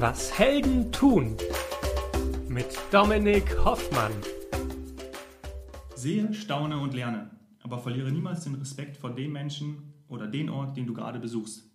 Was 0.00 0.38
Helden 0.38 0.92
tun 0.92 1.36
mit 2.48 2.66
Dominik 2.92 3.56
Hoffmann. 3.64 4.12
Sehe, 5.96 6.32
staune 6.32 6.78
und 6.78 6.94
lerne, 6.94 7.30
aber 7.64 7.78
verliere 7.78 8.12
niemals 8.12 8.44
den 8.44 8.54
Respekt 8.54 8.96
vor 8.96 9.10
dem 9.10 9.32
Menschen 9.32 9.92
oder 10.06 10.28
den 10.28 10.50
Ort, 10.50 10.76
den 10.76 10.86
du 10.86 10.94
gerade 10.94 11.18
besuchst. 11.18 11.68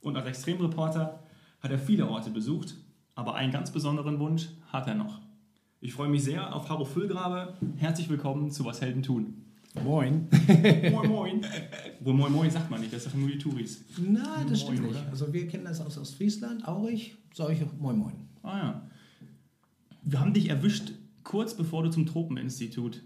Und 0.00 0.16
als 0.16 0.26
Extremreporter 0.26 1.22
hat 1.60 1.70
er 1.70 1.78
viele 1.78 2.08
Orte 2.08 2.30
besucht, 2.30 2.74
aber 3.14 3.36
einen 3.36 3.52
ganz 3.52 3.70
besonderen 3.70 4.18
Wunsch 4.18 4.48
hat 4.72 4.88
er 4.88 4.96
noch. 4.96 5.20
Ich 5.80 5.92
freue 5.92 6.08
mich 6.08 6.24
sehr 6.24 6.52
auf 6.52 6.68
Harro 6.68 6.84
Füllgrabe. 6.84 7.54
Herzlich 7.76 8.08
willkommen 8.08 8.50
zu 8.50 8.64
Was 8.64 8.80
Helden 8.80 9.04
tun. 9.04 9.39
Moin. 9.74 10.28
moin, 10.90 11.08
moin. 11.08 11.46
Wohl 12.00 12.14
moin, 12.14 12.32
moin 12.32 12.50
sagt 12.50 12.70
man 12.70 12.80
nicht, 12.80 12.92
das 12.92 13.04
sagen 13.04 13.20
nur 13.20 13.30
die 13.30 13.38
Touris. 13.38 13.84
Na, 13.98 14.44
das 14.44 14.62
stimmt 14.62 14.80
Moin, 14.80 14.90
nicht. 14.90 15.00
oder? 15.00 15.10
Also 15.10 15.32
wir 15.32 15.46
kennen 15.46 15.64
das 15.64 15.80
aus 15.80 15.96
Ostfriesland, 15.96 16.66
Aurich, 16.66 17.16
ich 17.32 17.38
Moin 17.78 17.96
Moin. 17.98 18.28
Ah 18.42 18.58
ja. 18.58 18.90
Wir 20.02 20.20
haben 20.20 20.32
dich 20.32 20.48
erwischt, 20.48 20.92
kurz 21.22 21.54
bevor 21.54 21.82
du 21.82 21.90
zum 21.90 22.06
Tropeninstitut 22.06 23.02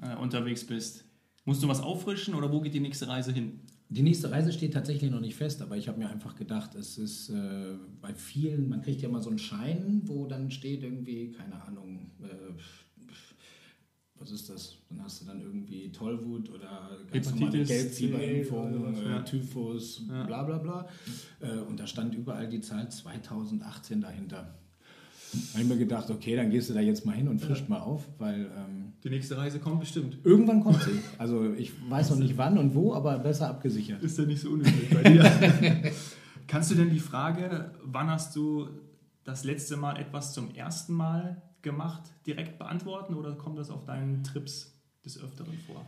äh, 0.00 0.14
unterwegs 0.16 0.64
bist. 0.64 1.04
Musst 1.44 1.62
du 1.62 1.68
was 1.68 1.80
auffrischen 1.80 2.34
oder 2.34 2.52
wo 2.52 2.60
geht 2.60 2.74
die 2.74 2.80
nächste 2.80 3.08
Reise 3.08 3.32
hin? 3.32 3.60
Die 3.90 4.02
nächste 4.02 4.30
Reise 4.30 4.52
steht 4.52 4.74
tatsächlich 4.74 5.10
noch 5.10 5.20
nicht 5.20 5.34
fest, 5.34 5.62
aber 5.62 5.78
ich 5.78 5.88
habe 5.88 5.98
mir 5.98 6.10
einfach 6.10 6.36
gedacht, 6.36 6.74
es 6.74 6.98
ist 6.98 7.30
äh, 7.30 7.74
bei 8.02 8.12
vielen, 8.14 8.68
man 8.68 8.82
kriegt 8.82 9.00
ja 9.00 9.08
mal 9.08 9.22
so 9.22 9.30
einen 9.30 9.38
Schein, 9.38 10.02
wo 10.04 10.26
dann 10.26 10.50
steht 10.50 10.82
irgendwie, 10.82 11.32
keine 11.32 11.62
Ahnung, 11.64 12.10
äh, 12.20 12.52
was 14.20 14.30
ist 14.32 14.48
das? 14.50 14.74
Dann 14.88 15.02
hast 15.02 15.20
du 15.22 15.26
dann 15.26 15.40
irgendwie 15.40 15.90
Tollwut 15.92 16.50
oder 16.50 16.90
ganz 17.12 17.30
normale 17.30 17.58
Hepatitis 17.58 17.68
Gelbfieberimpfung, 17.68 18.94
ja. 19.06 19.22
Typhus, 19.22 20.02
Ja. 20.08 20.24
bla 20.24 20.42
bla 20.42 20.58
bla. 20.58 20.88
Äh, 21.40 21.58
und 21.60 21.78
da 21.78 21.86
stand 21.86 22.14
überall 22.14 22.48
die 22.48 22.60
Zahl 22.60 22.90
2018 22.90 24.00
dahinter. 24.00 24.54
Da 25.32 25.52
habe 25.54 25.62
ich 25.62 25.68
mir 25.68 25.76
gedacht, 25.76 26.10
okay, 26.10 26.36
dann 26.36 26.50
gehst 26.50 26.70
du 26.70 26.74
da 26.74 26.80
jetzt 26.80 27.04
mal 27.04 27.12
hin 27.12 27.28
und 27.28 27.38
frischt 27.40 27.68
mal 27.68 27.80
auf, 27.80 28.08
weil 28.18 28.50
ähm, 28.56 28.92
Die 29.04 29.10
nächste 29.10 29.36
Reise 29.36 29.58
kommt 29.60 29.80
bestimmt. 29.80 30.16
irgendwann 30.24 30.62
kommt 30.62 30.82
sie. 30.82 30.98
Also 31.18 31.52
ich 31.52 31.70
weiß 31.90 32.10
noch 32.10 32.16
nicht 32.18 32.36
wann 32.38 32.56
und 32.58 32.74
wo, 32.74 32.94
aber 32.94 33.18
besser 33.18 33.48
abgesichert. 33.50 34.02
Ist 34.02 34.18
ja 34.18 34.24
nicht 34.24 34.40
so 34.40 34.50
unüblich 34.50 34.88
bei 34.90 35.02
dir. 35.02 35.92
Kannst 36.46 36.70
du 36.70 36.74
denn 36.76 36.88
die 36.90 36.98
Frage, 36.98 37.72
wann 37.84 38.08
hast 38.10 38.34
du 38.36 38.68
das 39.24 39.44
letzte 39.44 39.76
Mal 39.76 39.98
etwas 40.00 40.32
zum 40.32 40.54
ersten 40.54 40.94
Mal 40.94 41.42
gemacht, 41.62 42.02
direkt 42.26 42.58
beantworten 42.58 43.14
oder 43.14 43.34
kommt 43.34 43.58
das 43.58 43.70
auf 43.70 43.84
deinen 43.84 44.22
Trips 44.24 44.78
des 45.04 45.20
Öfteren 45.20 45.58
vor? 45.66 45.84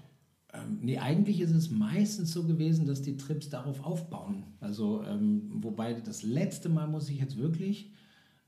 Ähm, 0.53 0.79
nee, 0.83 0.99
eigentlich 0.99 1.41
ist 1.41 1.53
es 1.53 1.71
meistens 1.71 2.33
so 2.33 2.45
gewesen, 2.45 2.87
dass 2.87 3.03
die 3.03 3.17
Trips 3.17 3.49
darauf 3.49 3.85
aufbauen. 3.85 4.45
Also, 4.61 5.03
ähm, 5.05 5.51
wobei 5.55 5.95
das 5.95 6.23
letzte 6.23 6.69
Mal 6.69 6.89
muss 6.89 7.09
ich 7.09 7.21
jetzt 7.21 7.37
wirklich, 7.37 7.93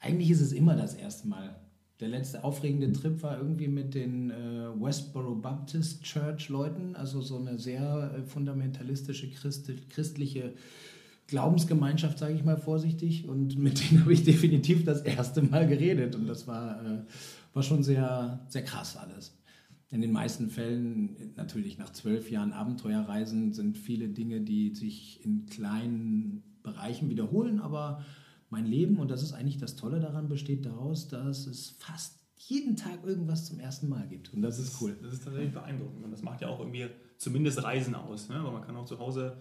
eigentlich 0.00 0.30
ist 0.30 0.40
es 0.40 0.52
immer 0.52 0.74
das 0.74 0.94
erste 0.94 1.28
Mal. 1.28 1.54
Der 2.00 2.08
letzte 2.08 2.42
aufregende 2.42 2.90
Trip 2.92 3.22
war 3.22 3.38
irgendwie 3.38 3.68
mit 3.68 3.94
den 3.94 4.30
äh, 4.30 4.68
Westboro 4.74 5.36
Baptist 5.36 6.02
Church 6.02 6.48
Leuten, 6.48 6.96
also 6.96 7.20
so 7.20 7.38
eine 7.38 7.58
sehr 7.58 8.12
äh, 8.16 8.22
fundamentalistische 8.24 9.30
Christi 9.30 9.76
christliche 9.88 10.54
Glaubensgemeinschaft, 11.26 12.18
sage 12.18 12.34
ich 12.34 12.44
mal 12.44 12.56
vorsichtig. 12.56 13.28
Und 13.28 13.58
mit 13.58 13.90
denen 13.90 14.02
habe 14.02 14.12
ich 14.12 14.24
definitiv 14.24 14.84
das 14.84 15.02
erste 15.02 15.42
Mal 15.42 15.66
geredet. 15.66 16.14
Und 16.14 16.26
das 16.26 16.46
war, 16.46 16.84
äh, 16.84 17.02
war 17.52 17.62
schon 17.62 17.82
sehr, 17.82 18.44
sehr 18.48 18.64
krass 18.64 18.96
alles. 18.96 19.38
In 19.90 20.00
den 20.00 20.12
meisten 20.12 20.48
Fällen, 20.48 21.34
natürlich 21.36 21.76
nach 21.76 21.92
zwölf 21.92 22.30
Jahren 22.30 22.52
Abenteuerreisen, 22.52 23.52
sind 23.52 23.76
viele 23.76 24.08
Dinge, 24.08 24.40
die 24.40 24.74
sich 24.74 25.22
in 25.24 25.46
kleinen 25.46 26.42
Bereichen 26.62 27.10
wiederholen, 27.10 27.60
aber 27.60 28.02
mein 28.48 28.66
Leben, 28.66 28.98
und 28.98 29.10
das 29.10 29.22
ist 29.22 29.32
eigentlich 29.32 29.58
das 29.58 29.76
Tolle 29.76 30.00
daran, 30.00 30.28
besteht 30.28 30.64
daraus, 30.64 31.08
dass 31.08 31.46
es 31.46 31.70
fast 31.78 32.20
jeden 32.36 32.76
Tag 32.76 33.04
irgendwas 33.04 33.46
zum 33.46 33.58
ersten 33.58 33.88
Mal 33.88 34.06
gibt. 34.08 34.32
Und 34.34 34.42
das 34.42 34.58
ist 34.58 34.80
cool. 34.80 34.96
Das 35.02 35.12
ist 35.12 35.24
tatsächlich 35.24 35.52
beeindruckend 35.52 36.04
und 36.04 36.10
das 36.10 36.22
macht 36.22 36.40
ja 36.40 36.48
auch 36.48 36.58
irgendwie 36.58 36.86
zumindest 37.18 37.62
Reisen 37.62 37.94
aus. 37.94 38.28
Ne? 38.28 38.40
Weil 38.42 38.52
man 38.52 38.62
kann 38.62 38.76
auch 38.76 38.84
zu 38.84 38.98
Hause 38.98 39.36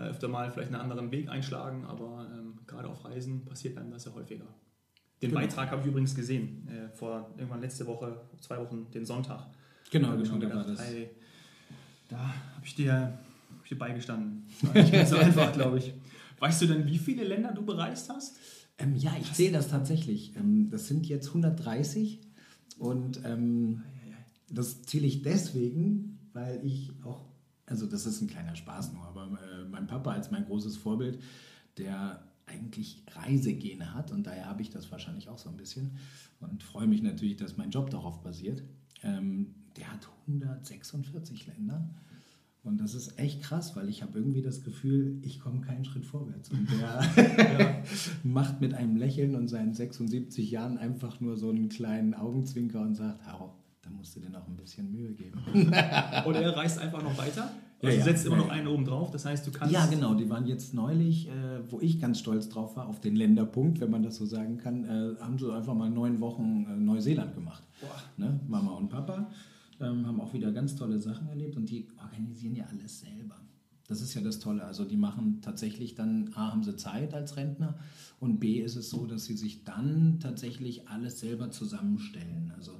öfter 0.00 0.28
mal 0.28 0.50
vielleicht 0.50 0.72
einen 0.72 0.80
anderen 0.80 1.10
Weg 1.10 1.28
einschlagen, 1.28 1.84
aber 1.84 2.26
ähm, 2.34 2.58
gerade 2.66 2.88
auf 2.88 3.04
Reisen 3.04 3.44
passiert 3.44 3.76
einem 3.78 3.90
das 3.90 4.04
ja 4.06 4.12
häufiger. 4.14 4.46
Den 5.20 5.30
Genau. 5.30 5.40
Beitrag 5.40 5.70
habe 5.70 5.82
ich 5.82 5.86
übrigens 5.88 6.14
gesehen, 6.14 6.66
äh, 6.68 6.88
vor 6.96 7.30
irgendwann 7.36 7.60
letzte 7.60 7.86
Woche, 7.86 8.20
zwei 8.40 8.58
Wochen, 8.58 8.90
den 8.90 9.04
Sonntag. 9.04 9.46
Genau, 9.90 10.12
genau, 10.12 10.24
schon 10.24 10.40
da 10.40 10.52
war 10.54 10.64
das. 10.64 10.80
ey, 10.80 11.10
da 12.08 12.18
habe 12.18 12.64
ich, 12.64 12.74
dir- 12.74 12.92
hab 12.92 13.62
ich 13.62 13.68
dir 13.68 13.78
beigestanden. 13.78 14.44
Das 14.62 14.74
war 14.74 14.82
nicht 14.82 14.92
ganz 14.92 15.10
so 15.10 15.16
einfach, 15.18 15.52
glaube 15.52 15.78
ich. 15.78 15.94
Weißt 16.40 16.62
du 16.62 16.66
denn, 16.66 16.86
wie 16.86 16.98
viele 16.98 17.22
Länder 17.24 17.52
du 17.52 17.64
bereist 17.64 18.08
hast? 18.08 18.36
Ähm, 18.78 18.96
ja, 18.96 19.12
ich 19.20 19.32
zähle 19.32 19.52
das 19.52 19.68
tatsächlich. 19.68 20.34
Ähm, 20.36 20.70
das 20.70 20.88
sind 20.88 21.06
jetzt 21.06 21.28
130 21.28 22.20
und 22.78 23.20
ähm, 23.24 23.82
das 24.50 24.82
zähle 24.82 25.06
ich 25.06 25.22
deswegen, 25.22 26.18
weil 26.32 26.60
ich 26.64 26.90
auch, 27.04 27.24
also 27.72 27.86
das 27.86 28.04
ist 28.04 28.20
ein 28.20 28.28
kleiner 28.28 28.54
Spaß 28.54 28.92
nur, 28.92 29.02
aber 29.02 29.24
äh, 29.24 29.64
mein 29.64 29.86
Papa 29.86 30.12
als 30.12 30.30
mein 30.30 30.44
großes 30.44 30.76
Vorbild, 30.76 31.18
der 31.78 32.22
eigentlich 32.44 33.02
Reisegene 33.14 33.94
hat 33.94 34.12
und 34.12 34.26
daher 34.26 34.44
habe 34.44 34.60
ich 34.60 34.68
das 34.68 34.92
wahrscheinlich 34.92 35.30
auch 35.30 35.38
so 35.38 35.48
ein 35.48 35.56
bisschen 35.56 35.92
und 36.40 36.62
freue 36.62 36.86
mich 36.86 37.02
natürlich, 37.02 37.36
dass 37.36 37.56
mein 37.56 37.70
Job 37.70 37.88
darauf 37.88 38.22
basiert. 38.22 38.62
Ähm, 39.02 39.54
der 39.78 39.90
hat 39.90 40.06
146 40.26 41.46
Länder 41.46 41.88
und 42.62 42.78
das 42.78 42.94
ist 42.94 43.18
echt 43.18 43.42
krass, 43.42 43.74
weil 43.74 43.88
ich 43.88 44.02
habe 44.02 44.18
irgendwie 44.18 44.42
das 44.42 44.62
Gefühl, 44.62 45.18
ich 45.22 45.40
komme 45.40 45.62
keinen 45.62 45.86
Schritt 45.86 46.04
vorwärts. 46.04 46.50
Und 46.50 46.68
der 46.70 47.82
macht 48.22 48.60
mit 48.60 48.74
einem 48.74 48.96
Lächeln 48.96 49.34
und 49.34 49.48
seinen 49.48 49.72
76 49.72 50.50
Jahren 50.50 50.76
einfach 50.76 51.20
nur 51.20 51.38
so 51.38 51.48
einen 51.48 51.70
kleinen 51.70 52.12
Augenzwinker 52.12 52.82
und 52.82 52.96
sagt, 52.96 53.24
Haro, 53.24 53.46
da 53.46 53.61
musst 53.96 54.16
du 54.16 54.20
dir 54.20 54.30
noch 54.30 54.46
ein 54.46 54.56
bisschen 54.56 54.90
Mühe 54.90 55.12
geben. 55.12 55.40
Oder 56.26 56.42
er 56.42 56.56
reist 56.56 56.78
einfach 56.78 57.02
noch 57.02 57.16
weiter? 57.16 57.50
Ja, 57.80 57.88
Also 57.88 57.98
ja. 57.98 58.04
setzt 58.04 58.26
immer 58.26 58.36
Ja, 58.36 58.42
noch 58.42 58.48
ja. 58.48 58.52
einen 58.54 58.68
oben 58.68 58.84
drauf. 58.84 59.10
Das 59.10 59.24
heißt, 59.24 59.46
du 59.46 59.50
kannst. 59.50 59.72
Ja, 59.74 59.86
genau, 59.86 60.14
die 60.14 60.28
waren 60.30 60.46
jetzt 60.46 60.72
neulich, 60.74 61.28
äh, 61.28 61.32
wo 61.70 61.80
ich 61.80 62.00
ganz 62.00 62.18
stolz 62.20 62.48
drauf 62.48 62.76
war, 62.76 62.86
auf 62.86 63.00
den 63.00 63.16
Länderpunkt, 63.16 63.80
wenn 63.80 63.90
man 63.90 64.02
das 64.02 64.16
so 64.16 64.24
sagen 64.26 64.56
kann, 64.58 64.84
äh, 64.84 65.16
haben 65.20 65.38
sie 65.38 65.52
einfach 65.52 65.74
mal 65.74 65.90
neun 65.90 66.20
Wochen 66.20 66.66
äh, 66.68 66.76
Neuseeland 66.76 67.34
gemacht. 67.34 67.62
Boah. 67.80 68.02
Ne? 68.16 68.40
Mama 68.46 68.72
und 68.72 68.88
Papa 68.88 69.30
ähm, 69.80 70.06
haben 70.06 70.20
auch 70.20 70.32
wieder 70.32 70.52
ganz 70.52 70.76
tolle 70.76 71.00
Sachen 71.00 71.28
erlebt 71.28 71.56
und 71.56 71.68
die 71.70 71.88
organisieren 72.00 72.54
ja 72.54 72.64
alles 72.70 73.00
selber. 73.00 73.36
Das 73.88 74.00
ist 74.00 74.14
ja 74.14 74.22
das 74.22 74.38
Tolle. 74.38 74.64
Also 74.64 74.84
die 74.84 74.96
machen 74.96 75.40
tatsächlich 75.42 75.94
dann, 75.96 76.30
A, 76.34 76.52
haben 76.52 76.62
sie 76.62 76.76
Zeit 76.76 77.12
als 77.14 77.36
Rentner 77.36 77.74
und 78.20 78.38
B, 78.38 78.60
ist 78.60 78.76
es 78.76 78.88
so, 78.90 79.06
dass 79.06 79.24
sie 79.24 79.36
sich 79.36 79.64
dann 79.64 80.18
tatsächlich 80.20 80.88
alles 80.88 81.18
selber 81.20 81.50
zusammenstellen. 81.50 82.52
Also 82.56 82.72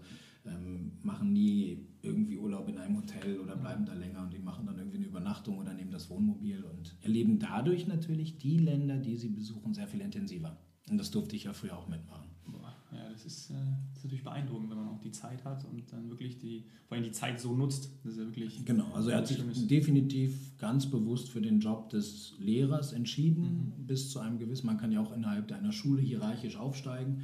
ähm, 0.46 0.92
machen 1.02 1.32
nie 1.32 1.86
irgendwie 2.02 2.36
Urlaub 2.36 2.68
in 2.68 2.78
einem 2.78 2.96
Hotel 2.96 3.38
oder 3.38 3.56
bleiben 3.56 3.84
da 3.84 3.94
länger 3.94 4.22
und 4.22 4.32
die 4.32 4.38
machen 4.38 4.66
dann 4.66 4.78
irgendwie 4.78 4.98
eine 4.98 5.06
Übernachtung 5.06 5.58
oder 5.58 5.72
nehmen 5.72 5.90
das 5.90 6.10
Wohnmobil 6.10 6.64
und 6.64 6.96
erleben 7.00 7.38
dadurch 7.38 7.86
natürlich 7.86 8.38
die 8.38 8.58
Länder, 8.58 8.96
die 8.98 9.16
sie 9.16 9.28
besuchen, 9.28 9.72
sehr 9.72 9.86
viel 9.86 10.00
intensiver. 10.00 10.56
Und 10.90 10.98
das 10.98 11.10
durfte 11.10 11.36
ich 11.36 11.44
ja 11.44 11.52
früher 11.52 11.76
auch 11.78 11.88
mitmachen. 11.88 12.28
Boah, 12.44 12.74
Ja, 12.90 13.08
das 13.10 13.24
ist, 13.24 13.50
äh, 13.50 13.54
das 13.90 13.98
ist 13.98 14.04
natürlich 14.04 14.24
beeindruckend, 14.24 14.68
wenn 14.70 14.78
man 14.78 14.88
auch 14.88 15.00
die 15.00 15.12
Zeit 15.12 15.44
hat 15.44 15.64
und 15.64 15.92
dann 15.92 16.10
wirklich 16.10 16.38
die, 16.38 16.64
vor 16.86 16.96
allem 16.96 17.04
die 17.04 17.12
Zeit 17.12 17.40
so 17.40 17.54
nutzt. 17.54 17.90
Das 18.02 18.14
ist 18.14 18.18
ja 18.18 18.24
wirklich. 18.26 18.64
Genau, 18.64 18.92
also 18.92 19.10
er 19.10 19.18
hat 19.18 19.28
sich 19.28 19.36
Schönes. 19.36 19.66
definitiv 19.68 20.58
ganz 20.58 20.90
bewusst 20.90 21.28
für 21.28 21.40
den 21.40 21.60
Job 21.60 21.90
des 21.90 22.34
Lehrers 22.40 22.92
entschieden, 22.92 23.72
bis 23.86 24.10
zu 24.10 24.18
einem 24.18 24.38
gewissen, 24.38 24.66
man 24.66 24.76
kann 24.76 24.90
ja 24.90 25.00
auch 25.00 25.12
innerhalb 25.12 25.52
einer 25.52 25.72
Schule 25.72 26.02
hierarchisch 26.02 26.56
aufsteigen 26.56 27.22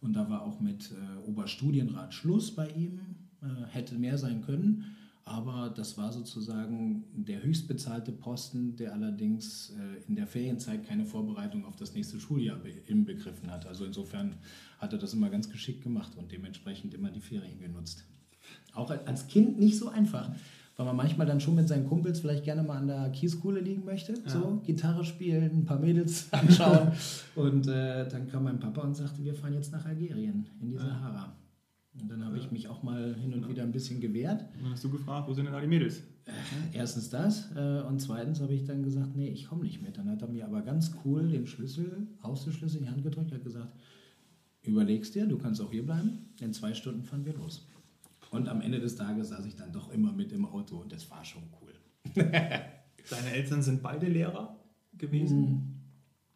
und 0.00 0.14
da 0.14 0.28
war 0.30 0.42
auch 0.42 0.60
mit 0.60 0.92
äh, 0.92 1.28
Oberstudienrat 1.28 2.14
Schluss 2.14 2.54
bei 2.54 2.70
ihm, 2.70 3.00
äh, 3.42 3.66
hätte 3.70 3.96
mehr 3.96 4.18
sein 4.18 4.42
können, 4.42 4.96
aber 5.28 5.68
das 5.68 5.98
war 5.98 6.10
sozusagen 6.10 7.04
der 7.12 7.42
höchstbezahlte 7.42 8.12
Posten, 8.12 8.76
der 8.76 8.94
allerdings 8.94 9.70
äh, 9.70 10.08
in 10.08 10.16
der 10.16 10.26
Ferienzeit 10.26 10.86
keine 10.86 11.04
Vorbereitung 11.04 11.66
auf 11.66 11.76
das 11.76 11.92
nächste 11.92 12.18
Schuljahr 12.18 12.56
be 12.56 12.70
inbegriffen 12.86 13.50
hat. 13.50 13.66
Also 13.66 13.84
insofern 13.84 14.36
hat 14.78 14.94
er 14.94 14.98
das 14.98 15.12
immer 15.12 15.28
ganz 15.28 15.50
geschickt 15.50 15.82
gemacht 15.82 16.12
und 16.16 16.32
dementsprechend 16.32 16.94
immer 16.94 17.10
die 17.10 17.20
Ferien 17.20 17.60
genutzt. 17.60 18.06
Auch 18.72 18.90
als 18.90 19.28
Kind 19.28 19.58
nicht 19.58 19.76
so 19.76 19.88
einfach, 19.88 20.30
weil 20.78 20.86
man 20.86 20.96
manchmal 20.96 21.26
dann 21.26 21.40
schon 21.40 21.56
mit 21.56 21.66
seinen 21.66 21.88
Kumpels 21.88 22.20
vielleicht 22.20 22.44
gerne 22.44 22.62
mal 22.62 22.78
an 22.78 22.86
der 22.86 23.10
Kieskuhle 23.10 23.60
liegen 23.60 23.84
möchte, 23.84 24.14
so 24.26 24.62
Gitarre 24.64 25.04
spielen, 25.04 25.50
ein 25.52 25.64
paar 25.64 25.80
Mädels 25.80 26.28
anschauen 26.32 26.92
und 27.34 27.66
äh, 27.66 28.08
dann 28.08 28.28
kam 28.28 28.44
mein 28.44 28.60
Papa 28.60 28.82
und 28.82 28.94
sagte, 28.94 29.24
wir 29.24 29.34
fahren 29.34 29.54
jetzt 29.54 29.72
nach 29.72 29.84
Algerien 29.84 30.46
in 30.62 30.70
die 30.70 30.76
Sahara. 30.76 31.36
Und 32.00 32.08
dann 32.08 32.24
habe 32.24 32.38
ich 32.38 32.52
mich 32.52 32.68
auch 32.68 32.84
mal 32.84 33.12
hin 33.16 33.34
und 33.34 33.48
wieder 33.48 33.64
ein 33.64 33.72
bisschen 33.72 34.00
gewehrt. 34.00 34.42
Und 34.54 34.62
dann 34.62 34.72
hast 34.72 34.84
du 34.84 34.90
gefragt, 34.90 35.28
wo 35.28 35.34
sind 35.34 35.46
denn 35.46 35.52
da 35.52 35.60
die 35.60 35.66
Mädels? 35.66 36.00
Erstens 36.72 37.10
das 37.10 37.50
äh, 37.56 37.80
und 37.80 38.00
zweitens 38.00 38.40
habe 38.40 38.54
ich 38.54 38.64
dann 38.64 38.84
gesagt, 38.84 39.16
nee, 39.16 39.30
ich 39.30 39.48
komme 39.48 39.64
nicht 39.64 39.82
mit. 39.82 39.98
Dann 39.98 40.08
hat 40.08 40.22
er 40.22 40.28
mir 40.28 40.44
aber 40.44 40.62
ganz 40.62 40.92
cool 41.04 41.26
den 41.28 41.48
Schlüssel, 41.48 42.06
Haustürschlüssel 42.22 42.78
in 42.78 42.84
die 42.84 42.90
Hand 42.90 43.02
gedrückt, 43.02 43.32
hat 43.32 43.42
gesagt, 43.42 43.72
überlegst 44.62 45.16
dir, 45.16 45.26
du 45.26 45.38
kannst 45.38 45.60
auch 45.60 45.72
hier 45.72 45.84
bleiben, 45.84 46.28
in 46.40 46.52
zwei 46.52 46.72
Stunden 46.72 47.02
fahren 47.02 47.24
wir 47.24 47.34
los. 47.34 47.66
Und 48.30 48.48
am 48.48 48.60
Ende 48.60 48.80
des 48.80 48.96
Tages 48.96 49.28
saß 49.28 49.44
ich 49.46 49.56
dann 49.56 49.72
doch 49.72 49.90
immer 49.90 50.12
mit 50.12 50.32
im 50.32 50.44
Auto 50.44 50.76
und 50.76 50.92
das 50.92 51.10
war 51.10 51.24
schon 51.24 51.42
cool. 51.60 51.74
Deine 52.14 53.30
Eltern 53.32 53.62
sind 53.62 53.82
beide 53.82 54.06
Lehrer 54.06 54.58
gewesen. 54.96 55.74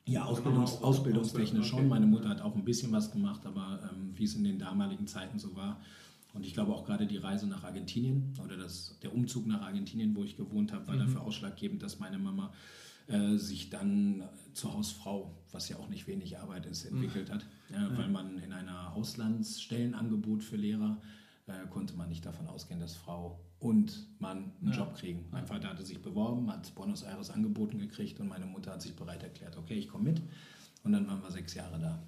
Ja, 0.07 0.25
Ausbildungs 0.25 0.73
Auch- 0.77 0.83
ausbildungstechnisch 0.85 1.73
okay. 1.73 1.81
schon. 1.83 1.89
Meine 1.89 2.07
Mutter 2.07 2.29
hat 2.29 2.41
auch 2.41 2.55
ein 2.57 2.65
bisschen 2.65 2.93
was 2.93 3.11
gemacht, 3.13 3.45
aber 3.47 3.91
ähm, 3.93 4.13
wie 4.15 4.25
es 4.25 4.35
in 4.35 4.45
den 4.45 4.59
damaligen 4.59 5.07
Zeiten 5.07 5.39
so 5.39 5.55
war. 5.55 5.81
Und 6.35 6.47
ich 6.47 6.55
glaube 6.55 6.73
auch 6.73 6.85
gerade 6.85 7.07
die 7.07 7.19
Reise 7.19 7.47
nach 7.47 7.63
Argentinien 7.63 8.33
oder 8.43 8.57
das, 8.57 8.99
der 9.03 9.15
Umzug 9.15 9.47
nach 9.47 9.61
Argentinien, 9.63 10.17
wo 10.17 10.25
ich 10.25 10.37
gewohnt 10.37 10.73
habe, 10.73 10.89
war 10.89 10.97
dafür 10.97 11.21
ausschlaggebend, 11.21 11.83
dass 11.83 11.99
meine 11.99 12.19
Mama 12.19 12.53
äh, 13.07 13.37
sich 13.37 13.69
dann 13.69 14.23
zur 14.55 14.73
Hausfrau, 14.73 15.37
was 15.51 15.69
ja 15.69 15.77
auch 15.77 15.89
nicht 15.91 16.07
wenig 16.07 16.39
Arbeit 16.39 16.65
ist, 16.65 16.87
entwickelt 16.87 17.31
hat. 17.31 17.47
Ja, 17.71 17.91
Weil 17.99 18.09
man 18.09 18.39
in 18.39 18.53
einer 18.55 18.95
Auslandsstellenangebot 18.95 20.43
für 20.43 20.57
Lehrer 20.57 21.01
äh, 21.47 21.67
konnte 21.71 21.95
man 21.95 22.09
nicht 22.09 22.25
davon 22.25 22.47
ausgehen, 22.47 22.81
dass 22.81 22.95
Frau 22.95 23.41
und 23.59 24.09
Mann 24.21 24.53
einen 24.61 24.73
Ja. 24.73 24.79
Job 24.79 24.95
kriegen. 24.95 25.27
Mein 25.31 25.47
Vater 25.47 25.69
hatte 25.69 25.85
sich 25.85 26.01
beworben, 26.03 26.51
hat 26.51 26.75
Buenos 26.75 27.03
Aires 27.03 27.31
angeboten 27.31 27.79
gekriegt 27.79 28.21
und 28.21 28.29
meine 28.29 28.47
Mutter 28.47 28.73
hat 28.73 28.83
sich 28.83 28.95
bereit 28.97 29.23
erklärt, 29.23 29.57
okay, 29.57 29.75
ich 29.75 29.89
komme 29.89 30.05
mit. 30.05 30.23
Und 30.85 30.93
dann 30.93 31.07
waren 31.07 31.23
wir 31.23 31.31
sechs 31.31 31.55
Jahre 31.55 31.79
da. 31.79 32.03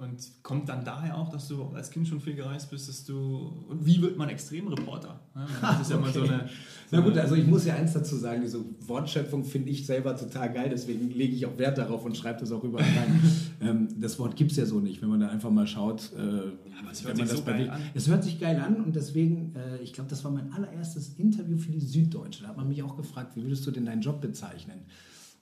Und 0.00 0.42
kommt 0.42 0.68
dann 0.68 0.84
daher 0.84 1.16
auch, 1.16 1.28
dass 1.28 1.46
du 1.46 1.64
als 1.74 1.90
Kind 1.90 2.08
schon 2.08 2.20
viel 2.20 2.34
gereist 2.34 2.70
bist, 2.70 2.88
dass 2.88 3.04
du. 3.04 3.52
Und 3.68 3.86
wie 3.86 4.00
wird 4.02 4.16
man 4.16 4.28
Extremreporter? 4.30 5.20
Ja, 5.34 5.46
Das 5.60 5.82
ist 5.82 5.90
ja 5.90 5.98
mal 5.98 6.12
so 6.12 6.20
Okay. 6.22 6.32
eine. 6.32 6.48
Na 6.90 7.00
gut, 7.00 7.16
also 7.18 7.36
ich 7.36 7.46
muss 7.46 7.66
ja 7.66 7.74
eins 7.76 7.92
dazu 7.92 8.16
sagen, 8.16 8.40
diese 8.42 8.58
Wortschöpfung 8.86 9.44
finde 9.44 9.70
ich 9.70 9.86
selber 9.86 10.16
total 10.16 10.52
geil, 10.52 10.68
deswegen 10.70 11.10
lege 11.10 11.34
ich 11.34 11.46
auch 11.46 11.56
Wert 11.56 11.78
darauf 11.78 12.04
und 12.04 12.16
schreibe 12.16 12.40
das 12.40 12.50
auch 12.52 12.64
überall 12.64 12.84
rein. 12.84 13.20
ähm, 13.60 13.88
das 14.00 14.18
Wort 14.18 14.34
gibt 14.34 14.50
es 14.50 14.56
ja 14.56 14.66
so 14.66 14.80
nicht, 14.80 15.00
wenn 15.02 15.08
man 15.08 15.20
da 15.20 15.28
einfach 15.28 15.50
mal 15.50 15.66
schaut, 15.66 16.10
äh, 16.16 16.18
aber 16.18 16.90
es 16.90 17.04
hört 17.04 17.16
sich 17.16 17.28
so 17.28 17.42
geil 17.44 17.70
an. 17.70 17.80
Es 17.94 18.08
hört 18.08 18.24
sich 18.24 18.40
geil 18.40 18.58
an 18.60 18.76
und 18.82 18.96
deswegen, 18.96 19.54
äh, 19.54 19.78
ich 19.82 19.92
glaube, 19.92 20.10
das 20.10 20.24
war 20.24 20.32
mein 20.32 20.52
allererstes 20.52 21.10
Interview 21.18 21.56
für 21.56 21.70
die 21.70 21.80
Süddeutsche. 21.80 22.42
Da 22.42 22.48
hat 22.48 22.56
man 22.56 22.68
mich 22.68 22.82
auch 22.82 22.96
gefragt, 22.96 23.36
wie 23.36 23.42
würdest 23.42 23.66
du 23.66 23.70
denn 23.70 23.86
deinen 23.86 24.02
Job 24.02 24.20
bezeichnen? 24.20 24.80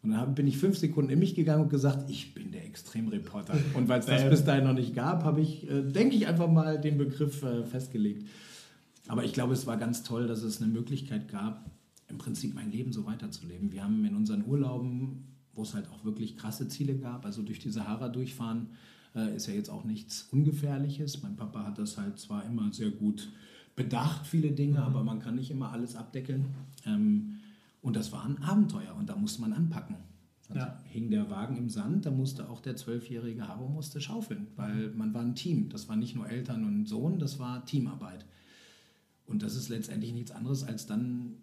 Und 0.02 0.12
dann 0.12 0.34
bin 0.34 0.46
ich 0.46 0.56
fünf 0.56 0.78
Sekunden 0.78 1.10
in 1.10 1.18
mich 1.18 1.34
gegangen 1.34 1.64
und 1.64 1.68
gesagt, 1.68 2.08
ich 2.08 2.32
bin 2.32 2.52
der 2.52 2.64
Extremreporter. 2.64 3.58
Und 3.74 3.88
weil 3.88 4.00
es 4.00 4.06
das 4.06 4.22
Bam. 4.22 4.30
bis 4.30 4.44
dahin 4.44 4.64
noch 4.64 4.72
nicht 4.72 4.94
gab, 4.94 5.24
habe 5.24 5.40
ich, 5.40 5.68
äh, 5.70 5.82
denke 5.82 6.16
ich, 6.16 6.26
einfach 6.26 6.50
mal 6.50 6.80
den 6.80 6.96
Begriff 6.96 7.42
äh, 7.42 7.64
festgelegt. 7.64 8.26
Aber 9.08 9.24
ich 9.24 9.32
glaube, 9.32 9.52
es 9.52 9.66
war 9.66 9.76
ganz 9.76 10.02
toll, 10.02 10.26
dass 10.26 10.42
es 10.42 10.62
eine 10.62 10.72
Möglichkeit 10.72 11.28
gab, 11.28 11.70
im 12.08 12.16
Prinzip 12.16 12.54
mein 12.54 12.70
Leben 12.70 12.92
so 12.92 13.04
weiterzuleben. 13.06 13.72
Wir 13.72 13.84
haben 13.84 14.04
in 14.04 14.16
unseren 14.16 14.44
Urlauben, 14.46 15.24
wo 15.52 15.62
es 15.62 15.74
halt 15.74 15.88
auch 15.90 16.04
wirklich 16.04 16.36
krasse 16.36 16.68
Ziele 16.68 16.96
gab, 16.96 17.26
also 17.26 17.42
durch 17.42 17.58
die 17.58 17.70
Sahara 17.70 18.08
durchfahren, 18.08 18.68
äh, 19.14 19.36
ist 19.36 19.48
ja 19.48 19.54
jetzt 19.54 19.68
auch 19.68 19.84
nichts 19.84 20.28
Ungefährliches. 20.30 21.22
Mein 21.22 21.36
Papa 21.36 21.66
hat 21.66 21.78
das 21.78 21.98
halt 21.98 22.18
zwar 22.18 22.46
immer 22.46 22.72
sehr 22.72 22.90
gut 22.90 23.30
bedacht, 23.76 24.26
viele 24.26 24.52
Dinge, 24.52 24.82
aber 24.82 25.04
man 25.04 25.20
kann 25.20 25.34
nicht 25.36 25.50
immer 25.50 25.72
alles 25.72 25.96
abdeckeln. 25.96 26.46
Ähm, 26.86 27.39
und 27.82 27.96
das 27.96 28.12
war 28.12 28.24
ein 28.24 28.42
Abenteuer 28.42 28.94
und 28.96 29.08
da 29.08 29.16
musste 29.16 29.40
man 29.40 29.52
anpacken. 29.52 29.96
Dann 30.48 30.56
Ja. 30.58 30.80
hing 30.84 31.10
der 31.10 31.30
Wagen 31.30 31.56
im 31.56 31.68
Sand, 31.70 32.06
da 32.06 32.10
musste 32.10 32.48
auch 32.50 32.60
der 32.60 32.76
zwölfjährige 32.76 33.46
Haro 33.46 33.68
musste 33.68 34.00
schaufeln, 34.00 34.48
weil 34.56 34.90
man 34.90 35.14
war 35.14 35.22
ein 35.22 35.34
Team. 35.36 35.68
Das 35.68 35.88
war 35.88 35.96
nicht 35.96 36.14
nur 36.16 36.28
Eltern 36.28 36.64
und 36.64 36.86
Sohn, 36.86 37.18
das 37.18 37.38
war 37.38 37.64
Teamarbeit. 37.64 38.26
Und 39.26 39.42
das 39.42 39.54
ist 39.54 39.68
letztendlich 39.68 40.12
nichts 40.12 40.32
anderes, 40.32 40.64
als 40.64 40.86
dann 40.86 41.36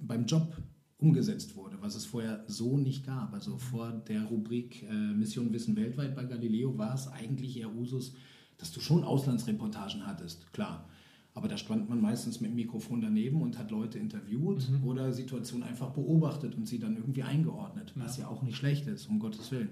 beim 0.00 0.26
Job 0.26 0.54
umgesetzt 0.98 1.56
wurde, 1.56 1.78
was 1.80 1.94
es 1.94 2.04
vorher 2.04 2.44
so 2.46 2.76
nicht 2.76 3.06
gab. 3.06 3.32
Also 3.32 3.56
vor 3.58 3.90
der 3.90 4.24
Rubrik 4.24 4.82
äh, 4.82 4.92
Mission 4.92 5.52
Wissen 5.52 5.74
weltweit 5.74 6.14
bei 6.14 6.24
Galileo 6.24 6.76
war 6.76 6.94
es 6.94 7.08
eigentlich 7.08 7.56
eher 7.58 7.74
Usus, 7.74 8.12
dass 8.58 8.70
du 8.70 8.80
schon 8.80 9.02
Auslandsreportagen 9.02 10.06
hattest, 10.06 10.52
klar. 10.52 10.88
Aber 11.34 11.48
da 11.48 11.56
stand 11.56 11.88
man 11.88 12.00
meistens 12.00 12.40
mit 12.40 12.50
dem 12.50 12.56
Mikrofon 12.56 13.00
daneben 13.00 13.40
und 13.40 13.58
hat 13.58 13.70
Leute 13.70 13.98
interviewt 13.98 14.68
oder 14.84 15.12
Situationen 15.12 15.66
einfach 15.66 15.90
beobachtet 15.90 16.54
und 16.56 16.66
sie 16.66 16.78
dann 16.78 16.96
irgendwie 16.96 17.22
eingeordnet, 17.22 17.92
was 17.94 18.18
ja 18.18 18.28
auch 18.28 18.42
nicht 18.42 18.56
schlecht 18.56 18.86
ist, 18.86 19.06
um 19.06 19.18
Gottes 19.18 19.50
Willen. 19.50 19.70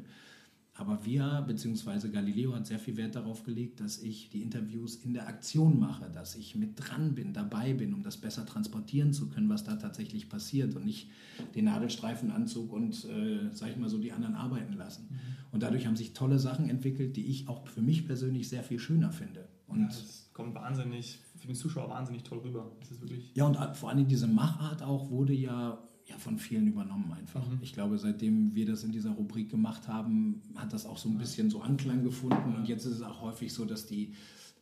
Aber 0.80 1.04
wir, 1.04 1.44
beziehungsweise 1.46 2.10
Galileo 2.10 2.54
hat 2.54 2.66
sehr 2.66 2.78
viel 2.78 2.96
Wert 2.96 3.14
darauf 3.14 3.42
gelegt, 3.42 3.80
dass 3.80 3.98
ich 3.98 4.30
die 4.30 4.40
Interviews 4.40 4.96
in 4.96 5.12
der 5.12 5.28
Aktion 5.28 5.78
mache, 5.78 6.08
dass 6.10 6.36
ich 6.36 6.54
mit 6.54 6.72
dran 6.76 7.14
bin, 7.14 7.34
dabei 7.34 7.74
bin, 7.74 7.92
um 7.92 8.02
das 8.02 8.16
besser 8.16 8.46
transportieren 8.46 9.12
zu 9.12 9.28
können, 9.28 9.50
was 9.50 9.62
da 9.62 9.76
tatsächlich 9.76 10.30
passiert 10.30 10.74
und 10.74 10.86
nicht 10.86 11.10
den 11.54 11.66
Nadelstreifenanzug 11.66 12.72
und, 12.72 13.04
äh, 13.04 13.50
sag 13.52 13.70
ich 13.70 13.76
mal 13.76 13.90
so, 13.90 13.98
die 13.98 14.12
anderen 14.12 14.34
arbeiten 14.36 14.72
lassen. 14.72 15.08
Und 15.52 15.62
dadurch 15.62 15.86
haben 15.86 15.96
sich 15.96 16.14
tolle 16.14 16.38
Sachen 16.38 16.70
entwickelt, 16.70 17.14
die 17.16 17.26
ich 17.26 17.48
auch 17.48 17.66
für 17.66 17.82
mich 17.82 18.06
persönlich 18.06 18.48
sehr 18.48 18.62
viel 18.62 18.78
schöner 18.78 19.12
finde. 19.12 19.48
Und 19.66 19.80
Ja, 19.80 19.86
das 19.88 20.30
kommt 20.32 20.54
wahnsinnig, 20.54 21.18
für 21.40 21.46
den 21.46 21.56
Zuschauer 21.56 21.88
wahnsinnig 21.90 22.22
toll 22.22 22.38
rüber. 22.38 22.70
Das 22.80 22.90
ist 22.90 23.00
wirklich. 23.00 23.30
Ja, 23.34 23.46
und 23.46 23.56
vor 23.76 23.90
allem 23.90 24.06
diese 24.06 24.26
Machart 24.26 24.82
auch 24.82 25.10
wurde 25.10 25.32
ja, 25.32 25.78
ja 26.06 26.18
von 26.18 26.38
vielen 26.38 26.66
übernommen 26.66 27.12
einfach. 27.18 27.42
Ich 27.62 27.72
glaube, 27.72 27.98
seitdem 27.98 28.54
wir 28.54 28.66
das 28.66 28.84
in 28.84 28.92
dieser 28.92 29.10
Rubrik 29.10 29.50
gemacht 29.50 29.88
haben, 29.88 30.42
hat 30.54 30.72
das 30.72 30.86
auch 30.86 30.98
so 30.98 31.08
ein 31.08 31.18
bisschen 31.18 31.50
so 31.50 31.60
Anklang 31.62 32.04
gefunden. 32.04 32.54
Und 32.56 32.68
jetzt 32.68 32.84
ist 32.84 32.96
es 32.96 33.02
auch 33.02 33.22
häufig 33.22 33.52
so, 33.52 33.64
dass 33.64 33.86
die, 33.86 34.12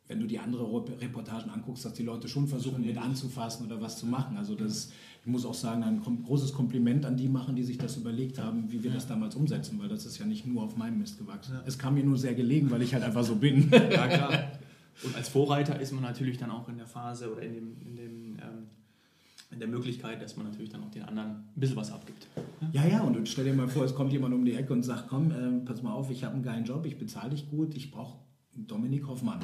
wenn 0.07 0.21
du 0.21 0.27
die 0.27 0.39
andere 0.39 0.65
Rep- 0.65 1.01
Reportagen 1.01 1.51
anguckst, 1.51 1.85
dass 1.85 1.95
die 1.95 2.05
Leute 2.05 2.29
schon 2.29 2.47
versuchen, 2.49 2.87
mit 2.87 2.97
anzufassen 2.97 3.67
oder 3.67 3.81
was 3.81 3.99
zu 3.99 4.07
machen. 4.07 4.37
Also 4.37 4.55
das, 4.55 4.91
ich 5.21 5.27
muss 5.27 5.45
auch 5.45 5.55
sagen, 5.55 5.83
ein 5.83 6.01
großes 6.25 6.53
Kompliment 6.53 7.05
an 7.05 7.17
die 7.17 7.29
machen, 7.29 7.57
die 7.57 7.65
sich 7.65 7.77
das 7.77 7.97
überlegt 7.97 8.39
haben, 8.39 8.71
wie 8.71 8.83
wir 8.85 8.93
das 8.93 9.07
damals 9.07 9.35
umsetzen, 9.35 9.79
weil 9.81 9.89
das 9.89 10.07
ist 10.07 10.17
ja 10.19 10.25
nicht 10.27 10.47
nur 10.47 10.63
auf 10.63 10.77
meinem 10.77 10.99
Mist 10.99 11.19
gewachsen. 11.19 11.55
Ja. 11.55 11.63
Es 11.67 11.77
kam 11.77 11.95
mir 11.95 12.05
nur 12.05 12.17
sehr 12.17 12.35
gelegen, 12.35 12.71
weil 12.71 12.83
ich 12.83 12.95
halt 12.95 13.03
einfach 13.03 13.25
so 13.25 13.35
bin. 13.37 13.69
Ja, 13.73 14.07
klar. 14.07 14.53
Und 15.05 15.15
als 15.17 15.29
Vorreiter 15.29 15.81
ist 15.81 15.93
man 15.93 16.03
natürlich 16.03 16.39
dann 16.39 16.51
auch 16.51 16.69
in 16.69 16.77
der 16.77 16.87
Phase 16.87 17.33
oder 17.33 17.43
in, 17.43 17.55
dem, 17.55 17.77
in, 17.81 17.97
dem, 17.97 18.37
ähm, 18.37 18.67
in 19.51 19.61
der 19.61 19.69
Möglichkeit, 19.69 20.21
dass 20.21 20.37
man 20.37 20.47
natürlich 20.47 20.71
dann 20.71 20.83
auch 20.83 20.91
den 20.91 21.05
anderen 21.05 21.31
ein 21.31 21.53
bisschen 21.55 21.77
was 21.77 21.93
abgibt. 21.93 22.27
Ja, 22.73 22.87
ja, 22.87 23.03
und, 23.03 23.17
und 23.17 23.29
stell 23.29 23.45
dir 23.45 23.55
mal 23.55 23.69
vor, 23.69 23.85
es 23.85 23.95
kommt 23.95 24.13
jemand 24.13 24.35
um 24.35 24.45
die 24.45 24.55
Ecke 24.55 24.73
und 24.73 24.83
sagt, 24.83 25.09
komm, 25.09 25.31
ähm, 25.31 25.65
pass 25.65 25.83
mal 25.83 25.93
auf, 25.93 26.11
ich 26.11 26.25
habe 26.25 26.35
einen 26.35 26.43
geilen 26.43 26.65
Job, 26.65 26.85
ich 26.87 26.99
bezahle 26.99 27.31
dich 27.31 27.49
gut, 27.49 27.75
ich 27.75 27.91
brauche 27.91 28.19
Dominik 28.55 29.07
Hoffmann. 29.07 29.41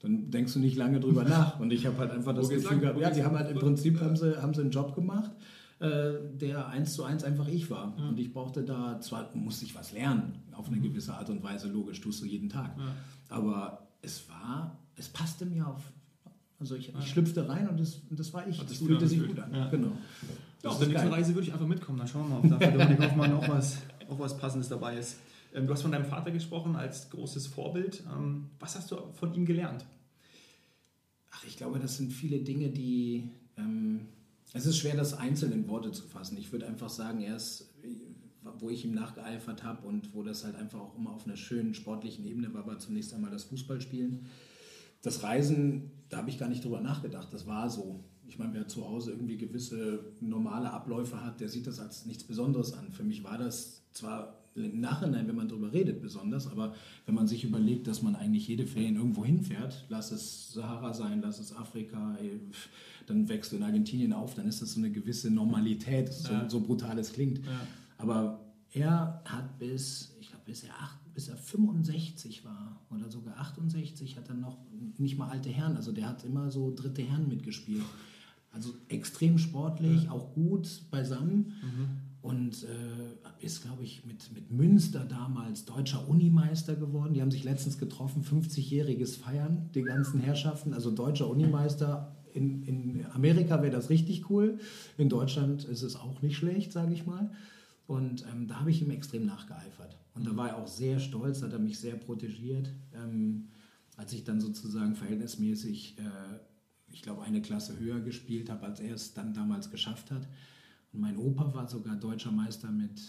Dann 0.00 0.30
denkst 0.30 0.54
du 0.54 0.58
nicht 0.58 0.76
lange 0.76 0.98
drüber 0.98 1.22
nach. 1.24 1.60
Und 1.60 1.72
ich 1.72 1.86
habe 1.86 1.98
halt 1.98 2.10
einfach 2.10 2.34
das 2.34 2.48
Gefühl 2.48 2.80
gehabt, 2.80 2.98
ja, 2.98 3.10
die 3.10 3.22
haben 3.22 3.36
halt 3.36 3.50
im 3.50 3.58
Prinzip 3.58 4.00
haben 4.00 4.16
sie, 4.16 4.40
haben 4.40 4.54
sie 4.54 4.62
einen 4.62 4.70
Job 4.70 4.94
gemacht, 4.94 5.30
äh, 5.78 6.14
der 6.32 6.68
eins 6.68 6.94
zu 6.94 7.04
eins 7.04 7.22
einfach 7.22 7.46
ich 7.46 7.70
war. 7.70 7.94
Ja. 7.98 8.08
Und 8.08 8.18
ich 8.18 8.32
brauchte 8.32 8.64
da, 8.64 9.00
zwar 9.00 9.28
musste 9.34 9.64
ich 9.64 9.74
was 9.74 9.92
lernen, 9.92 10.38
auf 10.52 10.68
eine 10.68 10.80
gewisse 10.80 11.14
Art 11.14 11.30
und 11.30 11.42
Weise, 11.42 11.68
logisch, 11.68 12.00
tust 12.00 12.22
du 12.22 12.26
jeden 12.26 12.48
Tag. 12.48 12.76
Ja. 12.78 12.84
Aber 13.28 13.91
es 14.02 14.28
war, 14.28 14.78
es 14.96 15.08
passte 15.08 15.46
mir 15.46 15.66
auf. 15.66 15.82
Also 16.60 16.76
ich, 16.76 16.94
ich 16.94 17.08
schlüpfte 17.08 17.48
rein 17.48 17.68
und 17.68 17.80
das, 17.80 17.98
das 18.10 18.32
war 18.32 18.46
ich. 18.46 18.58
Das 18.58 18.78
fühlte 18.78 19.08
sich 19.08 19.26
gut 19.26 19.38
an. 19.38 19.52
Ja. 19.52 19.68
Genau. 19.68 19.92
Ja, 20.62 20.70
auf 20.70 20.78
der 20.78 20.88
nächsten 20.88 21.08
geil. 21.08 21.18
Reise 21.18 21.34
würde 21.34 21.48
ich 21.48 21.52
einfach 21.52 21.66
mitkommen. 21.66 21.98
Dann 21.98 22.06
schauen 22.06 22.28
wir 22.28 22.40
mal, 22.40 22.44
ob 22.44 22.60
da 22.60 22.70
für 22.70 22.78
Dominik 22.78 23.00
Hoffmann 23.00 23.32
auch 23.32 23.48
was, 23.48 23.78
auch 24.08 24.18
was 24.18 24.36
Passendes 24.38 24.68
dabei 24.68 24.96
ist. 24.96 25.16
Ähm, 25.54 25.66
du 25.66 25.72
hast 25.72 25.82
von 25.82 25.90
deinem 25.90 26.04
Vater 26.04 26.30
gesprochen 26.30 26.76
als 26.76 27.10
großes 27.10 27.48
Vorbild. 27.48 28.04
Ähm, 28.12 28.50
was 28.60 28.76
hast 28.76 28.92
du 28.92 28.96
von 29.12 29.34
ihm 29.34 29.44
gelernt? 29.44 29.84
Ach, 31.32 31.44
ich 31.44 31.56
glaube, 31.56 31.80
das 31.80 31.96
sind 31.96 32.12
viele 32.12 32.38
Dinge, 32.38 32.68
die. 32.68 33.28
Ähm, 33.56 34.06
es 34.52 34.66
ist 34.66 34.76
schwer, 34.76 34.96
das 34.96 35.14
einzeln 35.14 35.50
in 35.52 35.66
Worte 35.66 35.90
zu 35.92 36.04
fassen. 36.04 36.36
Ich 36.36 36.52
würde 36.52 36.66
einfach 36.66 36.90
sagen, 36.90 37.22
er 37.22 37.36
ist, 37.36 37.70
wo 38.58 38.70
ich 38.70 38.84
ihm 38.84 38.92
nachgeeifert 38.92 39.62
habe 39.62 39.86
und 39.86 40.14
wo 40.14 40.22
das 40.22 40.44
halt 40.44 40.56
einfach 40.56 40.80
auch 40.80 40.96
immer 40.96 41.10
auf 41.10 41.26
einer 41.26 41.36
schönen 41.36 41.74
sportlichen 41.74 42.24
Ebene 42.24 42.52
war, 42.54 42.66
war 42.66 42.78
zunächst 42.78 43.14
einmal 43.14 43.30
das 43.30 43.44
Fußballspielen. 43.44 44.26
Das 45.02 45.22
Reisen, 45.22 45.90
da 46.08 46.18
habe 46.18 46.30
ich 46.30 46.38
gar 46.38 46.48
nicht 46.48 46.64
drüber 46.64 46.80
nachgedacht. 46.80 47.28
Das 47.32 47.46
war 47.46 47.68
so. 47.70 48.04
Ich 48.26 48.38
meine, 48.38 48.54
wer 48.54 48.68
zu 48.68 48.88
Hause 48.88 49.10
irgendwie 49.10 49.36
gewisse 49.36 50.12
normale 50.20 50.70
Abläufe 50.72 51.22
hat, 51.24 51.40
der 51.40 51.48
sieht 51.48 51.66
das 51.66 51.80
als 51.80 52.06
nichts 52.06 52.24
Besonderes 52.24 52.72
an. 52.72 52.92
Für 52.92 53.02
mich 53.02 53.24
war 53.24 53.36
das 53.36 53.82
zwar 53.92 54.38
im 54.54 54.80
Nachhinein, 54.80 55.26
wenn 55.28 55.36
man 55.36 55.48
darüber 55.48 55.72
redet, 55.72 56.00
besonders, 56.02 56.46
aber 56.46 56.74
wenn 57.06 57.14
man 57.14 57.26
sich 57.26 57.42
überlegt, 57.42 57.86
dass 57.86 58.02
man 58.02 58.14
eigentlich 58.14 58.46
jede 58.48 58.66
Ferien 58.66 58.96
irgendwo 58.96 59.24
hinfährt, 59.24 59.86
lass 59.88 60.12
es 60.12 60.52
Sahara 60.52 60.92
sein, 60.92 61.20
lass 61.22 61.38
es 61.38 61.54
Afrika, 61.56 62.16
dann 63.06 63.28
wächst 63.28 63.52
du 63.52 63.56
in 63.56 63.62
Argentinien 63.62 64.12
auf, 64.12 64.34
dann 64.34 64.46
ist 64.46 64.60
das 64.60 64.72
so 64.74 64.80
eine 64.80 64.90
gewisse 64.90 65.30
Normalität, 65.30 66.12
so, 66.12 66.32
Ja. 66.32 66.48
so 66.50 66.60
brutal 66.60 66.98
es 66.98 67.12
klingt. 67.12 67.38
Ja. 67.38 67.66
Aber 68.02 68.40
er 68.72 69.22
hat 69.24 69.58
bis, 69.58 70.16
ich 70.20 70.28
glaube, 70.28 70.44
bis 70.46 70.64
er, 70.64 70.74
acht, 70.74 70.98
bis 71.14 71.28
er 71.28 71.36
65 71.36 72.44
war 72.44 72.80
oder 72.90 73.08
sogar 73.10 73.38
68, 73.38 74.16
hat 74.16 74.28
er 74.28 74.34
noch 74.34 74.58
nicht 74.98 75.16
mal 75.16 75.28
alte 75.28 75.50
Herren, 75.50 75.76
also 75.76 75.92
der 75.92 76.08
hat 76.08 76.24
immer 76.24 76.50
so 76.50 76.74
dritte 76.74 77.02
Herren 77.02 77.28
mitgespielt. 77.28 77.84
Also 78.50 78.74
extrem 78.88 79.38
sportlich, 79.38 80.10
auch 80.10 80.34
gut 80.34 80.82
beisammen 80.90 81.54
und 82.22 82.64
äh, 82.64 83.44
ist, 83.44 83.62
glaube 83.62 83.82
ich, 83.82 84.04
mit, 84.04 84.32
mit 84.32 84.50
Münster 84.50 85.04
damals 85.04 85.64
deutscher 85.64 86.08
Unimeister 86.08 86.76
geworden. 86.76 87.14
Die 87.14 87.22
haben 87.22 87.30
sich 87.30 87.44
letztens 87.44 87.78
getroffen, 87.78 88.24
50-jähriges 88.24 89.18
Feiern, 89.18 89.70
die 89.74 89.82
ganzen 89.82 90.20
Herrschaften, 90.20 90.74
also 90.74 90.90
deutscher 90.90 91.28
Unimeister. 91.28 92.16
In, 92.34 92.62
in 92.62 93.06
Amerika 93.12 93.62
wäre 93.62 93.72
das 93.72 93.90
richtig 93.90 94.30
cool, 94.30 94.58
in 94.98 95.08
Deutschland 95.08 95.64
ist 95.64 95.82
es 95.82 95.96
auch 95.96 96.22
nicht 96.22 96.36
schlecht, 96.36 96.72
sage 96.72 96.94
ich 96.94 97.06
mal. 97.06 97.30
Und 97.86 98.24
ähm, 98.30 98.46
da 98.46 98.60
habe 98.60 98.70
ich 98.70 98.80
ihm 98.80 98.90
extrem 98.90 99.26
nachgeeifert. 99.26 99.98
Und 100.14 100.26
da 100.26 100.36
war 100.36 100.50
er 100.50 100.56
auch 100.58 100.68
sehr 100.68 100.98
stolz, 100.98 101.42
hat 101.42 101.52
er 101.52 101.58
mich 101.58 101.78
sehr 101.78 101.96
protegiert. 101.96 102.72
Ähm, 102.94 103.48
als 103.96 104.12
ich 104.12 104.24
dann 104.24 104.40
sozusagen 104.40 104.94
verhältnismäßig, 104.94 105.98
äh, 105.98 106.02
ich 106.92 107.02
glaube, 107.02 107.22
eine 107.22 107.42
Klasse 107.42 107.78
höher 107.78 108.00
gespielt 108.00 108.50
habe, 108.50 108.66
als 108.66 108.80
er 108.80 108.94
es 108.94 109.14
dann 109.14 109.34
damals 109.34 109.70
geschafft 109.70 110.10
hat. 110.10 110.28
Und 110.92 111.00
mein 111.00 111.16
Opa 111.16 111.52
war 111.54 111.68
sogar 111.68 111.96
deutscher 111.96 112.32
Meister 112.32 112.70
mit, 112.70 113.00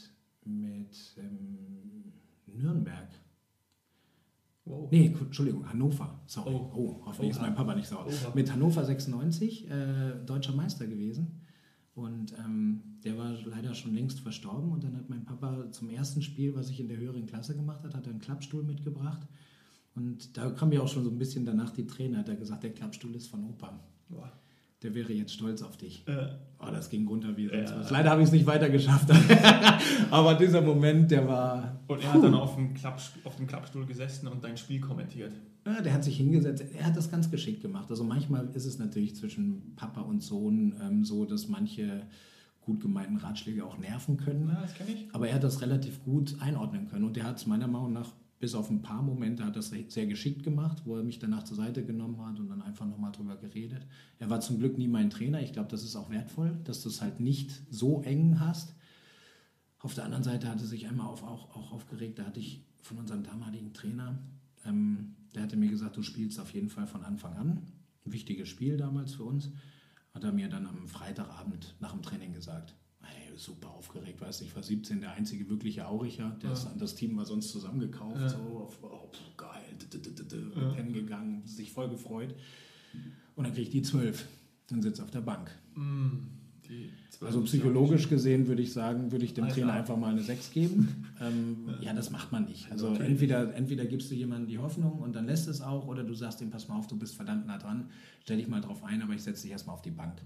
mit 0.46 1.16
ähm, 1.18 2.14
Nürnberg. 2.48 3.10
Wow. 4.66 4.90
Nee, 4.92 5.14
Entschuldigung, 5.20 5.68
Hannover. 5.68 6.22
Sorry. 6.26 6.54
Oh. 6.54 6.72
Oh, 6.74 7.02
hoffentlich 7.06 7.32
ist 7.32 7.38
Oha. 7.38 7.48
mein 7.48 7.56
Papa 7.56 7.76
nicht 7.76 7.88
sauer. 7.88 8.08
Oha. 8.08 8.32
Mit 8.34 8.52
Hannover 8.52 8.86
96, 8.86 9.70
äh, 9.70 10.26
deutscher 10.26 10.54
Meister 10.54 10.88
gewesen. 10.88 11.42
Und 11.96 12.34
ähm, 12.44 12.82
der 13.04 13.18
war 13.18 13.34
leider 13.46 13.76
schon 13.76 13.94
längst 13.94 14.20
verstorben. 14.20 14.72
Und 14.72 14.84
dann 14.84 14.96
hat 14.98 15.10
mein 15.10 15.26
Papa 15.26 15.70
zum 15.72 15.90
ersten 15.90 16.22
Spiel, 16.24 16.56
was 16.56 16.70
ich 16.70 16.80
in 16.80 16.88
der 16.88 16.98
höheren 16.98 17.26
Klasse 17.28 17.56
gemacht 17.56 17.84
hat, 17.84 17.94
hat 17.94 18.06
er 18.08 18.12
einen 18.12 18.22
Klappstuhl 18.22 18.64
mitgebracht. 18.64 19.28
Und 19.96 20.36
da 20.36 20.50
kam 20.50 20.70
mir 20.70 20.82
auch 20.82 20.88
schon 20.88 21.04
so 21.04 21.12
ein 21.12 21.20
bisschen 21.20 21.46
danach 21.46 21.70
die 21.70 21.86
Träne, 21.86 22.18
hat 22.18 22.28
er 22.30 22.36
gesagt, 22.36 22.64
der 22.64 22.72
Klappstuhl 22.74 23.14
ist 23.16 23.28
von 23.28 23.44
Opa. 23.44 23.80
Boah. 24.10 24.32
Der 24.82 24.96
wäre 24.96 25.14
jetzt 25.14 25.34
stolz 25.34 25.62
auf 25.62 25.78
dich. 25.78 26.06
Äh, 26.08 26.28
Oh, 26.60 26.72
das 26.72 26.90
ging 26.90 27.06
runter 27.08 27.36
wie 27.36 27.48
sonst 27.48 27.70
Ja. 27.72 27.80
was. 27.80 27.92
Leider 27.92 28.10
habe 28.10 28.22
ich 28.22 28.28
es 28.28 28.32
nicht 28.34 28.46
weiter 28.46 28.70
geschafft. 28.70 29.10
Aber 30.12 30.34
dieser 30.36 30.62
Moment, 30.62 31.12
der 31.12 31.28
war. 31.28 31.80
und 31.88 32.02
er 32.02 32.14
hat 32.14 32.24
dann 32.24 32.34
auf 32.34 32.56
dem, 32.56 32.74
Klappstuhl, 32.74 33.22
auf 33.26 33.36
dem 33.36 33.48
Klappstuhl 33.48 33.86
gesessen 33.86 34.28
und 34.30 34.44
dein 34.44 34.56
Spiel 34.58 34.80
kommentiert. 34.80 35.34
Ja, 35.66 35.82
der 35.82 35.94
hat 35.94 36.04
sich 36.04 36.18
hingesetzt. 36.18 36.64
Er 36.74 36.86
hat 36.86 36.98
das 36.98 37.10
ganz 37.10 37.32
geschickt 37.32 37.62
gemacht. 37.62 37.90
Also 37.90 38.04
manchmal 38.04 38.50
ist 38.54 38.66
es 38.66 38.80
natürlich 38.80 39.16
zwischen 39.16 39.76
Papa 39.76 40.02
und 40.02 40.22
Sohn 40.22 40.76
ähm, 40.82 41.06
so, 41.06 41.26
dass 41.26 41.48
manche 41.48 42.06
gut 42.62 42.82
gemeinten 42.82 43.18
Ratschläge 43.18 43.66
auch 43.66 43.78
nerven 43.78 44.18
können. 44.18 44.46
Na, 44.48 44.62
das 44.62 44.74
kenne 44.74 44.92
ich. 44.92 45.08
Aber 45.14 45.28
er 45.28 45.36
hat 45.36 45.44
das 45.44 45.62
relativ 45.62 46.04
gut 46.04 46.36
einordnen 46.40 46.88
können. 46.88 47.06
Und 47.06 47.18
er 47.18 47.26
hat 47.26 47.38
es 47.38 47.46
meiner 47.46 47.68
Meinung 47.68 47.94
nach, 47.94 48.12
bis 48.40 48.56
auf 48.56 48.70
ein 48.70 48.82
paar 48.82 49.02
Momente, 49.02 49.46
hat 49.46 49.56
das 49.56 49.72
sehr 49.88 50.06
geschickt 50.06 50.44
gemacht, 50.44 50.82
wo 50.86 50.98
er 50.98 51.04
mich 51.04 51.20
danach 51.20 51.44
zur 51.44 51.56
Seite 51.56 51.86
genommen 51.86 52.20
hat 52.26 52.40
und 52.40 52.50
dann 52.50 52.62
einfach 52.62 52.86
nochmal 52.86 53.14
drüber 53.14 53.38
geredet. 53.38 53.86
Er 54.20 54.30
war 54.30 54.42
zum 54.42 54.60
Glück 54.60 54.78
nie 54.78 54.90
mein 54.90 55.10
Trainer. 55.10 55.42
Ich 55.42 55.54
glaube, 55.54 55.70
das 55.70 55.84
ist 55.84 55.96
auch 55.96 56.10
wertvoll, 56.10 56.58
dass 56.66 56.82
du 56.82 56.90
es 56.90 57.02
halt 57.02 57.22
nicht 57.22 57.62
so 57.70 58.02
eng 58.02 58.40
hast. 58.42 58.76
Auf 59.80 59.94
der 59.94 60.04
anderen 60.04 60.24
Seite 60.24 60.50
hat 60.50 60.60
er 60.60 60.68
sich 60.68 60.88
einmal 60.88 61.08
auf, 61.08 61.24
auch, 61.24 61.56
auch 61.56 61.72
aufgeregt. 61.72 62.20
Da 62.20 62.26
hatte 62.26 62.40
ich 62.42 62.66
von 62.82 62.98
unserem 62.98 63.24
damaligen 63.24 63.74
Trainer, 63.74 64.20
ähm, 64.66 65.16
der 65.36 65.44
hatte 65.44 65.56
mir 65.58 65.70
gesagt, 65.70 65.98
du 65.98 66.02
spielst 66.04 66.40
auf 66.40 66.54
jeden 66.54 66.70
Fall 66.70 66.88
von 66.88 67.04
Anfang 67.04 67.34
an. 67.36 67.50
Ein 68.06 68.12
wichtiges 68.14 68.50
Spiel 68.50 68.78
damals 68.78 69.14
für 69.16 69.24
uns. 69.24 69.52
Hat 70.14 70.24
er 70.24 70.32
mir 70.32 70.48
dann 70.50 70.68
am 70.68 70.88
Freitagabend 70.88 71.76
nach 71.80 71.92
dem 71.94 72.02
Training 72.02 72.34
gesagt. 72.34 72.76
Hey, 73.02 73.36
super 73.36 73.70
aufgeregt, 73.72 74.22
weißt 74.22 74.42
du, 74.42 74.46
ich 74.46 74.56
war 74.56 74.64
17, 74.64 75.02
der 75.02 75.12
einzige 75.14 75.50
wirkliche 75.50 75.88
Auricher. 75.88 76.38
Der 76.42 76.52
Ja. 76.52 76.72
das 76.78 76.96
Team 76.96 77.18
war 77.18 77.26
sonst 77.26 77.50
zusammengekauft. 77.50 78.22
Ja. 78.22 78.30
So, 78.30 78.38
auf, 78.60 78.78
oh, 78.84 79.12
geil, 79.36 79.76
Ja. 80.56 80.70
pennen 80.70 80.94
gegangen, 80.94 81.46
sich 81.46 81.72
voll 81.72 81.90
gefreut. 81.90 82.36
Und 83.36 83.46
dann 83.46 83.54
krieg 83.54 83.64
ich 83.64 83.70
die 83.72 83.82
12 83.82 84.28
und 84.72 84.82
sitze 84.84 85.04
auf 85.04 85.12
der 85.12 85.22
Bank. 85.22 85.52
Mm, 85.76 86.18
zwölf 86.20 86.43
Also 87.22 87.42
psychologisch 87.42 88.10
gesehen 88.10 88.48
würde 88.48 88.62
ich 88.62 88.74
sagen, 88.74 89.12
würde 89.12 89.24
ich 89.24 89.34
dem 89.34 89.46
Alter. 89.46 89.56
Trainer 89.56 89.74
einfach 89.74 89.96
mal 89.96 90.12
eine 90.12 90.22
6 90.22 90.52
geben. 90.52 91.06
ähm, 91.22 91.70
ja, 91.82 91.94
das 91.94 92.10
macht 92.10 92.32
man 92.32 92.46
nicht. 92.46 92.70
Also 92.72 92.90
Okay. 92.90 93.06
entweder, 93.06 93.54
entweder 93.56 93.86
gibst 93.86 94.12
du 94.12 94.16
jemandem 94.16 94.48
die 94.48 94.58
Hoffnung 94.58 95.00
und 95.00 95.16
dann 95.16 95.26
lässt 95.26 95.48
es 95.48 95.62
auch, 95.62 95.88
oder 95.88 96.04
du 96.04 96.14
sagst 96.14 96.42
ihm, 96.42 96.50
pass 96.50 96.68
mal 96.68 96.76
auf, 96.76 96.88
du 96.88 96.98
bist 96.98 97.16
verdammt 97.16 97.48
nah 97.48 97.58
dran, 97.58 97.90
stell 98.24 98.38
dich 98.38 98.48
mal 98.48 98.60
drauf 98.62 98.84
ein, 98.84 99.02
aber 99.02 99.14
ich 99.14 99.24
setze 99.24 99.44
dich 99.44 99.52
erstmal 99.52 99.76
auf 99.76 99.82
die 99.82 99.92
Bank. 99.92 100.22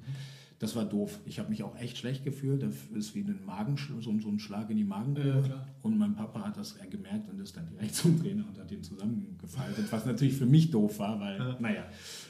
Das 0.60 0.76
war 0.76 0.86
doof. 0.86 1.20
Ich 1.26 1.38
habe 1.38 1.50
mich 1.52 1.62
auch 1.62 1.78
echt 1.78 2.00
schlecht 2.00 2.24
gefühlt. 2.24 2.64
Das 2.64 2.74
ist 2.96 3.14
wie 3.14 3.20
ein 3.20 3.46
Magen, 3.46 3.76
so, 4.02 4.02
so 4.20 4.28
ein 4.30 4.40
Schlag 4.40 4.72
in 4.72 4.78
die 4.78 4.84
Magengrube. 4.84 5.46
Ja, 5.50 5.68
und 5.84 6.00
mein 6.00 6.16
Papa 6.16 6.42
hat 6.48 6.58
das 6.58 6.76
gemerkt 6.90 7.30
und 7.30 7.40
ist 7.40 7.56
dann 7.56 7.68
direkt 7.68 7.94
zum 7.96 8.20
Trainer 8.20 8.44
und 8.50 8.58
hat 8.60 8.72
ihn 8.72 8.82
zusammengefaltet, 8.82 9.86
was 9.92 10.06
natürlich 10.08 10.34
für 10.36 10.48
mich 10.48 10.72
doof 10.72 10.98
war, 10.98 11.20
weil, 11.20 11.38
Ja. 11.38 11.58
naja, 11.60 11.84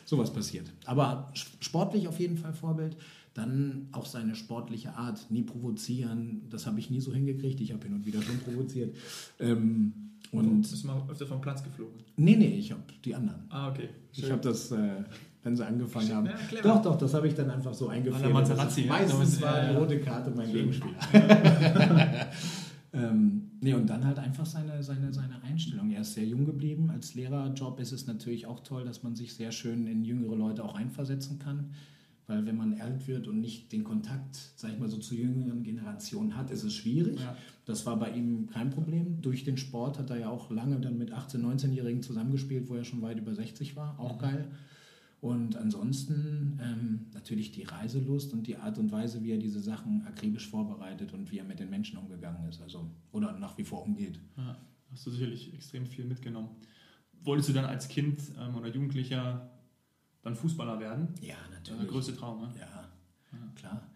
sowas 0.03 0.33
passiert. 0.33 0.69
Aber 0.83 1.31
sportlich 1.61 2.05
auf 2.09 2.19
jeden 2.19 2.35
Fall 2.35 2.51
Vorbild. 2.51 2.97
Dann 3.37 3.87
auch 3.91 4.07
seine 4.07 4.33
sportliche 4.35 4.95
Art, 4.95 5.29
nie 5.29 5.43
provozieren, 5.43 6.41
das 6.49 6.65
habe 6.65 6.79
ich 6.79 6.89
nie 6.89 6.99
so 6.99 7.13
hingekriegt. 7.13 7.61
Ich 7.61 7.71
habe 7.71 7.83
hin 7.85 7.93
und 7.93 8.03
wieder 8.03 8.19
schon 8.19 8.39
provoziert. 8.39 8.95
Ähm, 9.39 9.93
Und 10.31 10.47
und 10.47 10.61
bist 10.61 10.83
mal 10.85 11.03
öfter 11.07 11.27
vom 11.27 11.39
Platz 11.39 11.63
geflogen. 11.63 11.93
nee, 12.15 12.35
nee, 12.35 12.55
ich 12.57 12.71
habe 12.71 12.81
die 13.05 13.13
anderen. 13.13 13.41
Ah, 13.49 13.69
okay. 13.69 13.89
Ich 14.11 14.31
habe 14.31 14.41
das, 14.41 14.71
äh, 14.71 15.03
wenn 15.43 15.55
sie 15.55 15.63
angefangen 15.63 16.11
haben. 16.15 16.25
Ja, 16.25 16.61
doch, 16.63 16.81
doch, 16.81 16.97
das 16.97 17.13
habe 17.13 17.27
ich 17.27 17.35
dann 17.35 17.51
einfach 17.51 17.75
so 17.75 17.89
eingeführt. 17.89 18.33
Materazzi, 18.33 18.81
ja. 18.81 18.87
Meistens 18.93 19.39
war 19.39 19.69
die 19.69 19.75
rote 19.75 19.99
Karte 19.99 20.31
mein 20.31 20.47
Schön. 20.47 20.71
Gegenspieler. 20.71 20.97
ähm, 22.93 23.51
nee, 23.61 23.73
und 23.75 23.87
dann 23.87 24.03
halt 24.03 24.17
einfach 24.17 24.47
seine, 24.47 24.81
seine, 24.81 25.13
seine 25.13 25.43
Einstellung. 25.43 25.91
Er 25.91 26.01
ist 26.01 26.15
sehr 26.15 26.25
jung 26.25 26.45
geblieben. 26.45 26.89
Als 26.89 27.13
Lehrerjob 27.13 27.79
ist 27.79 27.91
es 27.91 28.07
natürlich 28.07 28.47
auch 28.47 28.61
toll, 28.61 28.83
dass 28.83 29.03
man 29.03 29.15
sich 29.15 29.35
sehr 29.35 29.51
schön 29.51 29.85
in 29.85 30.03
jüngere 30.03 30.35
Leute 30.35 30.63
auch 30.65 30.73
einversetzen 30.73 31.37
kann. 31.37 31.69
Weil 32.27 32.45
wenn 32.45 32.57
man 32.57 32.79
alt 32.81 33.07
wird 33.07 33.27
und 33.27 33.39
nicht 33.39 33.71
den 33.71 33.85
Kontakt, 33.85 34.35
sag 34.57 34.73
ich 34.73 34.79
mal 34.79 34.89
so, 34.89 34.97
zu 34.97 35.15
jüngeren 35.15 35.63
Generationen 35.63 36.35
hat, 36.35 36.51
ist 36.51 36.63
es 36.63 36.73
schwierig. 36.73 37.19
Ja. 37.21 37.37
Das 37.63 37.85
war 37.85 37.97
bei 37.97 38.11
ihm 38.11 38.47
kein 38.47 38.69
Problem. 38.69 39.21
Durch 39.21 39.45
den 39.45 39.55
Sport 39.57 39.97
hat 39.97 40.09
er 40.09 40.19
ja 40.19 40.29
auch 40.29 40.51
lange 40.51 40.77
dann 40.81 40.97
mit 40.97 41.13
18-, 41.13 41.37
19-Jährigen 41.37 42.01
zusammengespielt, 42.03 42.67
wo 42.67 42.75
er 42.75 42.83
schon 42.83 43.01
weit 43.01 43.17
über 43.17 43.33
60 43.33 43.77
war. 43.77 43.97
Auch 43.97 44.15
Mhm. 44.17 44.19
geil. 44.21 44.51
Und 45.19 45.55
ansonsten 45.55 46.59
ähm, 46.61 47.05
natürlich 47.13 47.51
die 47.51 47.63
Reiselust 47.63 48.33
und 48.33 48.45
die 48.45 48.57
Art 48.57 48.77
und 48.77 48.91
Weise, 48.91 49.23
wie 49.23 49.31
er 49.31 49.37
diese 49.39 49.61
Sachen 49.61 50.05
akribisch 50.05 50.47
vorbereitet 50.47 51.13
und 51.13 51.31
wie 51.31 51.39
er 51.39 51.43
mit 51.45 51.59
den 51.59 51.69
Menschen 51.69 51.97
umgegangen 51.97 52.47
ist. 52.49 52.61
Also, 52.61 52.91
oder 53.11 53.37
nach 53.39 53.57
wie 53.57 53.63
vor 53.63 53.83
umgeht. 53.83 54.19
Ja, 54.37 54.57
hast 54.91 55.07
du 55.07 55.11
sicherlich 55.11 55.53
extrem 55.53 55.85
viel 55.87 56.05
mitgenommen. 56.05 56.49
Wolltest 57.23 57.49
du 57.49 57.53
dann 57.53 57.65
als 57.65 57.87
Kind 57.87 58.19
ähm, 58.39 58.55
oder 58.55 58.67
Jugendlicher 58.67 59.49
dann 60.23 60.35
Fußballer 60.35 60.79
werden? 60.79 61.09
Ja, 61.21 61.35
war 61.69 61.77
der 61.77 61.85
größte 61.87 62.15
Traum, 62.15 62.41
ne? 62.41 62.49
Ja, 62.59 62.89
klar. 63.55 63.89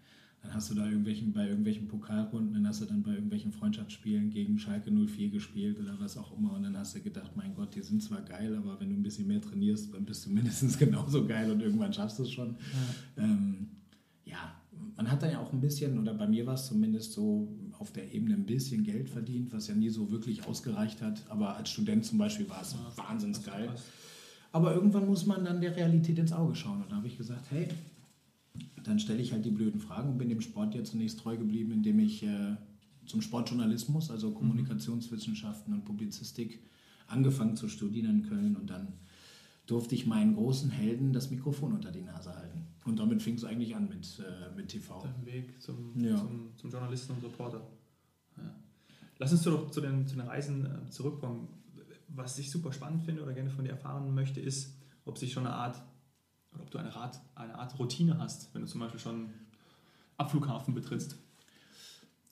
Dann 0.44 0.56
hast 0.56 0.72
du 0.72 0.76
da 0.76 0.86
irgendwelchen, 0.88 1.34
bei 1.34 1.48
irgendwelchen 1.48 1.88
Pokalrunden, 1.88 2.54
dann 2.56 2.68
hast 2.68 2.82
du 2.82 2.86
dann 2.86 3.04
bei 3.04 3.12
irgendwelchen 3.12 3.52
Freundschaftsspielen 3.52 4.32
gegen 4.32 4.58
Schalke 4.58 4.90
04 4.92 5.30
gespielt 5.30 5.80
oder 5.80 6.00
was 6.00 6.18
auch 6.18 6.36
immer. 6.36 6.54
Und 6.54 6.64
dann 6.64 6.76
hast 6.76 6.96
du 6.96 7.00
gedacht, 7.02 7.32
mein 7.36 7.54
Gott, 7.54 7.76
die 7.76 7.82
sind 7.82 8.02
zwar 8.02 8.22
geil, 8.22 8.56
aber 8.56 8.80
wenn 8.80 8.90
du 8.90 8.96
ein 8.96 9.04
bisschen 9.04 9.28
mehr 9.28 9.40
trainierst, 9.40 9.94
dann 9.94 10.04
bist 10.04 10.26
du 10.26 10.30
mindestens 10.34 10.80
genauso 10.80 11.28
geil 11.28 11.52
und 11.52 11.62
irgendwann 11.62 11.94
schaffst 11.94 12.18
du 12.18 12.24
es 12.24 12.32
schon. 12.32 12.56
Ähm, 13.18 13.68
ja, 14.26 14.56
man 14.96 15.12
hat 15.12 15.22
dann 15.22 15.32
ja 15.32 15.40
auch 15.40 15.54
ein 15.54 15.62
bisschen, 15.62 16.00
oder 16.00 16.14
bei 16.16 16.28
mir 16.28 16.46
war 16.48 16.56
es 16.56 16.66
zumindest 16.66 17.14
so, 17.14 17.56
auf 17.78 17.92
der 17.92 18.12
Ebene 18.12 18.34
ein 18.36 18.46
bisschen 18.46 18.84
Geld 18.84 19.10
verdient, 19.10 19.52
was 19.54 19.68
ja 19.68 19.76
nie 19.76 19.90
so 19.90 20.10
wirklich 20.12 20.46
ausgereicht 20.48 21.02
hat. 21.04 21.24
Aber 21.30 21.56
als 21.56 21.70
Student 21.70 22.04
zum 22.06 22.18
Beispiel 22.18 22.50
war 22.50 22.62
es 22.64 22.74
Ja, 22.74 22.92
wahnsinnig 22.96 23.44
geil. 23.44 23.68
passt. 23.68 23.84
Aber 24.52 24.74
irgendwann 24.74 25.08
muss 25.08 25.26
man 25.26 25.46
dann 25.46 25.62
der 25.62 25.76
Realität 25.76 26.18
ins 26.20 26.34
Auge 26.34 26.56
schauen. 26.56 26.82
Und 26.82 26.92
da 26.92 26.98
habe 26.98 27.08
ich 27.08 27.18
gesagt, 27.18 27.50
hey, 27.52 27.68
dann 28.84 29.00
stelle 29.00 29.22
ich 29.22 29.32
halt 29.32 29.46
die 29.46 29.52
blöden 29.52 29.80
Fragen 29.80 30.10
und 30.10 30.18
bin 30.18 30.30
dem 30.30 30.42
Sport 30.42 30.76
ja 30.76 30.84
zunächst 30.84 31.20
treu 31.20 31.38
geblieben, 31.38 31.72
indem 31.72 32.00
ich 32.00 32.24
äh, 32.24 32.56
zum 33.06 33.22
Sportjournalismus, 33.22 34.12
also 34.12 34.32
Kommunikationswissenschaften 34.32 35.74
und 35.74 35.86
Publizistik, 35.86 36.62
angefangen 37.08 37.56
zu 37.56 37.70
studieren 37.70 38.10
in 38.10 38.30
Köln. 38.30 38.56
Und 38.56 38.70
dann 38.70 38.94
durfte 39.68 39.96
ich 39.96 40.06
meinen 40.06 40.36
großen 40.36 40.70
Helden 40.70 41.14
das 41.14 41.30
Mikrofon 41.30 41.74
unter 41.74 41.92
die 41.92 42.02
Nase 42.02 42.36
halten. 42.36 42.68
Und 42.84 43.00
damit 43.00 43.22
fing 43.22 43.36
es 43.36 43.46
eigentlich 43.46 43.76
an 43.76 43.88
mit, 43.88 44.20
äh, 44.20 44.56
mit 44.56 44.70
TV. 44.70 45.02
Dein 45.04 45.26
Weg 45.26 45.62
zum, 45.62 45.94
Ja. 45.98 46.18
zum, 46.18 46.50
zum 46.58 46.72
Journalisten 46.72 47.14
und 47.14 47.24
Reporter. 47.24 47.62
Ja. 48.38 48.56
Lass 49.20 49.32
uns 49.32 49.44
doch 49.44 49.70
zu 49.70 49.82
den, 49.82 50.08
zu 50.08 50.16
den 50.16 50.26
Reisen 50.26 50.66
äh, 50.66 50.90
zurückkommen. 50.90 51.48
Was 52.14 52.38
ich 52.40 52.52
super 52.52 52.74
spannend 52.74 53.04
finde 53.04 53.24
oder 53.24 53.34
gerne 53.34 53.50
von 53.50 53.64
dir 53.64 53.72
erfahren 53.72 54.14
möchte, 54.14 54.40
ist, 54.40 54.76
ob 55.06 55.18
sich 55.18 55.32
schon 55.32 55.46
eine 55.46 55.56
Art, 55.56 55.82
oder 56.54 56.64
ob 56.64 56.72
du 56.72 56.78
eine 56.78 56.94
Art, 56.96 57.20
eine 57.36 57.58
Art 57.58 57.78
Routine 57.80 58.18
hast, 58.20 58.54
wenn 58.54 58.62
du 58.62 58.68
zum 58.68 58.82
Beispiel 58.82 59.00
schon 59.00 59.30
Abflughafen 60.18 60.74
betrittst. 60.74 61.18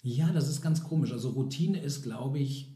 Ja, 0.02 0.32
das 0.32 0.48
ist 0.48 0.62
ganz 0.62 0.84
komisch. 0.84 1.12
Also 1.12 1.30
Routine 1.30 1.82
ist, 1.82 2.04
glaube 2.04 2.40
ich, 2.40 2.72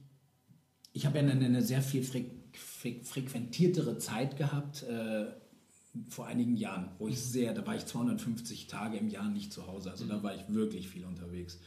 ich 0.92 1.06
habe 1.06 1.18
ja 1.18 1.24
eine, 1.24 1.46
eine 1.46 1.62
sehr 1.62 1.82
viel 1.82 2.04
freq 2.04 2.32
freq 2.54 3.06
frequentiertere 3.06 3.98
Zeit 3.98 4.38
gehabt 4.38 4.84
äh, 4.84 5.26
vor 6.10 6.28
einigen 6.28 6.56
Jahren, 6.56 6.92
wo 7.00 7.08
ich 7.08 7.20
sehr, 7.20 7.54
da 7.54 7.66
war 7.66 7.76
ich 7.76 7.86
250 7.86 8.68
Tage 8.68 8.98
im 8.98 9.10
Jahr 9.10 9.30
nicht 9.30 9.52
zu 9.54 9.68
Hause. 9.68 9.92
Also 9.92 10.06
da 10.06 10.22
war 10.22 10.36
ich 10.36 10.42
wirklich 10.50 10.88
viel 10.88 11.06
unterwegs. 11.06 11.60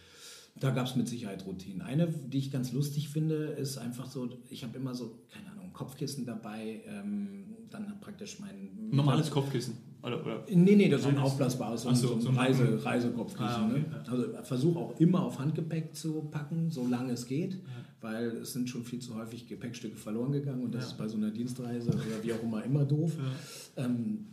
Da 0.61 0.71
gab 0.71 0.87
es 0.87 0.97
mit 0.97 1.07
Sicherheit 1.09 1.45
Routinen. 1.47 1.83
Eine, 1.83 2.09
die 2.09 2.39
ich 2.39 2.51
ganz 2.51 2.73
lustig 2.73 3.09
finde, 3.11 3.35
ist 3.35 3.77
einfach 3.79 4.11
so, 4.11 4.29
ich 4.49 4.65
habe 4.65 4.77
immer 4.79 4.95
so, 4.95 5.19
keine 5.31 5.51
Ahnung, 5.53 5.73
Kopfkissen 5.73 6.25
dabei, 6.25 6.83
ähm, 6.87 7.45
dann 7.71 8.01
praktisch 8.01 8.41
mein... 8.41 8.71
Normales 8.91 9.31
Kopfkissen. 9.31 9.75
Oder, 10.03 10.21
oder 10.25 10.45
Nee, 10.49 10.77
nee, 10.77 10.89
das 10.89 11.01
ist 11.01 11.05
so 11.05 11.11
ein 11.11 11.19
aufblasbares, 11.19 11.83
so, 11.83 11.93
so, 11.93 12.21
so 12.21 12.29
ein 12.31 12.37
Reise, 12.37 12.83
Reisekopfkissen. 12.85 13.45
Ah, 13.47 13.67
okay, 13.69 13.81
ne? 13.81 13.85
ja. 13.91 14.13
Also 14.13 14.27
versuche 14.45 14.79
auch 14.79 15.01
immer 15.01 15.23
auf 15.25 15.39
Handgepäck 15.39 15.95
zu 15.97 16.23
packen, 16.31 16.71
solange 16.71 17.13
es 17.13 17.27
geht, 17.27 17.59
weil 18.01 18.29
es 18.29 18.53
sind 18.53 18.71
schon 18.71 18.85
viel 18.85 19.01
zu 19.01 19.17
häufig 19.17 19.49
Gepäckstücke 19.49 19.97
verloren 19.97 20.33
gegangen 20.33 20.63
und 20.63 20.75
das 20.75 20.85
Ja. 20.85 20.91
ist 20.93 20.99
bei 20.99 21.09
so 21.09 21.17
einer 21.17 21.31
Dienstreise 21.33 21.89
oder 21.91 22.23
wie 22.23 22.33
auch 22.33 22.43
immer 22.43 22.63
immer 22.63 22.85
doof. 22.85 23.17
Ja. 23.77 23.85
Ähm, 23.85 24.27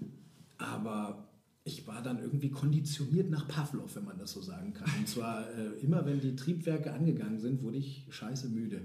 aber 0.60 1.28
ich 1.66 1.88
war 1.88 2.02
dann 2.02 2.20
irgendwie 2.20 2.50
konditioniert 2.50 3.30
nach 3.30 3.48
Pavlov, 3.48 3.96
wenn 3.96 4.04
man 4.06 4.18
das 4.18 4.32
so 4.34 4.42
sagen 4.42 4.74
kann. 4.74 4.90
Und 5.00 5.08
zwar 5.08 5.42
äh, 5.50 5.82
immer, 5.82 6.06
wenn 6.06 6.20
die 6.20 6.36
Triebwerke 6.36 6.92
angegangen 6.92 7.40
sind, 7.40 7.64
wurde 7.64 7.78
ich 7.78 8.06
scheiße 8.10 8.50
müde. 8.50 8.82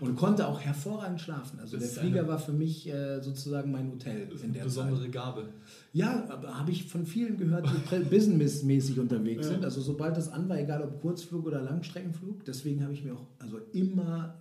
und 0.00 0.16
konnte 0.16 0.46
auch 0.46 0.60
hervorragend 0.60 1.20
schlafen. 1.22 1.58
Also 1.60 1.78
Das 1.78 1.94
der 1.94 2.02
Flieger 2.02 2.20
eine- 2.20 2.28
war 2.28 2.38
für 2.38 2.52
mich 2.52 2.86
äh, 2.88 3.20
sozusagen 3.22 3.70
mein 3.72 3.90
Hotel 3.90 4.26
Das 4.26 4.34
ist 4.36 4.40
in 4.42 4.46
eine 4.50 4.58
der 4.58 4.64
besondere 4.64 5.02
Zeit. 5.04 5.12
Gabe. 5.12 5.48
Ja, 5.94 6.28
aber 6.28 6.58
habe 6.58 6.70
ich 6.70 6.84
von 6.84 7.06
vielen 7.06 7.38
gehört, 7.38 7.66
die 7.90 7.96
businessmäßig 8.04 8.98
unterwegs 8.98 9.46
Ja. 9.46 9.52
sind. 9.52 9.64
Also 9.64 9.80
sobald 9.80 10.16
das 10.16 10.28
an 10.28 10.48
war, 10.50 10.58
egal 10.58 10.82
ob 10.82 11.00
Kurzflug 11.00 11.46
oder 11.46 11.62
Langstreckenflug. 11.62 12.44
Deswegen 12.44 12.82
habe 12.82 12.92
ich 12.92 13.04
mir 13.04 13.14
auch 13.14 13.26
also 13.38 13.58
immer 13.72 14.34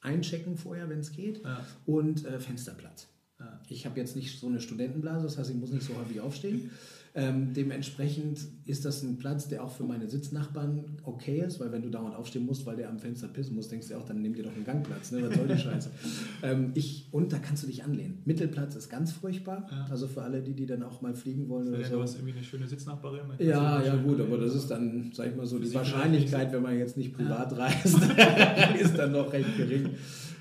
einchecken 0.00 0.56
vorher, 0.56 0.88
wenn 0.88 1.00
es 1.00 1.10
geht. 1.12 1.42
Ja. 1.42 1.64
Und 1.86 2.24
äh, 2.26 2.38
Fensterplatz. 2.38 3.08
Ja. 3.40 3.60
Ich 3.68 3.84
habe 3.86 3.98
jetzt 3.98 4.16
nicht 4.16 4.38
so 4.38 4.46
eine 4.46 4.60
Studentenblase, 4.60 5.24
das 5.24 5.38
heißt, 5.38 5.50
ich 5.50 5.56
muss 5.56 5.72
nicht 5.72 5.84
so 5.84 5.96
häufig 5.96 6.20
aufstehen. 6.20 6.70
Ähm, 7.16 7.52
dementsprechend 7.52 8.40
ist 8.64 8.84
das 8.84 9.04
ein 9.04 9.18
Platz, 9.18 9.46
der 9.46 9.62
auch 9.62 9.70
für 9.70 9.84
meine 9.84 10.08
Sitznachbarn 10.08 10.84
okay 11.04 11.44
ist, 11.46 11.60
weil 11.60 11.70
wenn 11.70 11.82
du 11.82 11.88
dauernd 11.88 12.16
aufstehen 12.16 12.44
musst, 12.44 12.66
weil 12.66 12.74
der 12.74 12.88
am 12.88 12.98
Fenster 12.98 13.28
pissen 13.28 13.54
muss, 13.54 13.68
denkst 13.68 13.86
du 13.86 13.96
auch, 13.96 14.04
dann 14.04 14.20
nimm 14.20 14.34
dir 14.34 14.42
doch 14.42 14.52
einen 14.52 14.64
Gangplatz. 14.64 15.12
Ne? 15.12 15.22
Was 15.22 15.36
soll 15.36 15.46
die 15.46 15.56
Scheiße? 15.56 15.90
ähm, 16.42 16.72
ich, 16.74 17.06
und 17.12 17.32
da 17.32 17.38
kannst 17.38 17.62
du 17.62 17.68
dich 17.68 17.84
anlehnen. 17.84 18.20
Mittelplatz 18.24 18.74
ist 18.74 18.88
ganz 18.88 19.12
furchtbar. 19.12 19.68
Ja. 19.70 19.86
Also 19.88 20.08
für 20.08 20.22
alle, 20.22 20.42
die, 20.42 20.54
die 20.54 20.66
dann 20.66 20.82
auch 20.82 21.02
mal 21.02 21.14
fliegen 21.14 21.48
wollen 21.48 21.68
oder 21.68 21.78
Ja, 21.78 21.86
so. 21.86 21.96
du 21.96 22.02
hast 22.02 22.16
irgendwie 22.16 22.32
eine 22.32 22.42
schöne 22.42 22.66
Sitznachbarin. 22.66 23.20
Ja, 23.38 23.80
ja 23.80 23.94
gut, 23.94 24.20
aber 24.20 24.36
das 24.38 24.52
ist 24.56 24.66
dann, 24.68 25.12
sag 25.14 25.28
ich 25.28 25.36
mal 25.36 25.46
so, 25.46 25.60
die 25.60 25.72
Wahrscheinlichkeit, 25.72 26.52
wenn 26.52 26.62
man 26.62 26.76
jetzt 26.76 26.96
nicht 26.96 27.12
privat 27.12 27.56
reist, 27.56 27.96
ist 28.80 28.98
dann 28.98 29.12
noch 29.12 29.32
recht 29.32 29.56
gering. 29.56 29.90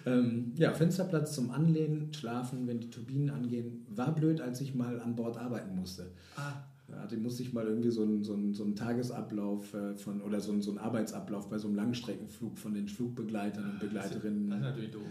Ähm, 0.05 0.51
ja, 0.55 0.74
Fensterplatz 0.74 1.33
zum 1.33 1.51
Anlehnen, 1.51 2.13
schlafen, 2.13 2.67
wenn 2.67 2.79
die 2.79 2.89
Turbinen 2.89 3.29
angehen. 3.29 3.86
War 3.89 4.13
blöd, 4.13 4.41
als 4.41 4.60
ich 4.62 4.75
mal 4.75 5.00
an 5.00 5.15
Bord 5.15 5.38
arbeiten 5.38 5.75
musste. 5.75 6.12
Ah, 6.36 6.53
Ja, 6.89 7.05
da 7.07 7.15
musste 7.17 7.43
ich 7.43 7.53
mal 7.53 7.65
irgendwie 7.65 7.89
so 7.91 8.03
einen, 8.03 8.24
so 8.24 8.33
einen, 8.33 8.53
so 8.53 8.63
einen 8.63 8.75
Tagesablauf 8.75 9.74
äh, 9.74 9.95
von, 9.95 10.22
oder 10.22 10.39
so 10.41 10.51
einen, 10.51 10.62
so 10.62 10.72
einen 10.72 10.79
Arbeitsablauf 10.79 11.50
bei 11.50 11.57
so 11.57 11.67
einem 11.67 11.77
Langstreckenflug 11.77 12.57
von 12.57 12.74
den 12.74 12.88
Flugbegleitern 12.88 13.63
und 13.63 13.74
das 13.75 13.83
ist 13.83 13.89
Begleiterinnen. 13.89 14.50
natürlich 14.50 14.91
doof. 14.91 15.01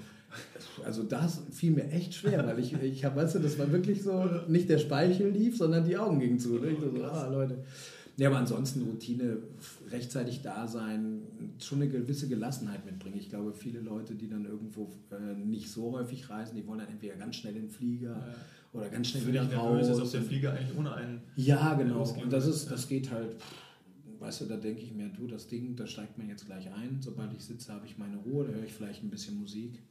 Also 0.85 1.03
das 1.03 1.43
fiel 1.51 1.73
mir 1.73 1.91
echt 1.91 2.15
schwer, 2.15 2.47
weil 2.47 2.59
ich, 2.59 2.73
ich 2.73 3.05
habe, 3.05 3.17
weißt 3.17 3.35
du, 3.35 3.39
das 3.41 3.59
war 3.59 3.71
wirklich 3.71 4.03
so, 4.03 4.25
nicht 4.49 4.69
der 4.69 4.79
Speichel 4.79 5.29
lief, 5.31 5.59
sondern 5.59 5.85
die 5.85 5.97
Augen 5.97 6.21
gingen 6.21 6.39
zu. 6.39 6.59
Ne? 6.59 6.71
Ich 6.71 6.81
so, 6.81 7.05
ah, 7.05 7.29
Leute. 7.29 7.59
Ja, 8.23 8.29
aber 8.29 8.39
ansonsten 8.39 8.83
Routine, 8.83 9.39
rechtzeitig 9.91 10.43
da 10.43 10.69
sein, 10.69 11.23
schon 11.61 11.83
eine 11.83 11.91
gewisse 11.91 12.29
Gelassenheit 12.29 12.85
mitbringen. 12.87 13.17
Ich 13.19 13.29
glaube, 13.29 13.53
viele 13.53 13.81
Leute, 13.81 14.15
die 14.15 14.29
dann 14.29 14.45
irgendwo 14.45 14.93
äh, 15.11 15.35
nicht 15.35 15.69
so 15.71 15.93
häufig 15.93 16.31
reisen, 16.31 16.55
die 16.57 16.67
wollen 16.67 16.79
dann 16.79 16.89
entweder 16.89 17.17
ganz 17.17 17.37
schnell 17.37 17.57
in 17.57 17.63
den 17.63 17.71
Flieger 17.71 18.11
Ja. 18.13 18.35
oder 18.73 18.89
ganz 18.91 19.09
schnell 19.09 19.27
wieder 19.27 19.43
nervös 19.45 19.89
ist, 19.89 19.97
ob 19.97 20.03
raus. 20.03 20.13
der 20.13 20.23
Flieger 20.23 20.53
eigentlich 20.53 20.79
ohne 20.79 20.95
einen. 20.95 21.21
Ja, 21.37 21.75
genau. 21.75 22.03
Und 22.23 22.33
das, 22.33 22.47
ist, 22.47 22.71
das 22.71 22.87
geht 22.89 23.11
halt, 23.11 23.35
weißt 24.21 24.43
du, 24.43 24.45
da 24.47 24.57
denke 24.57 24.83
ich 24.83 24.93
mir, 24.95 25.09
du, 25.09 25.27
das 25.27 25.49
Ding, 25.49 25.75
da 25.75 25.87
steigt 25.87 26.17
man 26.17 26.29
jetzt 26.29 26.47
gleich 26.47 26.73
ein. 26.73 26.99
Sobald 27.01 27.33
ich 27.35 27.43
sitze, 27.45 27.73
habe 27.73 27.87
ich 27.87 27.99
meine 27.99 28.19
Ruhe, 28.19 28.45
da 28.47 28.53
höre 28.53 28.65
ich 28.65 28.73
vielleicht 28.73 29.03
ein 29.03 29.11
bisschen 29.11 29.37
Musik. 29.41 29.83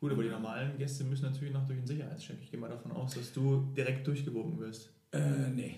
Gut, 0.00 0.12
aber 0.12 0.22
die 0.22 0.28
normalen 0.30 0.76
Gäste 0.78 1.04
müssen 1.04 1.24
natürlich 1.24 1.52
noch 1.54 1.66
durch 1.66 1.78
den 1.78 1.86
Sicherheitscheck. 1.86 2.36
Ich 2.42 2.50
gehe 2.50 2.60
mal 2.60 2.68
davon 2.68 2.92
aus, 2.92 3.14
dass 3.14 3.32
du 3.32 3.68
direkt 3.76 4.06
durchgewunken 4.06 4.58
wirst. 4.58 4.90
Äh, 5.12 5.50
nee. 5.54 5.76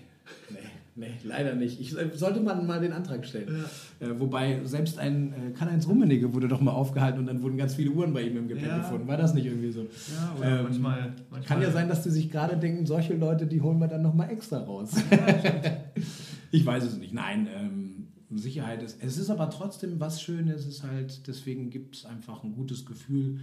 Nee, 0.49 0.57
nee, 0.95 1.11
leider 1.23 1.55
nicht. 1.55 1.79
Ich, 1.81 1.97
äh, 1.97 2.09
sollte 2.15 2.39
man 2.39 2.65
mal 2.65 2.79
den 2.79 2.93
Antrag 2.93 3.25
stellen. 3.25 3.65
Äh, 3.99 4.07
wobei 4.19 4.61
selbst 4.63 4.99
ein 4.99 5.33
äh, 5.33 5.51
Karl-Heinz 5.51 5.87
Rummenigge 5.87 6.33
wurde 6.33 6.47
doch 6.47 6.61
mal 6.61 6.71
aufgehalten 6.71 7.19
und 7.19 7.25
dann 7.27 7.41
wurden 7.41 7.57
ganz 7.57 7.75
viele 7.75 7.91
Uhren 7.91 8.13
bei 8.13 8.21
ihm 8.23 8.37
im 8.37 8.47
Gepäck 8.47 8.67
Ja. 8.67 8.77
gefunden. 8.79 9.07
War 9.07 9.17
das 9.17 9.33
nicht 9.33 9.45
irgendwie 9.45 9.71
so? 9.71 9.81
Ja, 9.81 10.35
oder 10.37 10.57
Ähm, 10.59 10.63
manchmal, 10.63 11.13
manchmal. 11.29 11.41
Kann 11.43 11.61
ja 11.61 11.71
sein, 11.71 11.89
dass 11.89 12.03
die 12.03 12.09
sich 12.11 12.29
gerade 12.31 12.57
denken, 12.57 12.85
solche 12.85 13.15
Leute, 13.15 13.47
die 13.47 13.61
holen 13.61 13.79
wir 13.79 13.87
dann 13.87 14.01
nochmal 14.01 14.29
extra 14.31 14.59
raus. 14.59 14.91
ich 16.51 16.65
weiß 16.65 16.83
es 16.83 16.97
nicht. 16.97 17.13
Nein, 17.13 17.47
ähm, 17.55 18.07
Sicherheit 18.35 18.81
ist. 18.83 18.97
Es 19.03 19.17
ist 19.17 19.29
aber 19.29 19.49
trotzdem 19.49 19.99
was 19.99 20.21
Schönes. 20.21 20.61
Es 20.61 20.67
ist 20.77 20.83
halt, 20.83 21.27
deswegen 21.27 21.69
gibt 21.69 21.97
es 21.97 22.05
einfach 22.05 22.43
ein 22.43 22.53
gutes 22.55 22.85
Gefühl, 22.85 23.39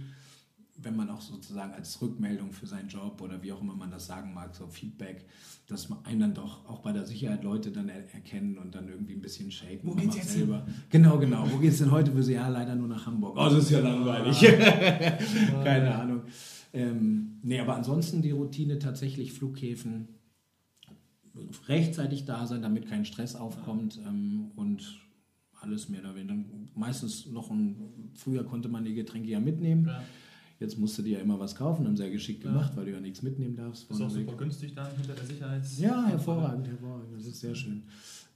wenn 0.83 0.95
man 0.95 1.09
auch 1.09 1.21
sozusagen 1.21 1.73
als 1.73 2.01
Rückmeldung 2.01 2.51
für 2.51 2.67
seinen 2.67 2.89
Job 2.89 3.21
oder 3.21 3.41
wie 3.41 3.51
auch 3.51 3.61
immer 3.61 3.75
man 3.75 3.91
das 3.91 4.07
sagen 4.07 4.33
mag, 4.33 4.55
so 4.55 4.67
Feedback, 4.67 5.25
dass 5.67 5.89
man 5.89 6.03
einen 6.05 6.19
dann 6.19 6.33
doch 6.33 6.67
auch 6.67 6.79
bei 6.79 6.91
der 6.91 7.05
Sicherheit 7.05 7.43
Leute 7.43 7.71
dann 7.71 7.89
er 7.89 8.13
erkennen 8.13 8.57
und 8.57 8.75
dann 8.75 8.87
irgendwie 8.87 9.13
ein 9.13 9.21
bisschen 9.21 9.51
shaken. 9.51 9.87
Wo 9.87 9.93
geht's 9.93 10.15
jetzt 10.15 10.31
selber. 10.31 10.65
Genau, 10.89 11.17
genau. 11.17 11.49
Wo 11.51 11.57
geht's 11.57 11.79
denn 11.79 11.91
heute 11.91 12.11
für 12.11 12.23
Sie? 12.23 12.33
Ja, 12.33 12.47
leider 12.47 12.75
nur 12.75 12.87
nach 12.87 13.05
Hamburg. 13.05 13.37
Oh, 13.37 13.49
das 13.49 13.63
ist 13.63 13.71
ja 13.71 13.79
langweilig. 13.79 14.39
Keine 15.63 15.95
Ahnung. 15.95 16.21
Ähm, 16.73 17.39
nee, 17.43 17.59
aber 17.59 17.75
ansonsten 17.75 18.21
die 18.21 18.31
Routine 18.31 18.79
tatsächlich 18.79 19.33
Flughäfen 19.33 20.07
rechtzeitig 21.67 22.25
da 22.25 22.45
sein, 22.45 22.61
damit 22.61 22.87
kein 22.87 23.05
Stress 23.05 23.35
aufkommt 23.35 23.99
ähm, 24.05 24.51
und 24.55 25.01
alles 25.61 25.89
mehr 25.89 26.01
oder 26.01 26.15
weniger. 26.15 26.35
Meistens 26.75 27.27
noch 27.27 27.51
ein, 27.51 28.11
früher 28.15 28.43
konnte 28.43 28.67
man 28.67 28.83
die 28.83 28.93
Getränke 28.93 29.29
ja 29.29 29.39
mitnehmen. 29.39 29.85
Ja. 29.87 30.03
Jetzt 30.61 30.77
musst 30.77 30.95
du 30.97 31.01
dir 31.01 31.17
ja 31.17 31.19
immer 31.23 31.39
was 31.39 31.55
kaufen, 31.55 31.87
haben 31.87 31.97
sehr 31.97 32.11
geschickt 32.11 32.43
Ja. 32.43 32.51
gemacht, 32.51 32.71
weil 32.75 32.85
du 32.85 32.91
ja 32.91 32.99
nichts 32.99 33.23
mitnehmen 33.23 33.55
darfst. 33.55 33.89
Ist 33.89 33.99
auch 34.01 34.09
super 34.09 34.33
günstig 34.37 34.75
dann 34.75 34.95
hinter 34.95 35.15
der 35.15 35.25
Sicherheits. 35.25 35.79
Ja, 35.79 36.05
hervorragend, 36.05 36.67
hervorragend. 36.67 37.17
Das 37.17 37.25
ist 37.25 37.39
sehr 37.39 37.55
schön. 37.55 37.83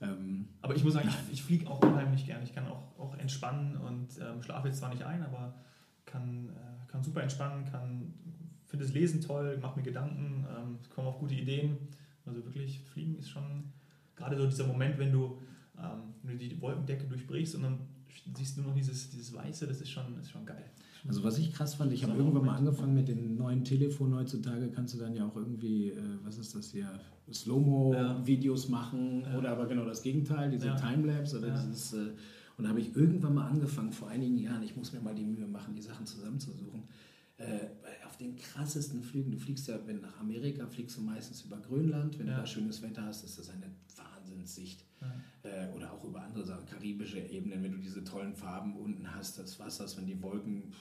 Ähm, 0.01 0.47
Aber 0.61 0.75
ich 0.75 0.83
muss 0.83 0.93
sagen, 0.93 1.07
ich, 1.27 1.33
ich 1.33 1.43
fliege 1.43 1.69
auch 1.69 1.79
unheimlich 1.81 2.25
gern. 2.25 2.41
Ich 2.43 2.53
kann 2.53 2.67
auch, 2.67 2.99
auch 2.99 3.15
entspannen 3.19 3.77
und 3.77 4.07
ähm, 4.19 4.41
schlafe 4.41 4.67
jetzt 4.67 4.79
zwar 4.79 4.89
nicht 4.89 5.03
ein, 5.03 5.21
aber 5.23 5.53
kann, 6.05 6.49
äh, 6.49 6.91
kann 6.91 7.03
super 7.03 7.21
entspannen, 7.21 7.63
kann 7.65 8.11
finde 8.65 8.85
das 8.85 8.93
Lesen 8.93 9.21
toll, 9.21 9.57
mache 9.61 9.77
mir 9.79 9.83
Gedanken, 9.83 10.45
ähm, 10.49 10.79
komme 10.93 11.07
auf 11.09 11.19
gute 11.19 11.35
Ideen. 11.35 11.77
Also 12.25 12.43
wirklich, 12.43 12.79
Fliegen 12.79 13.15
ist 13.19 13.29
schon 13.29 13.65
gerade 14.15 14.35
so 14.35 14.47
dieser 14.47 14.65
Moment, 14.65 14.97
wenn 14.97 15.11
du, 15.11 15.37
ähm, 15.77 16.13
wenn 16.23 16.39
du 16.39 16.47
die 16.47 16.59
Wolkendecke 16.59 17.05
durchbrichst 17.05 17.53
und 17.55 17.61
dann 17.63 17.77
siehst 18.35 18.57
du 18.57 18.61
nur 18.61 18.71
noch 18.71 18.75
dieses, 18.75 19.11
dieses 19.11 19.33
Weiße, 19.33 19.67
das 19.67 19.79
ist 19.81 19.91
schon, 19.91 20.19
ist 20.19 20.31
schon 20.31 20.45
geil. 20.45 20.65
Also 21.07 21.23
was 21.23 21.37
ich 21.37 21.53
krass 21.53 21.75
fand, 21.75 21.93
ich 21.93 22.03
habe 22.03 22.17
irgendwann 22.17 22.45
mal 22.45 22.55
angefangen 22.55 22.93
mit 22.95 23.07
den 23.07 23.35
neuen 23.37 23.63
Telefonen 23.63 24.15
heutzutage, 24.15 24.69
kannst 24.71 24.95
du 24.95 24.97
dann 24.97 25.15
ja 25.15 25.25
auch 25.27 25.35
irgendwie, 25.35 25.89
äh, 25.89 26.01
was 26.23 26.37
ist 26.37 26.55
das 26.55 26.71
hier, 26.71 26.87
Slow-Mo-Videos 27.31 28.69
machen 28.69 29.21
Ja. 29.21 29.37
oder 29.37 29.51
aber 29.51 29.65
genau 29.67 29.85
das 29.85 30.01
Gegenteil, 30.01 30.49
diese 30.51 30.67
Ja. 30.67 30.75
Timelapse 30.75 31.37
oder 31.39 31.49
Ja. 31.49 31.61
dieses, 31.61 31.93
äh, 31.93 32.11
und 32.57 32.63
da 32.63 32.69
habe 32.69 32.79
ich 32.79 32.95
irgendwann 32.95 33.35
mal 33.35 33.47
angefangen, 33.47 33.91
vor 33.91 34.07
einigen 34.07 34.37
Jahren, 34.37 34.63
ich 34.63 34.75
muss 34.75 34.93
mir 34.93 34.99
mal 35.01 35.13
die 35.15 35.25
Mühe 35.25 35.45
machen, 35.47 35.73
die 35.75 35.81
Sachen 35.81 36.05
zusammenzusuchen, 36.05 36.83
äh, 37.37 37.67
auf 38.07 38.17
den 38.17 38.35
krassesten 38.37 39.01
Flügen, 39.03 39.31
du 39.31 39.37
fliegst 39.37 39.67
ja, 39.67 39.77
wenn 39.85 40.01
nach 40.01 40.19
Amerika 40.19 40.65
fliegst 40.65 40.97
du 40.97 41.01
meistens 41.01 41.41
über 41.41 41.57
Grönland, 41.57 42.17
wenn 42.17 42.27
Ja. 42.27 42.35
du 42.35 42.41
da 42.41 42.47
schönes 42.47 42.81
Wetter 42.81 43.03
hast, 43.05 43.23
ist 43.25 43.37
das 43.37 43.49
eine 43.49 43.69
Wahnsinnssicht 43.97 44.85
Ja. 45.01 45.49
äh, 45.49 45.75
oder 45.75 45.91
auch 45.91 46.03
über 46.05 46.21
andere 46.21 46.45
Sachen, 46.45 46.65
karibische 46.65 47.19
Ebenen, 47.19 47.61
wenn 47.61 47.73
du 47.73 47.77
diese 47.79 48.03
tollen 48.03 48.33
Farben 48.35 48.75
unten 48.77 49.13
hast, 49.13 49.37
das 49.37 49.59
Wassers, 49.59 49.97
wenn 49.97 50.05
die 50.07 50.21
Wolken, 50.23 50.71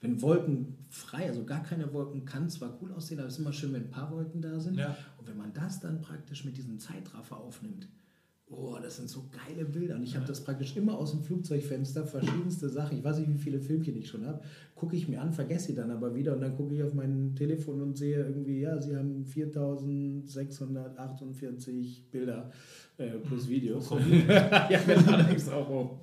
wenn 0.00 0.22
Wolken 0.22 0.78
frei, 0.88 1.28
also 1.28 1.44
gar 1.44 1.62
keine 1.62 1.92
Wolken, 1.92 2.24
kann 2.24 2.48
zwar 2.48 2.78
cool 2.80 2.92
aussehen, 2.92 3.18
aber 3.18 3.28
es 3.28 3.34
ist 3.34 3.40
immer 3.40 3.52
schön, 3.52 3.72
wenn 3.72 3.84
ein 3.84 3.90
paar 3.90 4.10
Wolken 4.10 4.40
da 4.40 4.58
sind. 4.58 4.78
Ja. 4.78 4.96
Und 5.18 5.28
wenn 5.28 5.36
man 5.36 5.52
das 5.52 5.80
dann 5.80 6.00
praktisch 6.00 6.44
mit 6.44 6.56
diesem 6.56 6.78
Zeitraffer 6.78 7.36
aufnimmt, 7.36 7.86
oh, 8.50 8.76
das 8.82 8.96
sind 8.96 9.08
so 9.08 9.30
geile 9.30 9.64
Bilder. 9.64 9.94
Und 9.94 10.02
ich 10.02 10.16
habe 10.16 10.26
das 10.26 10.42
praktisch 10.42 10.76
immer 10.76 10.98
aus 10.98 11.12
dem 11.12 11.22
Flugzeugfenster, 11.22 12.04
verschiedenste 12.04 12.68
Sachen. 12.68 12.98
Ich 12.98 13.04
weiß 13.04 13.18
nicht, 13.18 13.32
wie 13.32 13.38
viele 13.38 13.60
Filmchen 13.60 13.96
ich 13.96 14.08
schon 14.08 14.26
habe. 14.26 14.42
Gucke 14.74 14.96
ich 14.96 15.06
mir 15.06 15.20
an, 15.20 15.32
vergesse 15.32 15.68
sie 15.68 15.76
dann 15.76 15.92
aber 15.92 16.16
wieder. 16.16 16.34
Und 16.34 16.40
dann 16.40 16.56
gucke 16.56 16.74
ich 16.74 16.82
auf 16.82 16.94
mein 16.94 17.36
Telefon 17.36 17.80
und 17.80 17.96
sehe 17.96 18.24
irgendwie, 18.24 18.58
ja, 18.60 18.82
sie 18.82 18.96
haben 18.96 19.24
4648 19.24 22.10
Bilder 22.10 22.50
äh, 23.00 23.18
plus 23.18 23.48
Videos. 23.48 23.90
ja, 24.28 24.78
denkst 24.78 25.44
du 25.46 25.52
auch, 25.52 25.68
oh, 25.70 26.00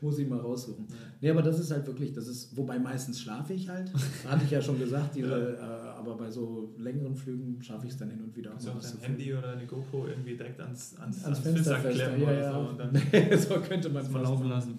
muss 0.00 0.18
ich 0.18 0.28
mal 0.28 0.38
raussuchen. 0.38 0.86
Nee, 1.20 1.30
aber 1.30 1.42
das 1.42 1.58
ist 1.58 1.70
halt 1.70 1.86
wirklich, 1.86 2.12
das 2.12 2.28
ist, 2.28 2.56
wobei 2.56 2.78
meistens 2.78 3.20
schlafe 3.20 3.54
ich 3.54 3.68
halt. 3.68 3.90
Hatte 4.28 4.44
ich 4.44 4.50
ja 4.50 4.60
schon 4.60 4.78
gesagt, 4.78 5.14
diese, 5.16 5.56
äh, 5.58 5.60
aber 5.60 6.16
bei 6.16 6.30
so 6.30 6.74
längeren 6.76 7.16
Flügen 7.16 7.62
schaffe 7.62 7.86
ich 7.86 7.92
es 7.92 7.98
dann 7.98 8.10
hin 8.10 8.22
und 8.22 8.36
wieder. 8.36 8.50
Kannst 8.50 8.68
auch 8.68 8.76
was 8.76 8.92
dein 8.92 9.00
Handy 9.00 9.32
oder 9.32 9.52
eine 9.52 9.66
GoPro 9.66 10.06
irgendwie 10.06 10.36
direkt 10.36 10.60
ans, 10.60 10.96
ans, 10.98 11.24
ans 11.24 11.24
ans 11.24 11.38
Fenster 11.40 11.78
klemmen 11.78 12.20
Ja, 12.20 12.26
oder 12.26 12.40
ja. 12.40 12.52
so 12.52 12.72
dann 12.72 13.38
so 13.38 13.54
könnte 13.60 13.88
man 13.88 14.04
es 14.04 14.10
mal 14.10 14.22
laufen 14.22 14.48
lassen. 14.48 14.78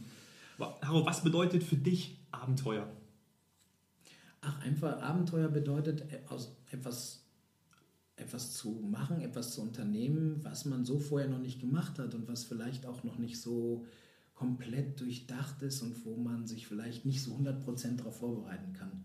Haro, 0.59 1.05
was 1.05 1.23
bedeutet 1.23 1.63
für 1.63 1.77
dich 1.77 2.19
Abenteuer? 2.31 2.87
Ach, 4.41 4.61
einfach 4.61 5.01
Abenteuer 5.01 5.47
bedeutet, 5.47 6.01
äh, 6.11 6.19
aus 6.27 6.55
etwas, 6.71 7.20
etwas 8.21 8.53
zu 8.53 8.71
machen, 8.71 9.21
etwas 9.21 9.53
zu 9.53 9.61
unternehmen, 9.61 10.39
was 10.43 10.65
man 10.65 10.85
so 10.85 10.99
vorher 10.99 11.29
noch 11.29 11.39
nicht 11.39 11.59
gemacht 11.59 11.99
hat 11.99 12.15
und 12.15 12.27
was 12.27 12.43
vielleicht 12.43 12.85
auch 12.85 13.03
noch 13.03 13.17
nicht 13.17 13.41
so 13.41 13.85
komplett 14.33 14.99
durchdacht 14.99 15.61
ist 15.61 15.81
und 15.81 16.05
wo 16.05 16.15
man 16.15 16.47
sich 16.47 16.67
vielleicht 16.67 17.05
nicht 17.05 17.21
so 17.21 17.35
100% 17.35 17.97
darauf 17.97 18.17
vorbereiten 18.17 18.73
kann. 18.73 19.03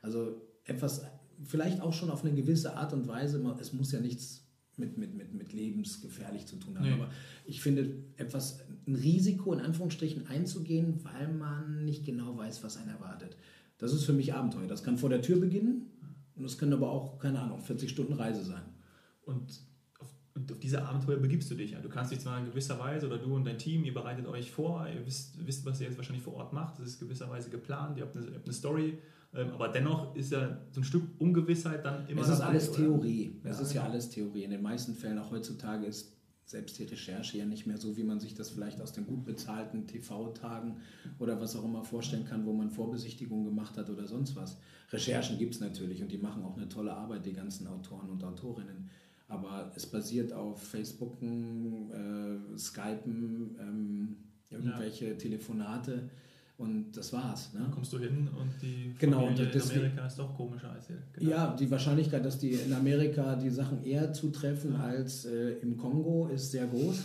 Also 0.00 0.40
etwas, 0.64 1.04
vielleicht 1.44 1.80
auch 1.80 1.92
schon 1.92 2.10
auf 2.10 2.24
eine 2.24 2.34
gewisse 2.34 2.76
Art 2.76 2.92
und 2.92 3.06
Weise, 3.06 3.44
es 3.60 3.72
muss 3.72 3.92
ja 3.92 4.00
nichts 4.00 4.44
mit, 4.76 4.96
mit, 4.96 5.14
mit, 5.14 5.34
mit 5.34 5.52
lebensgefährlich 5.52 6.46
zu 6.46 6.56
tun 6.56 6.78
haben, 6.78 6.86
Nee. 6.86 6.94
aber 6.94 7.10
ich 7.44 7.60
finde, 7.60 7.94
etwas, 8.16 8.60
ein 8.86 8.94
Risiko 8.94 9.52
in 9.52 9.60
Anführungsstrichen 9.60 10.26
einzugehen, 10.26 11.04
weil 11.04 11.32
man 11.32 11.84
nicht 11.84 12.04
genau 12.04 12.36
weiß, 12.36 12.64
was 12.64 12.76
einen 12.76 12.88
erwartet. 12.88 13.36
Das 13.78 13.92
ist 13.92 14.04
für 14.04 14.12
mich 14.12 14.32
Abenteuer. 14.32 14.66
Das 14.66 14.82
kann 14.82 14.98
vor 14.98 15.10
der 15.10 15.22
Tür 15.22 15.38
beginnen 15.38 15.86
und 16.36 16.44
es 16.44 16.56
kann 16.58 16.72
aber 16.72 16.90
auch, 16.90 17.18
keine 17.18 17.40
Ahnung, 17.40 17.60
40 17.60 17.90
Stunden 17.90 18.14
Reise 18.14 18.42
sein. 18.44 18.62
Und 19.24 19.60
auf 20.00 20.08
und 20.34 20.50
auf 20.50 20.58
diese 20.58 20.82
Abenteuer 20.82 21.18
begibst 21.18 21.50
du 21.50 21.54
dich. 21.54 21.72
Ja. 21.72 21.80
Du 21.80 21.88
kannst 21.88 22.10
dich 22.10 22.20
zwar 22.20 22.38
in 22.38 22.46
gewisser 22.46 22.78
Weise 22.78 23.06
oder 23.06 23.18
du 23.18 23.34
und 23.34 23.44
dein 23.44 23.58
Team, 23.58 23.84
ihr 23.84 23.94
bereitet 23.94 24.26
euch 24.26 24.50
vor, 24.50 24.86
ihr 24.88 25.04
wisst, 25.06 25.46
wisst 25.46 25.64
was 25.66 25.80
ihr 25.80 25.86
jetzt 25.86 25.96
wahrscheinlich 25.96 26.24
vor 26.24 26.34
Ort 26.34 26.52
macht, 26.52 26.78
das 26.78 26.86
ist 26.88 26.98
gewisserweise 27.00 27.50
geplant, 27.50 27.98
ihr 27.98 28.04
habt 28.04 28.16
eine, 28.16 28.26
ihr 28.26 28.34
habt 28.34 28.46
eine 28.46 28.54
Story, 28.54 28.98
ähm, 29.34 29.50
aber 29.52 29.68
dennoch 29.68 30.14
ist 30.14 30.32
ja 30.32 30.58
so 30.70 30.80
ein 30.80 30.84
Stück 30.84 31.04
Ungewissheit 31.18 31.84
dann 31.84 32.06
immer. 32.08 32.22
Es 32.22 32.28
ist 32.28 32.38
dabei, 32.38 32.50
alles 32.50 32.68
oder? 32.70 32.78
Theorie. 32.78 33.40
Es 33.44 33.56
Ja, 33.58 33.62
ist 33.62 33.74
ja 33.74 33.80
genau. 33.82 33.92
alles 33.92 34.10
Theorie. 34.10 34.44
In 34.44 34.50
den 34.50 34.62
meisten 34.62 34.94
Fällen, 34.94 35.18
auch 35.18 35.30
heutzutage, 35.30 35.86
ist 35.86 36.12
selbst 36.44 36.78
die 36.78 36.84
Recherche 36.84 37.38
ja 37.38 37.46
nicht 37.46 37.66
mehr 37.66 37.78
so, 37.78 37.96
wie 37.96 38.02
man 38.02 38.20
sich 38.20 38.34
das 38.34 38.50
vielleicht 38.50 38.80
aus 38.80 38.92
den 38.92 39.06
gut 39.06 39.24
bezahlten 39.24 39.86
TV-Tagen 39.86 40.76
oder 41.18 41.40
was 41.40 41.56
auch 41.56 41.64
immer 41.64 41.84
vorstellen 41.84 42.24
kann, 42.24 42.44
wo 42.46 42.52
man 42.52 42.70
Vorbesichtigungen 42.70 43.44
gemacht 43.44 43.76
hat 43.76 43.88
oder 43.90 44.06
sonst 44.06 44.36
was. 44.36 44.58
Recherchen 44.90 45.38
gibt 45.38 45.54
es 45.54 45.60
natürlich 45.60 46.02
und 46.02 46.12
die 46.12 46.18
machen 46.18 46.42
auch 46.44 46.56
eine 46.56 46.68
tolle 46.68 46.92
Arbeit, 46.92 47.24
die 47.24 47.32
ganzen 47.32 47.66
Autoren 47.66 48.10
und 48.10 48.22
Autorinnen. 48.22 48.90
Aber 49.28 49.72
es 49.74 49.86
basiert 49.86 50.32
auf 50.32 50.62
Facebooken, 50.62 51.90
äh, 51.90 52.58
Skypen, 52.58 53.56
ähm, 53.58 54.16
irgendwelche 54.50 55.16
Telefonate 55.16 56.10
und 56.62 56.92
das 56.92 57.12
war's. 57.12 57.52
Ne? 57.52 57.60
Dann 57.60 57.70
kommst 57.70 57.92
du 57.92 57.98
hin 57.98 58.28
und 58.40 58.50
die 58.62 58.94
Genau, 58.98 59.26
Familie 59.26 59.46
und 59.46 59.54
deswegen- 59.54 59.80
in 59.80 59.86
Amerika 59.86 60.06
ist 60.06 60.18
doch 60.18 60.36
komischer 60.36 60.70
als 60.72 60.86
hier. 60.86 60.98
gedacht. 61.12 61.30
Ja, 61.30 61.56
die 61.56 61.70
Wahrscheinlichkeit, 61.70 62.24
dass 62.24 62.38
die 62.38 62.50
in 62.52 62.72
Amerika 62.72 63.36
die 63.36 63.50
Sachen 63.50 63.82
eher 63.84 64.12
zutreffen 64.12 64.72
Ja. 64.74 64.80
als 64.80 65.24
äh, 65.24 65.52
im 65.60 65.76
Kongo, 65.76 66.28
ist 66.28 66.50
sehr 66.50 66.66
groß. 66.66 66.96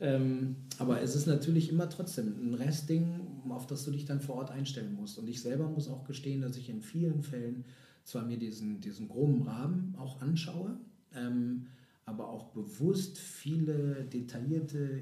Ähm, 0.00 0.56
aber 0.78 1.00
es 1.00 1.14
ist 1.16 1.26
natürlich 1.26 1.70
immer 1.70 1.88
trotzdem 1.88 2.34
ein 2.50 2.54
Restding, 2.54 3.20
auf 3.48 3.66
das 3.66 3.84
du 3.84 3.90
dich 3.92 4.04
dann 4.04 4.20
vor 4.20 4.36
Ort 4.36 4.50
einstellen 4.50 4.94
musst. 4.94 5.18
Und 5.18 5.28
ich 5.28 5.40
selber 5.40 5.68
muss 5.68 5.88
auch 5.88 6.04
gestehen, 6.04 6.40
dass 6.42 6.56
ich 6.56 6.68
in 6.68 6.82
vielen 6.82 7.22
Fällen 7.22 7.64
zwar 8.04 8.24
mir 8.24 8.36
diesen, 8.38 8.80
diesen 8.80 9.08
groben 9.08 9.42
Rahmen 9.42 9.94
auch 9.98 10.20
anschaue, 10.20 10.76
ähm, 11.14 11.66
aber 12.04 12.28
auch 12.28 12.46
bewusst 12.52 13.18
viele 13.18 14.04
detaillierte 14.04 15.00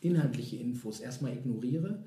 inhaltliche 0.00 0.56
Infos 0.56 1.00
erstmal 1.00 1.32
ignoriere, 1.32 2.04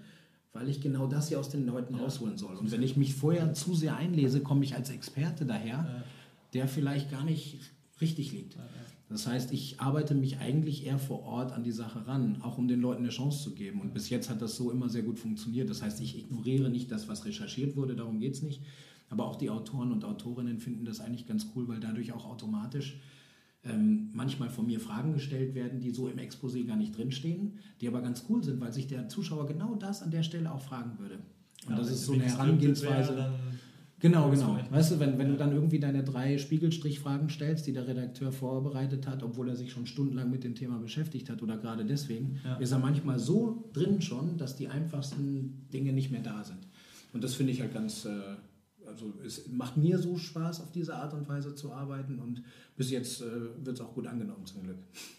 weil 0.54 0.68
ich 0.70 0.82
genau 0.82 1.08
das 1.08 1.30
hier 1.30 1.40
aus 1.40 1.50
den 1.50 1.66
Leuten 1.66 1.96
Ja. 1.96 2.02
rausholen 2.02 2.38
soll. 2.38 2.56
Und 2.56 2.72
wenn 2.72 2.84
ich 2.84 2.98
mich 2.98 3.14
vorher 3.16 3.54
zu 3.54 3.74
sehr 3.74 3.96
einlese, 3.96 4.42
komme 4.42 4.64
ich 4.64 4.76
als 4.76 4.90
Experte 4.90 5.46
daher, 5.46 6.04
der 6.54 6.68
vielleicht 6.68 7.10
gar 7.10 7.24
nicht 7.24 7.60
richtig 8.02 8.32
liegt. 8.32 8.58
Das 9.10 9.28
heißt, 9.28 9.52
ich 9.52 9.80
arbeite 9.82 10.16
mich 10.16 10.40
eigentlich 10.40 10.86
eher 10.86 10.98
vor 10.98 11.24
Ort 11.24 11.52
an 11.52 11.64
die 11.64 11.72
Sache 11.72 12.08
ran, 12.08 12.42
auch 12.42 12.58
um 12.58 12.68
den 12.68 12.80
Leuten 12.82 13.04
eine 13.04 13.12
Chance 13.12 13.44
zu 13.44 13.52
geben. 13.54 13.82
Und 13.82 13.94
bis 13.94 14.10
jetzt 14.10 14.30
hat 14.30 14.42
das 14.42 14.56
so 14.56 14.72
immer 14.72 14.88
sehr 14.90 15.04
gut 15.04 15.20
funktioniert. 15.20 15.70
Das 15.70 15.82
heißt, 15.82 16.00
ich 16.02 16.18
ignoriere 16.18 16.70
nicht 16.70 16.92
das, 16.92 17.08
was 17.10 17.26
recherchiert 17.26 17.76
wurde, 17.76 17.96
darum 17.96 18.20
geht 18.20 18.34
es 18.36 18.42
nicht. 18.42 18.62
Aber 19.10 19.26
auch 19.26 19.36
die 19.36 19.50
Autoren 19.50 19.92
und 19.92 20.06
Autorinnen 20.06 20.60
finden 20.60 20.86
das 20.86 21.02
eigentlich 21.02 21.28
ganz 21.28 21.48
cool, 21.56 21.68
weil 21.68 21.82
dadurch 21.82 22.14
auch 22.14 22.26
automatisch 22.26 23.00
ähm, 23.64 24.10
manchmal 24.14 24.50
von 24.50 24.66
mir 24.66 24.80
Fragen 24.80 25.14
gestellt 25.14 25.54
werden, 25.54 25.80
die 25.80 25.92
so 25.92 26.08
im 26.08 26.18
Exposé 26.18 26.66
gar 26.66 26.78
nicht 26.78 26.98
drinstehen, 26.98 27.60
die 27.80 27.88
aber 27.88 28.02
ganz 28.02 28.26
cool 28.30 28.44
sind, 28.44 28.60
weil 28.60 28.74
sich 28.74 28.88
der 28.88 29.08
Zuschauer 29.08 29.48
genau 29.48 29.76
das 29.76 30.02
an 30.02 30.12
der 30.12 30.24
Stelle 30.24 30.52
auch 30.52 30.62
fragen 30.62 30.98
würde. 30.98 31.20
Und 31.66 31.72
Ja, 31.74 31.78
das 31.78 31.92
ist 31.92 32.06
so 32.06 32.14
eine 32.14 32.24
Herangehensweise. 32.24 33.16
wäre, 33.16 33.34
Genau, 34.00 34.32
genau. 34.32 34.58
Weißt 34.72 34.94
du, 34.94 35.00
wenn, 35.00 35.20
wenn 35.20 35.30
du 35.30 35.38
dann 35.38 35.52
irgendwie 35.52 35.80
deine 35.80 36.04
drei 36.04 36.40
Spiegelstrichfragen 36.40 37.30
stellst, 37.30 37.68
die 37.68 37.74
der 37.74 37.88
Redakteur 37.88 38.32
vorbereitet 38.32 39.06
hat, 39.06 39.22
obwohl 39.22 39.48
er 39.50 39.56
sich 39.56 39.72
schon 39.72 39.86
stundenlang 39.86 40.32
mit 40.32 40.44
dem 40.44 40.56
Thema 40.56 40.80
beschäftigt 40.80 41.30
hat 41.30 41.44
oder 41.44 41.56
gerade 41.58 41.86
deswegen, 41.86 42.40
Ja. 42.44 42.56
ist 42.56 42.72
er 42.72 42.80
manchmal 42.80 43.20
so 43.20 43.70
drin 43.74 44.02
schon, 44.02 44.40
dass 44.40 44.56
die 44.56 44.70
einfachsten 44.70 45.68
Dinge 45.72 45.94
nicht 45.94 46.10
mehr 46.10 46.24
da 46.24 46.44
sind. 46.44 46.58
Und 47.14 47.24
das 47.24 47.36
finde 47.36 47.52
ich 47.52 47.62
halt 47.62 47.76
ganz, 47.76 48.06
äh, 48.06 48.10
also 48.92 49.14
es 49.26 49.48
macht 49.48 49.78
mir 49.78 49.98
so 49.98 50.18
Spaß, 50.18 50.62
auf 50.62 50.72
diese 50.72 50.96
Art 50.96 51.14
und 51.14 51.28
Weise 51.28 51.56
zu 51.56 51.72
arbeiten 51.72 52.20
und 52.20 52.44
bis 52.76 52.92
jetzt 52.92 53.22
äh, 53.22 53.26
wird 53.66 53.76
es 53.78 53.82
auch 53.82 53.94
gut 53.94 54.08
angenommen 54.08 54.46
zum 54.46 54.64
Glück. 54.64 54.78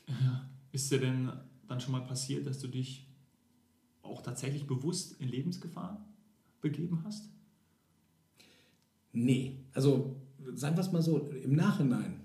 Ja. 0.08 0.48
Ist 0.72 0.90
dir 0.90 1.00
denn 1.00 1.30
dann 1.68 1.80
schon 1.80 1.92
mal 1.92 2.04
passiert, 2.04 2.46
dass 2.46 2.58
du 2.58 2.68
dich 2.68 3.08
auch 4.02 4.22
tatsächlich 4.22 4.66
bewusst 4.66 5.20
in 5.20 5.28
Lebensgefahr 5.28 6.04
begeben 6.60 7.02
hast? 7.04 7.28
Nee, 9.12 9.58
also 9.74 10.16
sagen 10.54 10.76
wir 10.76 10.80
es 10.80 10.92
mal 10.92 11.02
so, 11.02 11.30
im 11.42 11.54
Nachhinein. 11.54 12.20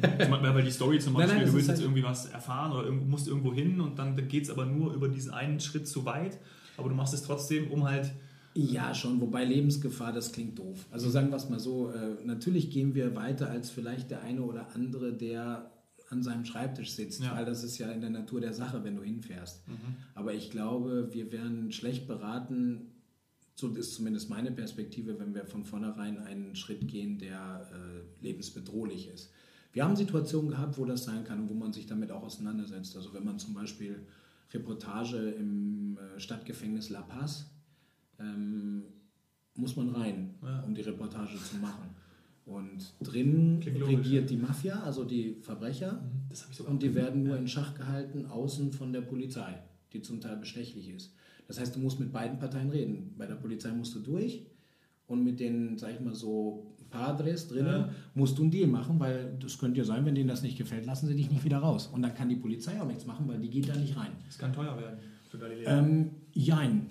Beispiel, 0.00 0.30
weil 0.54 0.62
die 0.64 0.70
Story 0.70 0.98
zum 0.98 1.12
Nein, 1.14 1.22
Beispiel, 1.22 1.36
nein, 1.36 1.42
das 1.44 1.50
du 1.50 1.56
willst 1.56 1.68
jetzt 1.68 1.76
halt- 1.78 1.84
irgendwie 1.86 2.02
was 2.02 2.26
erfahren 2.26 2.72
oder 2.72 2.90
musst 2.90 3.28
irgendwo 3.28 3.52
hin 3.52 3.80
und 3.80 3.98
dann 3.98 4.16
geht 4.28 4.44
es 4.44 4.50
aber 4.50 4.64
nur 4.66 4.94
über 4.94 5.08
diesen 5.08 5.32
einen 5.32 5.60
Schritt 5.60 5.86
zu 5.88 6.04
weit, 6.04 6.38
aber 6.76 6.88
du 6.88 6.94
machst 6.94 7.12
es 7.14 7.22
trotzdem, 7.22 7.70
um 7.70 7.84
halt 7.84 8.12
Ja, 8.54 8.94
schon, 8.94 9.20
wobei 9.20 9.44
Lebensgefahr, 9.44 10.12
das 10.12 10.32
klingt 10.32 10.58
doof. 10.58 10.86
Also 10.90 11.08
sagen 11.08 11.30
wir 11.30 11.36
es 11.36 11.48
mal 11.48 11.60
so, 11.60 11.90
äh, 11.90 12.24
natürlich 12.24 12.70
gehen 12.70 12.94
wir 12.94 13.14
weiter 13.14 13.48
als 13.48 13.70
vielleicht 13.70 14.10
der 14.10 14.22
eine 14.22 14.42
oder 14.42 14.74
andere, 14.74 15.12
der 15.12 15.70
an 16.08 16.24
seinem 16.24 16.44
Schreibtisch 16.44 16.92
sitzt, 16.92 17.22
Ja. 17.22 17.36
weil 17.36 17.44
das 17.44 17.62
ist 17.62 17.78
ja 17.78 17.90
in 17.92 18.00
der 18.00 18.10
Natur 18.10 18.40
der 18.40 18.52
Sache, 18.52 18.82
wenn 18.82 18.96
du 18.96 19.02
hinfährst. 19.02 19.66
Mhm. 19.68 19.74
Aber 20.14 20.34
ich 20.34 20.50
glaube, 20.50 21.08
wir 21.12 21.30
wären 21.30 21.70
schlecht 21.70 22.08
beraten, 22.08 22.88
so 23.54 23.68
ist 23.68 23.94
zumindest 23.94 24.28
meine 24.30 24.50
Perspektive, 24.50 25.20
wenn 25.20 25.34
wir 25.34 25.44
von 25.44 25.64
vornherein 25.64 26.18
einen 26.18 26.56
Schritt 26.56 26.88
gehen, 26.88 27.18
der 27.18 27.68
äh, 27.72 28.24
lebensbedrohlich 28.24 29.08
ist. 29.08 29.30
Wir 29.72 29.84
haben 29.84 29.94
Situationen 29.94 30.50
gehabt, 30.50 30.78
wo 30.78 30.84
das 30.84 31.04
sein 31.04 31.22
kann 31.22 31.40
und 31.42 31.48
wo 31.50 31.54
man 31.54 31.72
sich 31.72 31.86
damit 31.86 32.10
auch 32.10 32.24
auseinandersetzt. 32.24 32.96
Also 32.96 33.14
wenn 33.14 33.24
man 33.24 33.38
zum 33.38 33.54
Beispiel 33.54 34.04
Reportage 34.52 35.18
im 35.30 35.96
äh, 35.98 36.18
Stadtgefängnis 36.18 36.88
La 36.88 37.02
Paz, 37.02 37.46
ähm, 38.20 38.82
muss 39.56 39.76
man 39.76 39.90
rein, 39.90 40.34
Ja. 40.42 40.60
um 40.62 40.74
die 40.74 40.82
Reportage 40.82 41.36
zu 41.36 41.56
machen. 41.56 41.90
Und 42.46 42.94
drin 43.02 43.60
regiert 43.64 44.28
die 44.30 44.36
Mafia, 44.36 44.80
also 44.82 45.04
die 45.04 45.36
Verbrecher, 45.40 46.02
sogar 46.52 46.72
und 46.72 46.82
die 46.82 46.94
werden 46.94 47.22
nur 47.22 47.36
in 47.36 47.46
Schach 47.46 47.74
gehalten, 47.74 48.26
außen 48.26 48.72
von 48.72 48.92
der 48.92 49.02
Polizei, 49.02 49.54
die 49.92 50.02
zum 50.02 50.20
Teil 50.20 50.36
bestechlich 50.36 50.88
ist. 50.90 51.14
Das 51.46 51.60
heißt, 51.60 51.76
du 51.76 51.80
musst 51.80 52.00
mit 52.00 52.12
beiden 52.12 52.38
Parteien 52.38 52.70
reden. 52.70 53.14
Bei 53.16 53.26
der 53.26 53.34
Polizei 53.36 53.70
musst 53.72 53.94
du 53.94 54.00
durch 54.00 54.46
und 55.06 55.22
mit 55.24 55.38
den, 55.38 55.78
sag 55.78 55.92
ich 55.94 56.00
mal 56.00 56.14
so, 56.14 56.74
Padres 56.90 57.46
drinnen 57.46 57.66
Ja. 57.82 57.90
musst 58.14 58.36
du 58.38 58.42
einen 58.42 58.50
Deal 58.50 58.66
machen, 58.68 58.98
weil 58.98 59.36
das 59.40 59.56
könnte 59.58 59.78
ja 59.78 59.84
sein, 59.84 60.04
wenn 60.04 60.14
denen 60.16 60.28
das 60.28 60.42
nicht 60.42 60.58
gefällt, 60.58 60.86
lassen 60.86 61.06
sie 61.06 61.14
dich 61.14 61.30
nicht 61.30 61.44
wieder 61.44 61.58
raus. 61.58 61.86
Und 61.86 62.02
dann 62.02 62.14
kann 62.14 62.28
die 62.28 62.36
Polizei 62.36 62.80
auch 62.80 62.86
nichts 62.88 63.06
machen, 63.06 63.28
weil 63.28 63.38
die 63.38 63.48
geht 63.50 63.68
da 63.68 63.76
nicht 63.76 63.96
rein. 63.96 64.10
Das 64.26 64.38
kann 64.38 64.52
teuer 64.52 64.76
werden 64.76 64.98
für 65.28 65.38
Galileo. 65.38 65.68
Ähm, 65.68 66.10
jein. 66.32 66.86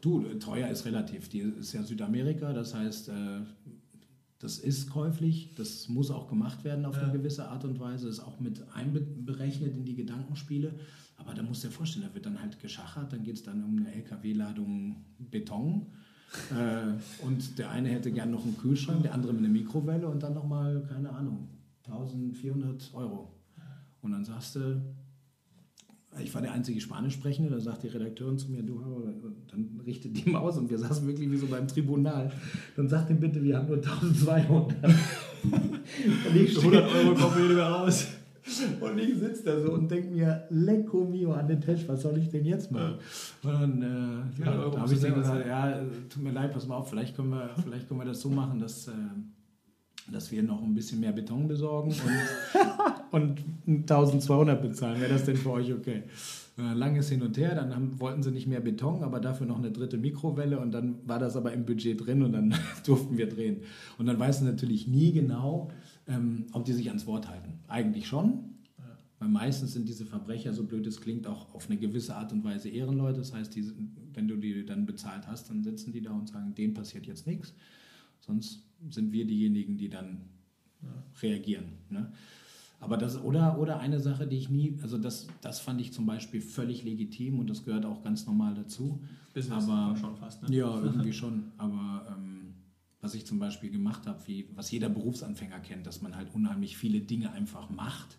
Du, 0.00 0.22
teuer 0.34 0.68
ist 0.68 0.84
relativ. 0.84 1.28
Die 1.28 1.40
ist 1.40 1.72
ja 1.72 1.82
Südamerika, 1.82 2.52
das 2.52 2.74
heißt, 2.74 3.08
äh, 3.08 3.40
das 4.38 4.58
ist 4.58 4.90
käuflich, 4.90 5.54
das 5.54 5.88
muss 5.88 6.10
auch 6.10 6.28
gemacht 6.28 6.64
werden 6.64 6.84
auf 6.84 6.96
Ja. 6.96 7.02
eine 7.02 7.12
gewisse 7.12 7.48
Art 7.48 7.64
und 7.64 7.78
Weise, 7.78 8.08
ist 8.08 8.18
auch 8.20 8.40
mit 8.40 8.64
einberechnet 8.74 9.76
in 9.76 9.84
die 9.84 9.94
Gedankenspiele. 9.94 10.74
Aber 11.16 11.34
da 11.34 11.42
musst 11.44 11.62
du 11.62 11.68
dir 11.68 11.72
vorstellen, 11.74 12.04
da 12.08 12.12
wird 12.14 12.26
dann 12.26 12.40
halt 12.40 12.58
geschachert, 12.58 13.12
dann 13.12 13.22
geht 13.22 13.36
es 13.36 13.42
dann 13.44 13.62
um 13.62 13.76
eine 13.78 13.92
LKW-Ladung 13.94 14.96
Beton. 15.18 15.86
äh, 16.58 17.24
und 17.24 17.58
der 17.58 17.70
eine 17.70 17.90
hätte 17.90 18.10
gern 18.10 18.30
noch 18.32 18.44
einen 18.44 18.56
Kühlschrank, 18.58 19.02
der 19.02 19.14
andere 19.14 19.32
mit 19.32 19.44
einer 19.44 19.52
Mikrowelle 19.52 20.08
und 20.08 20.22
dann 20.22 20.34
nochmal, 20.34 20.82
keine 20.88 21.10
Ahnung, 21.10 21.48
1400 21.84 22.90
Euro. 22.94 23.30
Und 24.00 24.10
dann 24.12 24.24
sagst 24.24 24.56
du, 24.56 24.82
ich 26.20 26.34
war 26.34 26.42
der 26.42 26.52
einzige 26.52 26.80
Spanisch 26.80 27.14
sprechende, 27.14 27.50
da 27.50 27.60
sagt 27.60 27.84
die 27.84 27.88
Redakteurin 27.88 28.36
zu 28.36 28.50
mir, 28.50 28.62
du, 28.62 28.74
und 28.74 29.34
dann 29.50 29.80
richtet 29.86 30.16
die 30.16 30.30
Maus 30.30 30.58
und 30.58 30.68
wir 30.68 30.78
saßen 30.78 31.06
wirklich 31.06 31.30
wie 31.30 31.36
so 31.36 31.46
beim 31.46 31.66
Tribunal. 31.66 32.30
Dann 32.76 32.88
sagt 32.88 33.10
ihm 33.10 33.20
bitte, 33.20 33.42
wir 33.42 33.56
haben 33.56 33.68
nur 33.68 33.78
1200. 33.78 34.76
und 35.44 36.36
ich 36.36 36.56
100 36.56 36.94
Euro 36.94 37.14
kommen 37.14 37.50
wieder 37.50 37.66
raus. 37.66 38.08
und 38.80 38.98
ich 38.98 39.16
sitze 39.18 39.44
da 39.44 39.60
so 39.60 39.72
und 39.72 39.90
denke 39.90 40.08
mir, 40.08 40.46
lecco 40.50 41.04
mio 41.04 41.32
an 41.32 41.46
den 41.46 41.60
Tisch, 41.60 41.84
was 41.86 42.02
soll 42.02 42.18
ich 42.18 42.28
denn 42.28 42.44
jetzt 42.44 42.72
machen? 42.72 42.96
Und 43.42 43.52
dann, 43.52 43.82
äh, 43.82 44.40
ja, 44.44 44.68
da 44.68 44.80
habe 44.80 44.92
ich 44.92 45.00
dann 45.00 45.14
gesagt, 45.14 45.46
ja, 45.46 45.80
tut 46.10 46.22
mir 46.22 46.32
leid, 46.32 46.52
pass 46.52 46.66
mal 46.66 46.76
auf, 46.76 46.90
vielleicht 46.90 47.14
können 47.14 47.30
wir, 47.30 47.50
vielleicht 47.62 47.88
können 47.88 48.00
wir 48.00 48.06
das 48.06 48.20
so 48.20 48.28
machen, 48.28 48.58
dass, 48.58 48.88
äh, 48.88 48.92
dass 50.12 50.30
wir 50.30 50.42
noch 50.42 50.62
ein 50.62 50.74
bisschen 50.74 51.00
mehr 51.00 51.12
Beton 51.12 51.48
besorgen 51.48 51.94
und, 53.10 53.38
und 53.66 53.90
1200 53.90 54.60
bezahlen. 54.60 55.00
Wäre 55.00 55.12
das 55.12 55.24
denn 55.24 55.36
für 55.36 55.50
euch 55.50 55.72
okay? 55.72 56.04
Äh, 56.58 56.74
Langes 56.74 57.08
Hin 57.08 57.22
und 57.22 57.36
Her, 57.38 57.54
dann 57.54 57.74
haben, 57.74 57.98
wollten 57.98 58.22
sie 58.22 58.30
nicht 58.30 58.46
mehr 58.46 58.60
Beton, 58.60 59.02
aber 59.02 59.20
dafür 59.20 59.46
noch 59.46 59.58
eine 59.58 59.70
dritte 59.70 59.96
Mikrowelle 59.96 60.60
und 60.60 60.72
dann 60.72 60.96
war 61.06 61.18
das 61.18 61.36
aber 61.36 61.52
im 61.52 61.64
Budget 61.64 62.04
drin 62.04 62.22
und 62.22 62.32
dann 62.32 62.54
durften 62.86 63.16
wir 63.16 63.28
drehen. 63.28 63.62
Und 63.98 64.06
dann 64.06 64.18
weißt 64.18 64.42
du 64.42 64.44
natürlich 64.44 64.86
nie 64.86 65.12
genau, 65.12 65.70
ähm, 66.06 66.46
ob 66.52 66.64
die 66.64 66.72
sich 66.72 66.88
ans 66.88 67.06
Wort 67.06 67.28
halten. 67.28 67.60
Eigentlich 67.68 68.06
schon, 68.06 68.52
weil 69.22 69.28
meistens 69.28 69.72
sind 69.72 69.88
diese 69.88 70.04
Verbrecher, 70.04 70.52
so 70.52 70.64
blöd 70.64 70.84
es 70.84 71.00
klingt, 71.00 71.28
auch 71.28 71.54
auf 71.54 71.70
eine 71.70 71.78
gewisse 71.78 72.16
Art 72.16 72.32
und 72.32 72.42
Weise 72.42 72.68
Ehrenleute. 72.68 73.18
Das 73.18 73.32
heißt, 73.32 73.54
die, 73.54 73.64
wenn 74.14 74.26
du 74.26 74.36
die 74.36 74.66
dann 74.66 74.84
bezahlt 74.84 75.28
hast, 75.28 75.48
dann 75.48 75.62
sitzen 75.62 75.92
die 75.92 76.02
da 76.02 76.10
und 76.10 76.28
sagen, 76.28 76.56
denen 76.56 76.74
passiert 76.74 77.06
jetzt 77.06 77.28
nichts. 77.28 77.54
Sonst 78.22 78.64
sind 78.88 79.12
wir 79.12 79.26
diejenigen, 79.26 79.76
die 79.76 79.88
dann 79.88 80.22
reagieren. 81.20 81.64
Ne? 81.90 82.12
Aber 82.80 82.96
das, 82.96 83.20
oder, 83.22 83.58
oder 83.58 83.78
eine 83.78 84.00
Sache, 84.00 84.26
die 84.26 84.36
ich 84.36 84.48
nie, 84.48 84.76
also 84.82 84.98
das, 84.98 85.28
das 85.40 85.60
fand 85.60 85.80
ich 85.80 85.92
zum 85.92 86.06
Beispiel 86.06 86.40
völlig 86.40 86.82
legitim 86.82 87.38
und 87.38 87.48
das 87.48 87.64
gehört 87.64 87.84
auch 87.84 88.02
ganz 88.02 88.26
normal 88.26 88.54
dazu. 88.54 89.02
Business 89.34 89.68
Aber- 89.68 89.96
schon 89.96 90.16
fast, 90.16 90.42
ne? 90.42 90.54
Ja, 90.56 90.80
irgendwie 90.80 91.12
schon. 91.12 91.52
Aber 91.58 92.06
ähm, 92.16 92.54
was 93.00 93.14
ich 93.14 93.24
zum 93.24 93.38
Beispiel 93.38 93.70
gemacht 93.70 94.06
habe, 94.06 94.20
was 94.54 94.70
jeder 94.70 94.88
Berufsanfänger 94.88 95.60
kennt, 95.60 95.86
dass 95.86 96.02
man 96.02 96.16
halt 96.16 96.34
unheimlich 96.34 96.76
viele 96.76 97.00
Dinge 97.00 97.32
einfach 97.32 97.70
macht, 97.70 98.18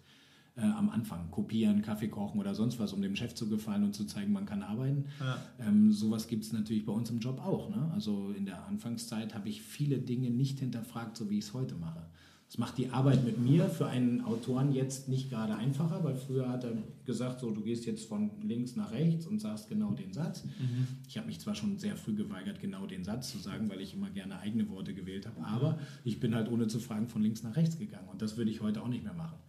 äh, 0.55 0.61
am 0.61 0.89
Anfang. 0.89 1.31
Kopieren, 1.31 1.81
Kaffee 1.81 2.09
kochen 2.09 2.39
oder 2.39 2.53
sonst 2.53 2.79
was, 2.79 2.93
um 2.93 3.01
dem 3.01 3.15
Chef 3.15 3.33
zu 3.33 3.49
gefallen 3.49 3.83
und 3.83 3.95
zu 3.95 4.05
zeigen, 4.05 4.31
man 4.31 4.45
kann 4.45 4.61
arbeiten. 4.61 5.05
Ja. 5.19 5.37
Ähm, 5.59 5.91
sowas 5.91 6.27
gibt 6.27 6.43
es 6.43 6.53
natürlich 6.53 6.85
bei 6.85 6.93
uns 6.93 7.09
im 7.09 7.19
Job 7.19 7.39
auch. 7.39 7.69
Ne? 7.69 7.89
Also 7.93 8.31
in 8.37 8.45
der 8.45 8.65
Anfangszeit 8.67 9.33
habe 9.33 9.49
ich 9.49 9.61
viele 9.61 9.97
Dinge 9.97 10.29
nicht 10.29 10.59
hinterfragt, 10.59 11.17
so 11.17 11.29
wie 11.29 11.39
ich 11.39 11.45
es 11.45 11.53
heute 11.53 11.75
mache. 11.75 12.05
Das 12.53 12.59
macht 12.59 12.77
die 12.77 12.89
Arbeit 12.91 13.25
mit 13.25 13.39
mir 13.39 13.67
für 13.67 13.87
einen 13.87 14.21
Autoren 14.21 14.73
jetzt 14.73 15.09
nicht 15.09 15.31
gerade 15.31 15.55
einfacher, 15.55 16.03
weil 16.03 16.15
früher 16.15 16.47
hat 16.49 16.63
er 16.63 16.73
gesagt, 17.03 17.39
so 17.39 17.49
du 17.49 17.61
gehst 17.61 17.87
jetzt 17.87 18.07
von 18.07 18.29
links 18.43 18.75
nach 18.75 18.91
rechts 18.91 19.25
und 19.25 19.39
sagst 19.39 19.69
genau 19.69 19.93
den 19.93 20.13
Satz. 20.13 20.43
Mhm. 20.43 20.85
Ich 21.07 21.17
habe 21.17 21.25
mich 21.25 21.39
zwar 21.39 21.55
schon 21.55 21.79
sehr 21.79 21.97
früh 21.97 22.13
geweigert, 22.13 22.59
genau 22.59 22.85
den 22.85 23.03
Satz 23.03 23.31
zu 23.31 23.39
sagen, 23.39 23.71
weil 23.71 23.81
ich 23.81 23.95
immer 23.95 24.11
gerne 24.11 24.37
eigene 24.37 24.69
Worte 24.69 24.93
gewählt 24.93 25.25
habe, 25.25 25.43
aber 25.43 25.79
ich 26.03 26.19
bin 26.19 26.35
halt 26.35 26.47
ohne 26.47 26.67
zu 26.67 26.77
fragen 26.77 27.07
von 27.07 27.23
links 27.23 27.41
nach 27.41 27.55
rechts 27.55 27.79
gegangen 27.79 28.07
und 28.09 28.21
das 28.21 28.37
würde 28.37 28.51
ich 28.51 28.61
heute 28.61 28.83
auch 28.83 28.87
nicht 28.87 29.03
mehr 29.03 29.15
machen. 29.15 29.39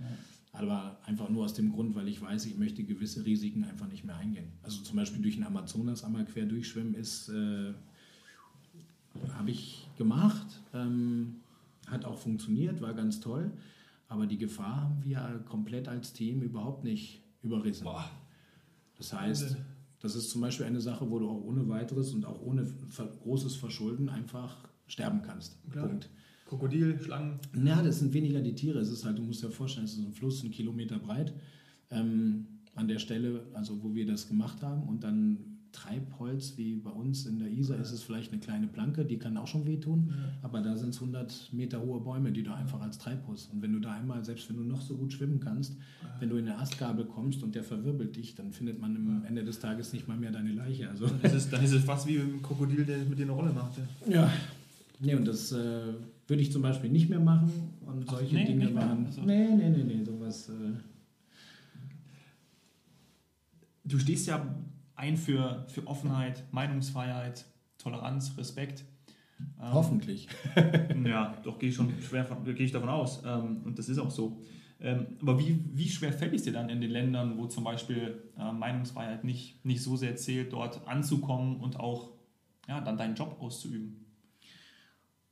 Aber 0.55 0.99
einfach 1.05 1.29
nur 1.29 1.45
aus 1.45 1.55
dem 1.55 1.73
Grund, 1.73 1.95
weil 1.95 2.09
ich 2.09 2.23
weiß, 2.23 2.47
ich 2.47 2.57
möchte 2.57 2.85
gewisse 2.85 3.25
Risiken 3.25 3.65
einfach 3.65 3.89
nicht 3.89 4.05
mehr 4.05 4.17
eingehen. 4.17 4.53
Also 4.63 4.83
zum 4.83 4.97
Beispiel 4.97 5.21
durch 5.21 5.35
den 5.35 5.45
Amazonas 5.45 6.05
einmal 6.05 6.25
quer 6.25 6.47
durchschwimmen 6.47 6.95
ist, 6.95 7.29
äh, 7.29 7.75
habe 9.35 9.51
ich 9.51 9.89
gemacht. 9.99 10.47
Ähm, 10.73 11.37
hat 11.89 12.05
auch 12.05 12.19
funktioniert, 12.19 12.81
war 12.81 12.95
ganz 12.95 13.21
toll. 13.21 13.51
Aber 14.09 14.27
die 14.27 14.39
Gefahr 14.39 14.83
haben 14.83 15.05
wir 15.05 15.45
komplett 15.49 15.89
als 15.89 16.13
Team 16.13 16.41
überhaupt 16.41 16.85
nicht 16.85 17.23
überrissen. 17.43 17.87
Das 18.97 19.13
heißt, 19.13 19.57
das 20.01 20.15
ist 20.15 20.31
zum 20.31 20.41
Beispiel 20.41 20.67
eine 20.67 20.81
Sache, 20.81 21.11
wo 21.11 21.19
du 21.19 21.29
auch 21.29 21.43
ohne 21.43 21.69
weiteres 21.69 22.13
und 22.13 22.25
auch 22.27 22.41
ohne 22.41 22.67
großes 23.23 23.57
Verschulden 23.57 24.09
einfach 24.09 24.57
sterben 24.87 25.23
kannst. 25.23 25.59
Klar. 25.71 25.89
Punkt. 25.89 26.11
Krokodil, 26.55 27.01
Schlangen. 27.03 27.39
Ja, 27.65 27.83
das 27.83 27.99
sind 27.99 28.13
weniger 28.13 28.41
die 28.41 28.55
Tiere. 28.55 28.79
Es 28.79 28.91
ist 28.91 29.05
halt, 29.05 29.19
du 29.19 29.23
musst 29.23 29.43
dir 29.43 29.51
vorstellen, 29.51 29.87
es 29.87 29.95
ist 29.95 30.07
ein 30.07 30.13
Fluss, 30.13 30.43
ein 30.45 30.51
Kilometer 30.51 30.99
breit. 30.99 31.35
Ähm, 31.91 32.47
an 32.75 32.89
der 32.89 32.99
Stelle, 32.99 33.43
also 33.55 33.83
wo 33.83 33.95
wir 33.95 34.07
das 34.07 34.29
gemacht 34.29 34.63
haben, 34.63 34.83
und 34.85 35.05
dann 35.05 35.39
Treibholz, 35.73 36.55
wie 36.57 36.77
bei 36.77 36.91
uns 36.91 37.27
in 37.27 37.41
der 37.41 37.51
Isar, 37.51 37.79
ist 37.79 37.91
es 37.91 38.03
vielleicht 38.03 38.33
eine 38.33 38.41
kleine 38.41 38.69
Planke, 38.69 39.05
die 39.05 39.19
kann 39.19 39.37
auch 39.37 39.49
schon 39.49 39.67
wehtun, 39.67 40.15
aber 40.41 40.61
da 40.61 40.77
sind 40.77 40.91
es 40.91 41.01
100 41.01 41.53
Meter 41.53 41.83
hohe 41.83 42.01
Bäume, 42.01 42.31
die 42.31 42.45
du 42.45 42.55
einfach 42.55 42.81
als 42.81 42.99
Treibholz. 42.99 43.49
Und 43.53 43.61
wenn 43.61 43.73
du 43.73 43.81
da 43.81 43.93
einmal, 43.93 44.25
selbst 44.25 44.49
wenn 44.49 44.57
du 44.57 44.63
noch 44.63 44.81
so 44.81 44.97
gut 44.97 45.13
schwimmen 45.13 45.41
kannst, 45.41 45.77
wenn 46.21 46.31
du 46.31 46.37
in 46.37 46.49
eine 46.49 46.59
Astgabel 46.59 47.05
kommst 47.05 47.43
und 47.43 47.57
der 47.57 47.65
verwirbelt 47.65 48.15
dich, 48.15 48.37
dann 48.37 48.53
findet 48.53 48.81
man 48.81 48.97
am 48.97 49.25
Ende 49.27 49.45
des 49.45 49.59
Tages 49.59 49.93
nicht 49.93 50.07
mal 50.07 50.17
mehr 50.17 50.31
deine 50.31 50.53
Leiche. 50.53 50.89
Also, 50.89 51.07
Dann 51.07 51.21
ist 51.23 51.35
es, 51.35 51.51
dann 51.51 51.65
ist 51.65 51.73
es 51.73 51.85
fast 51.85 52.07
wie 52.07 52.19
ein 52.19 52.41
Krokodil, 52.41 52.85
der 52.85 52.99
mit 53.05 53.19
dir 53.19 53.25
eine 53.25 53.33
Rolle 53.33 53.53
macht. 53.53 53.73
Ja. 54.07 54.13
ja. 54.13 54.33
Nee, 55.01 55.17
und 55.17 55.27
das 55.27 55.51
äh, 55.53 55.95
würde 56.27 56.43
ich 56.43 56.53
zum 56.53 56.63
Beispiel 56.63 56.91
nicht 56.91 57.09
mehr 57.11 57.21
machen. 57.21 57.51
Und 57.87 58.05
Ach, 58.09 58.15
solche 58.19 58.35
nee, 58.35 58.45
Dinge 58.47 58.75
waren. 58.75 59.07
Also- 59.07 59.23
Nee, 59.23 59.49
nee, 59.49 59.69
nee, 59.71 59.85
nee, 59.85 60.05
sowas. 60.05 60.49
Äh, 60.49 60.53
Du 63.87 63.99
stehst 63.99 64.27
ja 64.27 64.55
ein 64.97 65.17
für, 65.17 65.67
für 65.69 65.87
Offenheit, 65.87 66.43
Meinungsfreiheit, 66.53 67.45
Toleranz, 67.79 68.35
Respekt. 68.39 68.85
Ähm, 69.61 69.73
hoffentlich. 69.73 70.29
Ja, 71.05 71.37
doch 71.43 71.59
gehe 71.59 71.69
ich 71.69 71.75
schon 71.75 71.93
schwer 72.01 72.25
von, 72.25 72.45
gehe 72.45 72.55
ich 72.65 72.73
davon 72.73 72.89
aus. 72.89 73.23
Ähm, 73.27 73.61
und 73.65 73.79
das 73.79 73.91
ist 73.91 73.99
auch 73.99 74.11
so. 74.11 74.41
Ähm, 74.81 75.07
aber 75.21 75.39
wie, 75.39 75.63
wie 75.75 75.89
schwer 75.89 76.13
fällt 76.13 76.33
es 76.35 76.45
dir 76.45 76.53
dann 76.53 76.71
in 76.71 76.81
den 76.81 76.91
Ländern, 76.91 77.37
wo 77.37 77.47
zum 77.47 77.63
Beispiel 77.65 78.23
äh, 78.39 78.53
Meinungsfreiheit 78.53 79.23
nicht, 79.25 79.63
nicht 79.65 79.83
so 79.83 79.97
sehr 79.97 80.17
zählt, 80.17 80.53
dort 80.55 80.87
anzukommen 80.89 81.61
und 81.61 81.79
auch 81.79 82.11
ja, 82.69 82.81
dann 82.81 82.97
deinen 82.97 83.15
Job 83.17 83.37
auszuüben? 83.41 84.04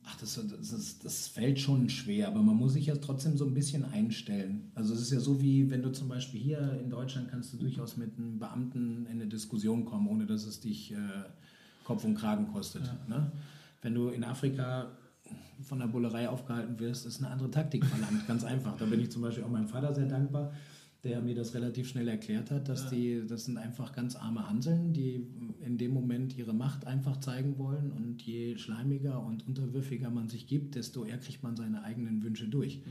Ach, 0.04 0.16
das, 0.16 0.34
das, 0.34 0.72
ist, 0.72 1.04
das 1.04 1.28
fällt 1.28 1.60
schon 1.60 1.88
schwer, 1.88 2.28
aber 2.28 2.42
man 2.42 2.56
muss 2.56 2.72
sich 2.72 2.86
ja 2.86 2.96
trotzdem 2.96 3.36
so 3.36 3.46
ein 3.46 3.54
bisschen 3.54 3.84
einstellen. 3.84 4.72
Also 4.74 4.94
es 4.94 5.00
ist 5.00 5.12
ja 5.12 5.20
so 5.20 5.40
wie, 5.40 5.70
wenn 5.70 5.82
du 5.82 5.92
zum 5.92 6.08
Beispiel 6.08 6.40
hier 6.40 6.80
in 6.82 6.90
Deutschland 6.90 7.28
kannst 7.30 7.52
du 7.52 7.56
durchaus 7.56 7.96
mit 7.96 8.18
einem 8.18 8.38
Beamten 8.38 9.06
in 9.06 9.20
eine 9.20 9.26
Diskussion 9.26 9.84
kommen, 9.84 10.08
ohne 10.08 10.26
dass 10.26 10.44
es 10.44 10.60
dich 10.60 10.92
äh, 10.92 10.96
Kopf 11.84 12.04
und 12.04 12.14
Kragen 12.14 12.48
kostet. 12.48 12.82
Ne? 13.08 13.30
Wenn 13.80 13.94
du 13.94 14.08
in 14.08 14.24
Afrika 14.24 14.90
von 15.62 15.78
der 15.78 15.86
Bullerei 15.86 16.28
aufgehalten 16.28 16.78
wirst, 16.80 17.06
ist 17.06 17.20
eine 17.20 17.30
andere 17.30 17.50
Taktik 17.50 17.84
verlangt, 17.84 18.26
ganz 18.26 18.44
einfach. 18.44 18.76
Da 18.76 18.86
bin 18.86 19.00
ich 19.00 19.10
zum 19.10 19.22
Beispiel 19.22 19.44
auch 19.44 19.50
meinem 19.50 19.68
Vater 19.68 19.94
sehr 19.94 20.06
dankbar, 20.06 20.52
der 21.04 21.20
mir 21.20 21.34
das 21.34 21.54
relativ 21.54 21.88
schnell 21.88 22.06
erklärt 22.06 22.50
hat, 22.52 22.68
dass 22.68 22.88
die, 22.88 23.24
das 23.26 23.46
sind 23.46 23.56
einfach 23.56 23.92
ganz 23.92 24.14
arme 24.14 24.48
Hanseln, 24.48 24.92
die 24.92 25.26
in 25.60 25.76
dem 25.76 25.92
Moment 25.92 26.36
ihre 26.38 26.54
Macht 26.54 26.86
einfach 26.86 27.18
zeigen 27.18 27.58
wollen 27.58 27.90
und 27.90 28.22
je 28.22 28.56
schleimiger 28.56 29.20
und 29.20 29.46
unterwürfiger 29.46 30.10
man 30.10 30.28
sich 30.28 30.46
gibt, 30.46 30.76
desto 30.76 31.04
eher 31.04 31.18
kriegt 31.18 31.42
man 31.42 31.56
seine 31.56 31.82
eigenen 31.82 32.22
Wünsche 32.22 32.46
durch. 32.46 32.82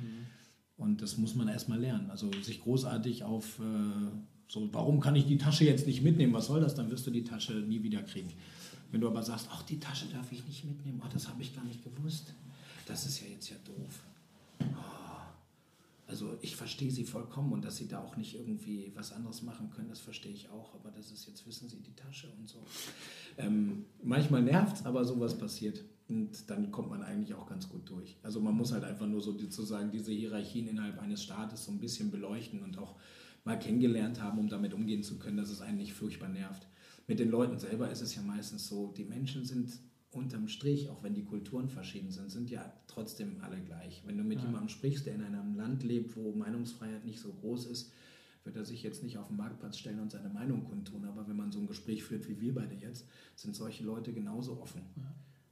Und 0.75 1.01
das 1.01 1.17
muss 1.17 1.35
man 1.35 1.47
erstmal 1.47 1.79
lernen. 1.79 2.09
Also 2.09 2.29
sich 2.41 2.61
großartig 2.61 3.23
auf 3.23 3.59
äh, 3.59 4.09
so, 4.47 4.67
warum 4.73 4.99
kann 4.99 5.15
ich 5.15 5.25
die 5.25 5.37
Tasche 5.37 5.63
jetzt 5.63 5.87
nicht 5.87 6.01
mitnehmen? 6.01 6.33
Was 6.33 6.47
soll 6.47 6.59
das? 6.59 6.75
Dann 6.75 6.91
wirst 6.91 7.07
du 7.07 7.11
die 7.11 7.23
Tasche 7.23 7.53
nie 7.53 7.83
wieder 7.83 8.03
kriegen. 8.03 8.29
Wenn 8.91 8.99
du 8.99 9.07
aber 9.07 9.23
sagst, 9.23 9.47
ach, 9.49 9.63
die 9.63 9.79
Tasche 9.79 10.07
darf 10.11 10.29
ich 10.33 10.45
nicht 10.45 10.65
mitnehmen, 10.65 11.01
oh, 11.01 11.07
das 11.13 11.29
habe 11.29 11.41
ich 11.41 11.55
gar 11.55 11.63
nicht 11.63 11.81
gewusst. 11.81 12.33
Das 12.85 13.05
ist 13.05 13.21
ja 13.21 13.27
jetzt 13.27 13.49
ja 13.49 13.55
doof. 13.63 14.03
Also 16.11 16.37
ich 16.41 16.57
verstehe 16.57 16.91
sie 16.91 17.05
vollkommen 17.05 17.53
und 17.53 17.63
dass 17.63 17.77
sie 17.77 17.87
da 17.87 18.03
auch 18.03 18.17
nicht 18.17 18.35
irgendwie 18.35 18.91
was 18.95 19.13
anderes 19.13 19.43
machen 19.43 19.69
können, 19.69 19.87
das 19.87 20.01
verstehe 20.01 20.33
ich 20.33 20.49
auch. 20.49 20.75
Aber 20.75 20.91
das 20.91 21.09
ist 21.09 21.25
jetzt, 21.25 21.47
wissen 21.47 21.69
Sie, 21.69 21.77
die 21.77 21.95
Tasche 21.95 22.27
und 22.37 22.49
so. 22.49 22.61
Ähm, 23.37 23.85
manchmal 24.03 24.41
nervt 24.41 24.75
es, 24.75 24.85
aber 24.85 25.05
sowas 25.05 25.37
passiert. 25.37 25.85
Und 26.09 26.49
dann 26.49 26.69
kommt 26.69 26.89
man 26.89 27.01
eigentlich 27.01 27.33
auch 27.33 27.47
ganz 27.47 27.69
gut 27.69 27.89
durch. 27.89 28.17
Also 28.23 28.41
man 28.41 28.55
muss 28.55 28.73
halt 28.73 28.83
einfach 28.83 29.07
nur 29.07 29.21
so 29.21 29.37
sozusagen 29.37 29.89
diese 29.89 30.11
Hierarchien 30.11 30.67
innerhalb 30.67 30.99
eines 30.99 31.23
Staates 31.23 31.63
so 31.63 31.71
ein 31.71 31.79
bisschen 31.79 32.11
beleuchten 32.11 32.61
und 32.61 32.77
auch 32.77 32.97
mal 33.45 33.57
kennengelernt 33.57 34.21
haben, 34.21 34.37
um 34.37 34.49
damit 34.49 34.73
umgehen 34.73 35.03
zu 35.03 35.17
können, 35.17 35.37
dass 35.37 35.49
es 35.49 35.61
einen 35.61 35.77
nicht 35.77 35.93
furchtbar 35.93 36.27
nervt. 36.27 36.67
Mit 37.07 37.19
den 37.19 37.29
Leuten 37.29 37.57
selber 37.57 37.89
ist 37.89 38.01
es 38.01 38.15
ja 38.15 38.21
meistens 38.21 38.67
so, 38.67 38.91
die 38.97 39.05
Menschen 39.05 39.45
sind 39.45 39.71
unterm 40.11 40.49
Strich, 40.49 40.89
auch 40.89 41.03
wenn 41.03 41.13
die 41.13 41.23
Kulturen 41.23 41.69
verschieden 41.69 42.11
sind, 42.11 42.29
sind 42.29 42.49
ja 42.49 42.73
trotzdem 42.93 43.37
alle 43.41 43.59
gleich. 43.61 44.03
Wenn 44.05 44.17
du 44.17 44.23
mit 44.23 44.41
jemandem 44.41 44.69
sprichst, 44.69 45.05
der 45.05 45.15
in 45.15 45.23
einem 45.23 45.55
Land 45.55 45.83
lebt, 45.83 46.15
wo 46.15 46.33
Meinungsfreiheit 46.33 47.05
nicht 47.05 47.19
so 47.19 47.31
groß 47.33 47.67
ist, 47.67 47.91
wird 48.43 48.55
er 48.55 48.65
sich 48.65 48.83
jetzt 48.83 49.03
nicht 49.03 49.17
auf 49.17 49.27
den 49.27 49.37
Marktplatz 49.37 49.77
stellen 49.77 49.99
und 49.99 50.11
seine 50.11 50.29
Meinung 50.29 50.63
kundtun. 50.63 51.05
Aber 51.05 51.27
wenn 51.27 51.35
man 51.35 51.51
so 51.51 51.59
ein 51.59 51.67
Gespräch 51.67 52.03
führt 52.03 52.27
wie 52.27 52.39
wir 52.41 52.55
beide 52.55 52.75
jetzt, 52.75 53.05
sind 53.35 53.55
solche 53.55 53.83
Leute 53.83 54.13
genauso 54.13 54.59
offen. 54.59 54.81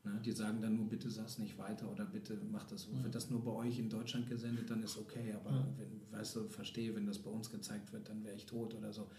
Ne, 0.03 0.19
die 0.23 0.31
sagen 0.31 0.61
dann 0.61 0.77
nur, 0.77 0.87
bitte 0.87 1.09
sag's 1.09 1.39
nicht 1.39 1.57
weiter 1.57 1.91
oder 1.91 2.05
bitte 2.05 2.39
mach 2.51 2.65
das 2.65 2.83
so. 2.83 3.03
Wird 3.03 3.13
das 3.13 3.29
nur 3.29 3.43
bei 3.43 3.51
euch 3.51 3.79
in 3.79 3.89
Deutschland 3.89 4.29
gesendet, 4.29 4.69
dann 4.69 4.81
ist 4.81 4.97
okay. 4.97 5.33
Aber 5.33 5.67
wenn, 5.77 6.01
weißt 6.17 6.37
du, 6.37 6.49
verstehe, 6.49 6.95
wenn 6.95 7.05
das 7.05 7.19
bei 7.19 7.29
uns 7.29 7.49
gezeigt 7.51 7.91
wird, 7.91 8.07
dann 8.07 8.23
wäre 8.23 8.35
ich 8.35 8.45
tot 8.45 8.73
oder 8.73 8.93
so. 8.93 9.09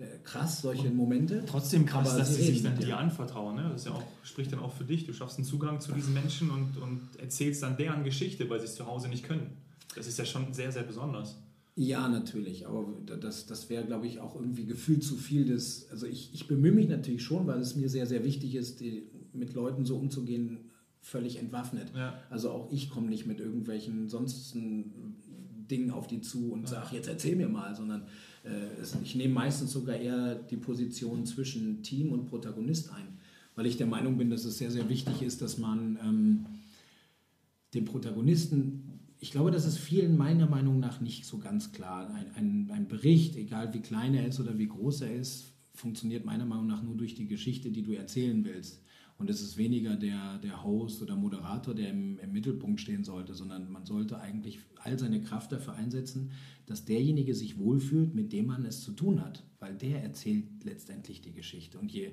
Äh, 0.00 0.18
krass, 0.24 0.62
solche 0.62 0.90
Momente. 0.90 1.44
Trotzdem 1.46 1.84
krass, 1.84 2.08
Aber 2.08 2.18
dass 2.20 2.34
sie 2.34 2.42
sich 2.42 2.62
dann 2.62 2.78
dir 2.78 2.96
anvertrauen. 2.96 3.56
Ne? 3.56 3.68
Das 3.70 3.84
ja 3.84 3.92
auch, 3.92 4.02
spricht 4.22 4.50
dann 4.52 4.60
auch 4.60 4.72
für 4.72 4.84
dich. 4.84 5.04
Du 5.04 5.12
schaffst 5.12 5.36
einen 5.36 5.44
Zugang 5.44 5.80
zu 5.80 5.92
diesen 5.92 6.14
Menschen 6.14 6.50
und, 6.50 6.78
und 6.78 7.00
erzählst 7.18 7.62
dann 7.62 7.76
deren 7.76 8.02
Geschichte, 8.02 8.48
weil 8.48 8.60
sie 8.60 8.66
es 8.66 8.74
zu 8.74 8.86
Hause 8.86 9.08
nicht 9.08 9.24
können. 9.24 9.58
Das 9.94 10.06
ist 10.06 10.18
ja 10.18 10.24
schon 10.24 10.54
sehr, 10.54 10.72
sehr 10.72 10.84
besonders. 10.84 11.36
Ja, 11.76 12.08
natürlich, 12.08 12.66
aber 12.66 12.86
das, 13.20 13.46
das 13.46 13.70
wäre, 13.70 13.84
glaube 13.84 14.06
ich, 14.06 14.20
auch 14.20 14.34
irgendwie 14.34 14.66
gefühlt 14.66 15.04
zu 15.04 15.16
viel 15.16 15.44
des. 15.44 15.88
Also 15.90 16.06
ich, 16.06 16.32
ich 16.34 16.48
bemühe 16.48 16.72
mich 16.72 16.88
natürlich 16.88 17.22
schon, 17.22 17.46
weil 17.46 17.60
es 17.60 17.76
mir 17.76 17.88
sehr, 17.88 18.06
sehr 18.06 18.24
wichtig 18.24 18.54
ist, 18.54 18.80
die, 18.80 19.08
mit 19.32 19.54
Leuten 19.54 19.84
so 19.84 19.96
umzugehen, 19.96 20.70
völlig 21.00 21.38
entwaffnet. 21.38 21.92
Ja. 21.94 22.18
Also 22.28 22.50
auch 22.50 22.70
ich 22.72 22.90
komme 22.90 23.08
nicht 23.08 23.26
mit 23.26 23.40
irgendwelchen 23.40 24.08
sonstigen 24.08 25.09
Dingen 25.70 25.90
auf 25.90 26.06
die 26.06 26.20
zu 26.20 26.52
und 26.52 26.68
sage, 26.68 26.96
jetzt 26.96 27.08
erzähl 27.08 27.36
mir 27.36 27.48
mal, 27.48 27.74
sondern 27.74 28.02
äh, 28.44 28.82
ich 29.02 29.14
nehme 29.14 29.34
meistens 29.34 29.72
sogar 29.72 29.96
eher 29.96 30.34
die 30.34 30.56
Position 30.56 31.26
zwischen 31.26 31.82
Team 31.82 32.12
und 32.12 32.26
Protagonist 32.26 32.92
ein, 32.92 33.18
weil 33.54 33.66
ich 33.66 33.76
der 33.76 33.86
Meinung 33.86 34.18
bin, 34.18 34.30
dass 34.30 34.44
es 34.44 34.58
sehr, 34.58 34.70
sehr 34.70 34.88
wichtig 34.88 35.22
ist, 35.22 35.42
dass 35.42 35.58
man 35.58 35.98
ähm, 36.02 36.46
den 37.74 37.84
Protagonisten, 37.84 39.00
ich 39.20 39.30
glaube, 39.30 39.50
das 39.50 39.66
ist 39.66 39.78
vielen 39.78 40.16
meiner 40.16 40.48
Meinung 40.48 40.80
nach 40.80 41.00
nicht 41.00 41.24
so 41.24 41.38
ganz 41.38 41.72
klar. 41.72 42.12
Ein, 42.14 42.26
ein, 42.34 42.70
ein 42.72 42.88
Bericht, 42.88 43.36
egal 43.36 43.72
wie 43.74 43.80
klein 43.80 44.14
er 44.14 44.26
ist 44.26 44.40
oder 44.40 44.58
wie 44.58 44.68
groß 44.68 45.02
er 45.02 45.14
ist, 45.14 45.44
funktioniert 45.74 46.24
meiner 46.24 46.46
Meinung 46.46 46.66
nach 46.66 46.82
nur 46.82 46.96
durch 46.96 47.14
die 47.14 47.26
Geschichte, 47.26 47.70
die 47.70 47.82
du 47.82 47.92
erzählen 47.92 48.44
willst. 48.44 48.80
Und 49.20 49.28
es 49.28 49.42
ist 49.42 49.58
weniger 49.58 49.96
der, 49.96 50.38
der 50.38 50.64
Host 50.64 51.02
oder 51.02 51.14
Moderator, 51.14 51.74
der 51.74 51.90
im, 51.90 52.18
im 52.20 52.32
Mittelpunkt 52.32 52.80
stehen 52.80 53.04
sollte, 53.04 53.34
sondern 53.34 53.70
man 53.70 53.84
sollte 53.84 54.18
eigentlich 54.18 54.60
all 54.76 54.98
seine 54.98 55.20
Kraft 55.20 55.52
dafür 55.52 55.74
einsetzen, 55.74 56.30
dass 56.64 56.86
derjenige 56.86 57.34
sich 57.34 57.58
wohlfühlt, 57.58 58.14
mit 58.14 58.32
dem 58.32 58.46
man 58.46 58.64
es 58.64 58.82
zu 58.82 58.92
tun 58.92 59.20
hat. 59.22 59.44
Weil 59.58 59.76
der 59.76 60.02
erzählt 60.02 60.64
letztendlich 60.64 61.20
die 61.20 61.34
Geschichte. 61.34 61.78
Und 61.78 61.92
je, 61.92 62.12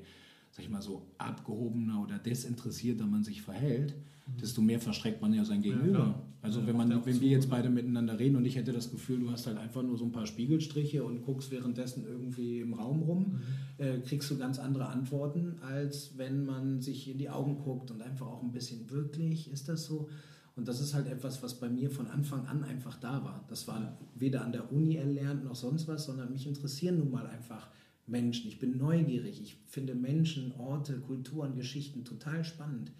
sag 0.51 0.65
ich 0.65 0.69
mal 0.69 0.81
so, 0.81 1.07
abgehobener 1.17 2.03
oder 2.03 2.19
desinteressierter 2.19 3.07
man 3.07 3.23
sich 3.23 3.41
verhält, 3.41 3.95
desto 4.41 4.61
mehr 4.61 4.79
verschreckt 4.79 5.21
man 5.21 5.33
ja 5.33 5.45
sein 5.45 5.61
Gegenüber. 5.61 5.91
klar. 5.91 6.27
also 6.41 6.59
Ja, 6.59 6.67
wenn, 6.67 6.77
ja 6.77 6.85
man, 6.85 7.05
wenn 7.05 7.21
wir 7.21 7.29
jetzt 7.29 7.49
beide 7.49 7.69
miteinander 7.69 8.19
reden 8.19 8.35
und 8.35 8.45
ich 8.45 8.55
hätte 8.55 8.73
das 8.73 8.91
Gefühl, 8.91 9.19
du 9.19 9.31
hast 9.31 9.47
halt 9.47 9.57
einfach 9.57 9.83
nur 9.83 9.97
so 9.97 10.05
ein 10.05 10.11
paar 10.11 10.25
Spiegelstriche 10.25 11.03
und 11.03 11.23
guckst 11.23 11.51
währenddessen 11.51 12.05
irgendwie 12.05 12.59
im 12.59 12.73
Raum 12.73 13.01
rum, 13.03 13.39
äh, 13.77 13.99
kriegst 13.99 14.29
du 14.29 14.37
ganz 14.37 14.59
andere 14.59 14.87
Antworten, 14.87 15.55
als 15.61 16.17
wenn 16.17 16.45
man 16.45 16.81
sich 16.81 17.09
in 17.09 17.17
die 17.17 17.29
Augen 17.29 17.57
guckt 17.57 17.91
und 17.91 18.01
einfach 18.01 18.27
auch 18.27 18.43
ein 18.43 18.51
bisschen 18.51 18.89
wirklich, 18.89 19.51
ist 19.51 19.69
das 19.69 19.85
so? 19.85 20.09
Und 20.55 20.67
das 20.67 20.81
ist 20.81 20.95
halt 20.95 21.05
etwas, 21.07 21.43
was 21.43 21.59
bei 21.59 21.69
mir 21.69 21.91
von 21.91 22.07
Anfang 22.07 22.47
an 22.47 22.63
einfach 22.63 22.97
da 22.97 23.23
war. 23.23 23.45
Das 23.47 23.67
war 23.67 23.95
weder 24.15 24.43
an 24.43 24.51
der 24.51 24.73
Uni 24.73 24.95
erlernt 24.95 25.43
noch 25.43 25.55
sonst 25.55 25.87
was, 25.87 26.05
sondern 26.05 26.31
mich 26.31 26.47
interessieren 26.47 26.97
nun 26.97 27.11
mal 27.11 27.27
einfach 27.27 27.69
Menschen. 28.07 28.47
Ich 28.47 28.57
bin 28.57 28.77
neugierig. 28.77 29.39
Ich 29.39 29.57
finde 29.67 29.93
Menschen, 29.93 30.51
Orte, 30.57 30.99
Kulturen, 30.99 31.55
Geschichten 31.55 32.03
total 32.05 32.43
spannend. 32.43 32.91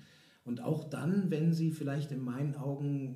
Und 0.48 0.62
auch 0.62 0.90
dann, 0.90 1.30
wenn 1.30 1.54
sie 1.54 1.72
vielleicht 1.72 2.12
in 2.12 2.24
meinen 2.24 2.56
Augen 2.56 3.16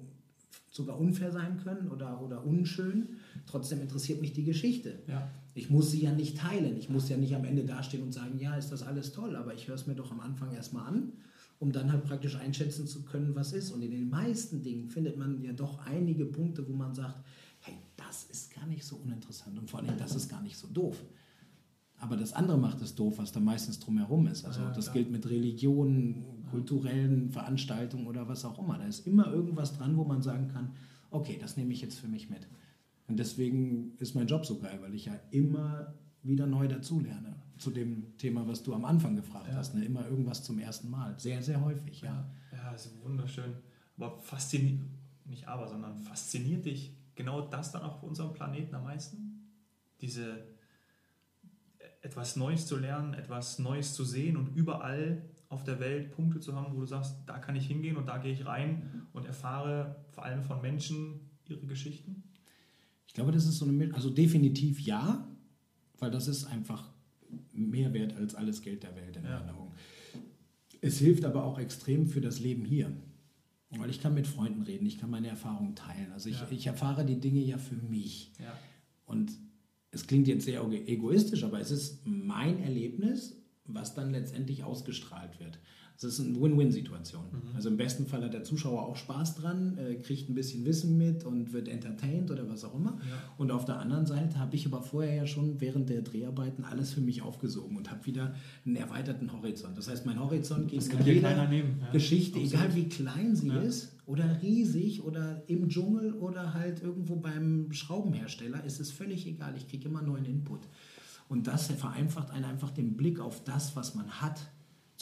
sogar 0.70 1.00
unfair 1.00 1.32
sein 1.32 1.58
können 1.64 1.90
oder, 1.90 2.22
oder 2.22 2.46
unschön, 2.46 3.18
trotzdem 3.46 3.82
interessiert 3.82 4.22
mich 4.22 4.34
die 4.34 4.44
Geschichte. 4.44 5.00
Ja. 5.08 5.30
Ich 5.54 5.70
muss 5.70 5.92
sie 5.92 6.02
ja 6.02 6.12
nicht 6.12 6.38
teilen. 6.38 6.78
Ich 6.78 6.90
muss 6.90 7.10
ja 7.10 7.18
nicht 7.18 7.36
am 7.36 7.44
Ende 7.44 7.66
dastehen 7.66 8.04
und 8.04 8.14
sagen, 8.14 8.38
ja, 8.40 8.56
ist 8.56 8.72
das 8.72 8.84
alles 8.84 9.12
toll, 9.12 9.36
aber 9.36 9.54
ich 9.54 9.68
höre 9.68 9.76
es 9.76 9.88
mir 9.88 9.96
doch 9.96 10.12
am 10.12 10.20
Anfang 10.20 10.54
erstmal 10.54 10.88
an 10.88 11.14
um 11.62 11.72
dann 11.72 11.92
halt 11.92 12.04
praktisch 12.04 12.36
einschätzen 12.38 12.88
zu 12.88 13.04
können, 13.04 13.36
was 13.36 13.54
ist. 13.54 13.70
Und 13.70 13.84
in 13.84 13.92
den 13.92 14.10
meisten 14.10 14.64
Dingen 14.64 14.90
findet 14.90 15.16
man 15.16 15.44
ja 15.44 15.54
doch 15.54 15.78
einige 15.86 16.26
Punkte, 16.26 16.68
wo 16.68 16.74
man 16.74 16.96
sagt, 16.96 17.24
hey, 17.60 17.76
das 17.96 18.24
ist 18.24 18.52
gar 18.52 18.66
nicht 18.66 18.84
so 18.84 18.96
uninteressant 18.96 19.60
und 19.60 19.70
vor 19.70 19.80
allem, 19.80 19.96
das 19.96 20.16
ist 20.16 20.28
gar 20.28 20.42
nicht 20.42 20.58
so 20.58 20.68
doof. 20.68 20.98
Aber 22.02 22.18
das 22.18 22.34
andere 22.34 22.58
macht 22.58 22.82
es 22.82 22.96
doof, 22.96 23.20
was 23.20 23.32
da 23.32 23.40
meistens 23.40 23.80
drumherum 23.80 24.26
ist. 24.26 24.44
Also 24.44 24.62
das 24.76 24.92
gilt 24.92 25.12
mit 25.12 25.30
Religionen, 25.30 26.26
kulturellen 26.50 27.30
Veranstaltungen 27.30 28.08
oder 28.08 28.28
was 28.28 28.44
auch 28.44 28.58
immer. 28.58 28.80
Da 28.80 28.86
ist 28.86 29.06
immer 29.06 29.32
irgendwas 29.32 29.78
dran, 29.78 29.96
wo 29.98 30.04
man 30.04 30.24
sagen 30.24 30.48
kann, 30.48 30.72
okay, 31.12 31.38
das 31.40 31.58
nehme 31.58 31.72
ich 31.74 31.82
jetzt 31.82 32.00
für 32.00 32.08
mich 32.08 32.30
mit. 32.30 32.48
Und 33.08 33.18
deswegen 33.20 33.94
ist 34.00 34.16
mein 34.16 34.26
Job 34.26 34.46
so 34.48 34.58
geil, 34.58 34.80
weil 34.82 34.96
ich 34.96 35.06
ja 35.06 35.14
immer 35.30 35.94
wieder 36.24 36.48
neu 36.48 36.68
dazulerne. 36.68 37.36
Zu 37.60 37.70
dem 37.70 38.18
Thema, 38.18 38.48
was 38.48 38.64
du 38.64 38.74
am 38.74 38.86
Anfang 38.86 39.16
gefragt 39.16 39.50
Ja. 39.50 39.56
hast. 39.58 39.76
Ne? 39.76 39.86
Immer 39.86 40.08
irgendwas 40.08 40.44
zum 40.44 40.58
ersten 40.58 40.90
Mal. 40.90 41.14
Sehr, 41.20 41.44
sehr 41.44 41.62
häufig, 41.64 42.02
ja. 42.02 42.28
Ja, 42.52 42.58
ja, 42.58 42.72
ist 42.72 42.92
wunderschön. 43.04 43.54
Aber 43.98 44.20
fasziniert, 44.22 44.80
nicht 45.26 45.48
aber, 45.48 45.68
sondern 45.68 46.00
fasziniert 46.00 46.66
dich 46.66 46.96
genau 47.14 47.42
das 47.42 47.72
dann 47.72 47.84
auch 47.84 47.98
auf 47.98 48.04
unserem 48.04 48.34
Planeten 48.34 48.74
am 48.74 48.86
meisten? 48.86 49.52
Diese 50.02 50.51
etwas 52.02 52.36
Neues 52.36 52.66
zu 52.68 52.78
lernen, 52.78 53.14
etwas 53.14 53.60
Neues 53.60 53.94
zu 53.94 54.04
sehen 54.04 54.38
und 54.38 54.56
überall 54.56 55.22
auf 55.50 55.64
der 55.64 55.80
Welt 55.80 56.12
Punkte 56.12 56.40
zu 56.40 56.56
haben, 56.56 56.74
wo 56.76 56.80
du 56.80 56.86
sagst, 56.86 57.16
da 57.26 57.38
kann 57.40 57.56
ich 57.56 57.68
hingehen 57.68 57.98
und 57.98 58.08
da 58.08 58.18
gehe 58.18 58.32
ich 58.34 58.46
rein 58.46 59.04
und 59.14 59.26
erfahre 59.26 60.04
vor 60.12 60.26
allem 60.26 60.44
von 60.44 60.62
Menschen 60.62 61.20
ihre 61.48 61.66
Geschichten? 61.68 62.24
Ich 63.08 63.14
glaube, 63.14 63.32
das 63.32 63.46
ist 63.46 63.58
so 63.58 63.66
eine. 63.66 63.94
Also 63.94 64.10
definitiv 64.10 64.80
ja, 64.80 65.28
weil 66.00 66.10
das 66.12 66.28
ist 66.28 66.46
einfach 66.46 66.90
mehr 67.54 67.94
wert 67.94 68.16
als 68.16 68.36
alles 68.36 68.62
Geld 68.62 68.84
der 68.84 68.96
Welt 68.96 69.18
in 69.18 69.26
Ja. 69.26 69.40
meinen 69.40 69.50
Augen. 69.50 69.74
Es 70.80 70.98
hilft 70.98 71.26
aber 71.26 71.44
auch 71.44 71.60
extrem 71.60 72.08
für 72.08 72.22
das 72.22 72.40
Leben 72.40 72.66
hier. 72.66 72.92
Weil 73.78 73.90
ich 73.90 74.02
kann 74.02 74.14
mit 74.14 74.28
Freunden 74.28 74.64
reden, 74.64 74.86
ich 74.86 74.98
kann 74.98 75.10
meine 75.10 75.30
Erfahrungen 75.30 75.76
teilen. 75.76 76.12
Also 76.12 76.28
ich, 76.30 76.40
Ja. 76.40 76.48
ich 76.50 76.68
erfahre 76.68 77.06
die 77.06 77.20
Dinge 77.20 77.40
ja 77.42 77.58
für 77.58 77.76
mich. 77.76 78.32
Ja. 78.40 78.54
Und 79.06 79.32
es 79.92 80.08
klingt 80.08 80.28
jetzt 80.28 80.46
sehr 80.46 80.62
ego- 80.62 80.72
egoistisch, 80.72 81.44
aber 81.44 81.60
es 81.60 81.72
ist 81.72 82.02
mein 82.06 82.60
Erlebnis, 82.64 83.38
was 83.66 83.94
dann 83.94 84.12
letztendlich 84.12 84.64
ausgestrahlt 84.64 85.40
wird. 85.40 85.60
Es 86.04 86.18
ist 86.18 86.26
eine 86.26 86.42
Win-Win-Situation. 86.42 87.24
Also 87.54 87.70
im 87.70 87.78
besten 87.78 88.08
Fall 88.08 88.24
hat 88.24 88.34
der 88.34 88.44
Zuschauer 88.44 88.82
auch 88.88 88.96
Spaß 88.96 89.36
dran, 89.36 89.78
äh, 89.78 89.96
kriegt 89.96 90.30
ein 90.30 90.34
bisschen 90.34 90.66
Wissen 90.66 90.98
mit 90.98 91.26
und 91.26 91.54
wird 91.54 91.68
entertained 91.68 92.32
oder 92.32 92.50
was 92.50 92.64
auch 92.64 92.74
immer. 92.74 92.98
Ja. 93.08 93.18
Und 93.38 93.52
auf 93.52 93.66
der 93.66 93.78
anderen 93.78 94.08
Seite 94.08 94.40
habe 94.40 94.56
ich 94.56 94.66
aber 94.66 94.82
vorher 94.82 95.14
ja 95.14 95.28
schon 95.28 95.62
während 95.62 95.90
der 95.90 96.02
Dreharbeiten 96.02 96.64
alles 96.64 96.92
für 96.92 97.02
mich 97.02 97.22
aufgesogen 97.22 97.78
und 97.78 97.92
habe 97.92 98.04
wieder 98.08 98.34
einen 98.66 98.78
erweiterten 98.78 99.32
Horizont. 99.32 99.78
Das 99.78 99.90
heißt, 99.90 100.08
mein 100.08 100.20
Horizont 100.20 100.70
geht 100.70 100.80
Das 100.80 100.90
dir 101.06 101.14
jeder 101.14 101.48
nehmen. 101.48 101.78
Ja. 101.82 101.92
Geschichte, 101.92 102.40
Absolut. 102.40 102.54
egal 102.66 102.76
wie 102.76 102.90
klein 102.90 103.36
sie 103.36 103.50
Ja. 103.50 103.60
ist 103.62 103.94
oder 104.08 104.42
riesig 104.42 105.04
oder 105.04 105.44
im 105.46 105.70
Dschungel 105.70 106.14
oder 106.14 106.56
halt 106.56 106.82
irgendwo 106.82 107.18
beim 107.18 107.72
Schraubenhersteller, 107.72 108.64
ist 108.66 108.80
es 108.80 108.90
völlig 108.92 109.28
egal. 109.28 109.54
Ich 109.56 109.68
kriege 109.68 109.88
immer 109.88 110.02
neuen 110.02 110.26
Input. 110.26 110.62
Und 111.30 111.46
das 111.46 111.68
vereinfacht 111.68 112.32
einen 112.32 112.46
einfach 112.46 112.72
den 112.72 112.98
Blick 112.98 113.20
auf 113.20 113.44
das, 113.44 113.76
was 113.76 113.94
man 113.94 114.10
hat, 114.20 114.42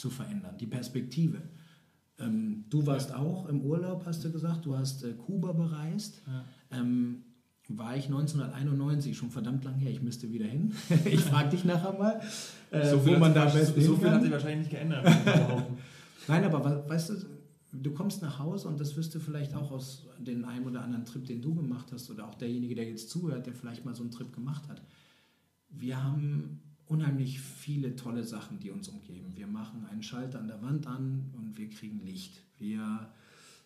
zu 0.00 0.10
verändern, 0.10 0.56
die 0.58 0.66
Perspektive. 0.66 1.42
Ähm, 2.18 2.64
du 2.68 2.86
warst 2.86 3.14
auch 3.14 3.46
im 3.48 3.60
Urlaub, 3.62 4.04
hast 4.06 4.24
du 4.24 4.32
gesagt, 4.32 4.66
du 4.66 4.76
hast 4.76 5.04
äh, 5.04 5.12
Kuba 5.12 5.52
bereist. 5.52 6.22
Ja. 6.26 6.44
Ähm, 6.80 7.22
war 7.68 7.96
ich 7.96 8.06
1991, 8.06 9.16
schon 9.16 9.30
verdammt 9.30 9.64
lang 9.64 9.76
her, 9.76 9.90
ich 9.92 10.02
müsste 10.02 10.32
wieder 10.32 10.46
hin. 10.46 10.72
ich 11.04 11.20
frage 11.20 11.50
dich 11.50 11.64
nachher 11.64 11.92
mal, 11.96 12.20
äh, 12.72 12.90
So 12.90 13.06
wo 13.06 13.12
man 13.16 13.32
da 13.32 13.44
am 13.44 13.50
so, 13.50 13.80
so 13.80 13.96
viel 13.96 14.10
hat 14.10 14.22
sich 14.22 14.30
wahrscheinlich 14.32 14.60
nicht 14.66 14.70
geändert. 14.70 15.06
Nein, 16.28 16.44
aber 16.44 16.64
we- 16.64 16.88
weißt 16.88 17.10
du, 17.10 17.14
du 17.72 17.92
kommst 17.92 18.22
nach 18.22 18.40
Hause 18.40 18.66
und 18.68 18.80
das 18.80 18.96
wirst 18.96 19.14
du 19.14 19.20
vielleicht 19.20 19.54
auch 19.54 19.70
aus 19.70 20.08
den 20.18 20.44
einem 20.44 20.66
oder 20.66 20.82
anderen 20.82 21.04
Trip, 21.04 21.24
den 21.24 21.40
du 21.40 21.54
gemacht 21.54 21.92
hast, 21.92 22.10
oder 22.10 22.26
auch 22.26 22.34
derjenige, 22.34 22.74
der 22.74 22.88
jetzt 22.88 23.08
zuhört, 23.08 23.46
der 23.46 23.54
vielleicht 23.54 23.84
mal 23.84 23.94
so 23.94 24.02
einen 24.02 24.10
Trip 24.10 24.32
gemacht 24.32 24.68
hat. 24.68 24.82
Wir 25.68 26.02
haben 26.02 26.60
unheimlich 26.90 27.40
viele 27.40 27.94
tolle 27.96 28.24
Sachen, 28.24 28.58
die 28.58 28.70
uns 28.70 28.88
umgeben. 28.88 29.32
Wir 29.36 29.46
machen 29.46 29.86
einen 29.90 30.02
Schalter 30.02 30.40
an 30.40 30.48
der 30.48 30.60
Wand 30.60 30.86
an 30.86 31.30
und 31.36 31.56
wir 31.56 31.68
kriegen 31.70 32.00
Licht. 32.04 32.42
Wir 32.58 33.08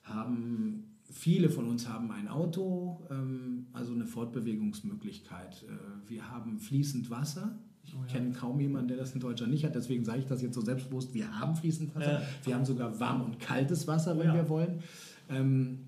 haben, 0.02 0.84
viele 1.10 1.48
von 1.48 1.66
uns 1.66 1.88
haben 1.88 2.10
ein 2.10 2.28
Auto, 2.28 3.06
ähm, 3.10 3.66
also 3.72 3.92
eine 3.94 4.06
Fortbewegungsmöglichkeit. 4.06 5.62
Äh, 5.64 6.08
wir 6.10 6.30
haben 6.30 6.58
fließend 6.58 7.10
Wasser. 7.10 7.58
Ich 7.82 7.94
Oh 7.94 7.98
ja. 8.00 8.06
kenne 8.12 8.32
kaum 8.32 8.60
jemanden, 8.60 8.88
der 8.88 8.96
das 8.98 9.12
in 9.14 9.20
Deutschland 9.20 9.52
nicht 9.52 9.64
hat, 9.64 9.74
deswegen 9.74 10.04
sage 10.04 10.20
ich 10.20 10.26
das 10.26 10.40
jetzt 10.42 10.54
so 10.54 10.60
selbstbewusst. 10.62 11.12
Wir 11.14 11.38
haben 11.38 11.54
fließend 11.54 11.94
Wasser. 11.94 12.20
Ja. 12.20 12.26
Wir 12.44 12.54
haben 12.54 12.64
sogar 12.64 12.98
warm 13.00 13.22
und 13.22 13.38
kaltes 13.40 13.86
Wasser, 13.86 14.18
wenn 14.18 14.26
Ja. 14.28 14.34
wir 14.34 14.48
wollen. 14.48 14.80
Ähm, 15.28 15.78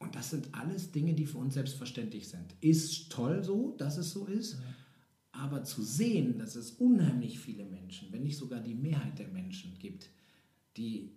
und 0.00 0.14
das 0.14 0.30
sind 0.30 0.48
alles 0.52 0.92
Dinge, 0.92 1.14
die 1.14 1.26
für 1.26 1.38
uns 1.38 1.54
selbstverständlich 1.54 2.28
sind. 2.28 2.54
Ist 2.60 3.10
toll 3.10 3.42
so, 3.42 3.74
dass 3.78 3.98
es 3.98 4.10
so 4.12 4.26
ist. 4.26 4.60
Aber 5.38 5.62
zu 5.62 5.82
sehen, 5.82 6.38
dass 6.38 6.56
es 6.56 6.72
unheimlich 6.72 7.38
viele 7.38 7.64
Menschen, 7.64 8.08
wenn 8.10 8.24
nicht 8.24 8.36
sogar 8.36 8.60
die 8.60 8.74
Mehrheit 8.74 9.18
der 9.18 9.28
Menschen 9.28 9.78
gibt, 9.78 10.10
die 10.76 11.12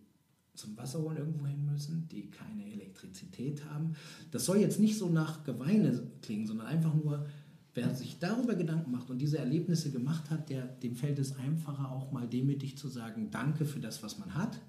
zum 0.53 0.77
Wasser 0.77 1.01
holen 1.01 1.17
irgendwo 1.17 1.47
hin 1.47 1.65
müssen, 1.65 2.07
die 2.09 2.29
keine 2.29 2.71
Elektrizität 2.71 3.65
haben. 3.65 3.95
Das 4.29 4.45
soll 4.45 4.57
jetzt 4.57 4.79
nicht 4.79 4.97
so 4.97 5.09
nach 5.09 5.43
Geweine 5.43 6.07
klingen, 6.21 6.45
sondern 6.45 6.67
einfach 6.67 6.93
nur, 6.93 7.25
wer 7.73 7.95
sich 7.95 8.19
darüber 8.19 8.53
Gedanken 8.53 8.91
macht 8.91 9.09
und 9.09 9.17
diese 9.17 9.39
Erlebnisse 9.39 9.91
gemacht 9.91 10.29
hat, 10.29 10.49
der, 10.49 10.67
dem 10.67 10.95
fällt 10.95 11.17
es 11.17 11.37
einfacher, 11.37 11.91
auch 11.91 12.11
mal 12.11 12.27
demütig 12.27 12.77
zu 12.77 12.89
sagen, 12.89 13.31
danke 13.31 13.65
für 13.65 13.79
das, 13.79 14.03
was 14.03 14.19
man 14.19 14.35
hat. 14.35 14.59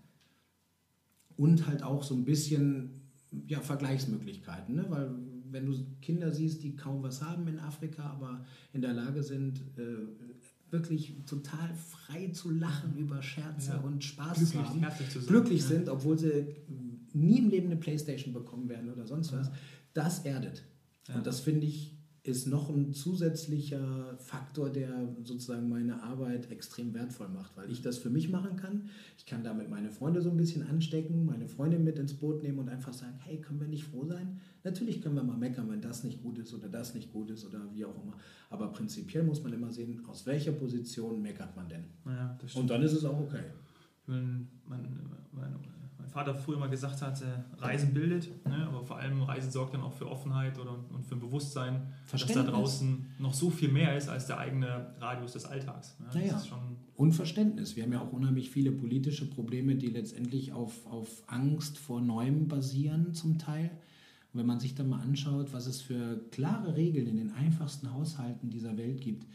Und 1.36 1.66
halt 1.66 1.82
auch 1.82 2.02
so 2.02 2.14
ein 2.14 2.24
bisschen 2.24 3.02
ja, 3.46 3.60
Vergleichsmöglichkeiten, 3.60 4.76
ne? 4.76 4.86
weil 4.88 5.10
wenn 5.52 5.66
du 5.66 5.74
Kinder 6.00 6.32
siehst, 6.32 6.62
die 6.62 6.74
kaum 6.76 7.02
was 7.02 7.22
haben 7.22 7.46
in 7.48 7.58
Afrika, 7.58 8.02
aber 8.04 8.44
in 8.72 8.80
der 8.82 8.92
Lage 8.94 9.22
sind, 9.22 9.60
äh, 9.78 10.70
wirklich 10.70 11.14
total 11.26 11.74
frei 11.74 12.28
zu 12.28 12.50
lachen 12.50 12.96
über 12.96 13.20
Scherze 13.22 13.72
Ja. 13.72 13.80
und 13.80 14.02
Spaß 14.02 14.38
Glücklich, 14.38 14.50
zu 14.50 14.58
haben, 14.64 15.06
zu 15.10 15.18
sein. 15.20 15.26
glücklich 15.28 15.60
Ja. 15.60 15.66
sind, 15.68 15.88
obwohl 15.90 16.18
sie 16.18 16.46
nie 17.12 17.38
im 17.38 17.50
Leben 17.50 17.66
eine 17.66 17.76
Playstation 17.76 18.32
bekommen 18.32 18.68
werden 18.70 18.90
oder 18.90 19.06
sonst 19.06 19.32
was, 19.32 19.50
das 19.92 20.24
erdet. 20.24 20.62
Ja. 21.08 21.16
Und 21.16 21.26
das 21.26 21.40
finde 21.40 21.66
ich 21.66 21.98
ist 22.24 22.46
noch 22.46 22.68
ein 22.70 22.92
zusätzlicher 22.92 24.16
Faktor, 24.18 24.70
der 24.70 25.08
sozusagen 25.24 25.68
meine 25.68 26.02
Arbeit 26.04 26.52
extrem 26.52 26.94
wertvoll 26.94 27.28
macht, 27.28 27.56
weil 27.56 27.68
ich 27.70 27.82
das 27.82 27.98
für 27.98 28.10
mich 28.10 28.28
machen 28.28 28.54
kann. 28.56 28.88
Ich 29.18 29.26
kann 29.26 29.42
damit 29.42 29.68
meine 29.68 29.90
Freunde 29.90 30.22
so 30.22 30.30
ein 30.30 30.36
bisschen 30.36 30.62
anstecken, 30.62 31.24
meine 31.26 31.48
Freundin 31.48 31.82
mit 31.82 31.98
ins 31.98 32.14
Boot 32.14 32.44
nehmen 32.44 32.60
und 32.60 32.68
einfach 32.68 32.92
sagen, 32.92 33.14
hey, 33.24 33.40
können 33.40 33.58
wir 33.60 33.66
nicht 33.66 33.82
froh 33.84 34.04
sein? 34.06 34.38
Natürlich 34.64 35.02
können 35.02 35.16
wir 35.16 35.22
mal 35.22 35.36
meckern, 35.36 35.70
wenn 35.70 35.80
das 35.80 36.04
nicht 36.04 36.22
gut 36.22 36.38
ist 36.38 36.54
oder 36.54 36.68
das 36.68 36.94
nicht 36.94 37.12
gut 37.12 37.30
ist 37.30 37.44
oder 37.44 37.60
wie 37.72 37.84
auch 37.84 38.02
immer. 38.02 38.16
Aber 38.50 38.68
prinzipiell 38.68 39.24
muss 39.24 39.42
man 39.42 39.52
immer 39.52 39.70
sehen, 39.70 40.04
aus 40.06 40.24
welcher 40.26 40.52
Position 40.52 41.20
meckert 41.20 41.56
man 41.56 41.68
denn? 41.68 41.84
Ja. 42.06 42.38
Und 42.54 42.70
dann 42.70 42.82
ist 42.82 42.92
es 42.92 43.04
auch 43.04 43.18
okay. 43.18 43.42
wenn 44.06 44.48
mein, 44.66 44.82
mein, 45.32 45.52
mein 46.00 46.08
Vater 46.12 46.34
früher 46.34 46.58
mal 46.58 46.68
gesagt 46.68 47.00
hat, 47.00 47.22
Reisen 47.58 47.94
bildet, 47.94 48.28
ne? 48.46 48.66
aber 48.66 48.84
vor 48.84 48.98
allem 48.98 49.22
Reisen 49.22 49.50
sorgt 49.50 49.72
dann 49.72 49.80
auch 49.80 49.94
für 49.94 50.08
Offenheit 50.08 50.58
oder, 50.58 50.78
und 50.90 51.06
für 51.06 51.14
ein 51.14 51.20
Bewusstsein, 51.20 51.86
dass 52.10 52.26
da 52.26 52.42
draußen 52.42 53.06
noch 53.18 53.32
so 53.32 53.48
viel 53.48 53.70
mehr 53.70 53.96
ist 53.96 54.08
als 54.08 54.26
der 54.26 54.38
eigene 54.38 54.94
Radius 55.00 55.32
des 55.32 55.46
Alltags. 55.46 55.98
Ne? 55.98 56.06
Naja. 56.12 56.32
Das 56.32 56.42
ist 56.42 56.48
schon, 56.48 56.76
Und 56.96 57.12
Verständnis. 57.12 57.76
Wir 57.76 57.84
haben 57.84 57.92
ja 57.92 58.00
auch 58.00 58.12
unheimlich 58.12 58.50
viele 58.50 58.72
politische 58.72 59.28
Probleme, 59.28 59.74
die 59.74 59.86
letztendlich 59.86 60.52
auf, 60.52 60.86
auf 60.86 61.08
Angst 61.28 61.78
vor 61.78 62.02
Neuem 62.02 62.46
basieren 62.46 63.14
zum 63.14 63.38
Teil. 63.38 63.70
Und 64.32 64.38
wenn 64.40 64.46
man 64.46 64.60
sich 64.60 64.74
dann 64.74 64.88
mal 64.88 65.00
anschaut, 65.00 65.52
was 65.52 65.66
es 65.66 65.80
für 65.80 66.24
klare 66.30 66.76
Regeln 66.76 67.06
in 67.06 67.16
den 67.16 67.32
einfachsten 67.32 67.92
Haushalten 67.92 68.50
dieser 68.50 68.76
Welt 68.78 69.00
gibt, 69.00 69.26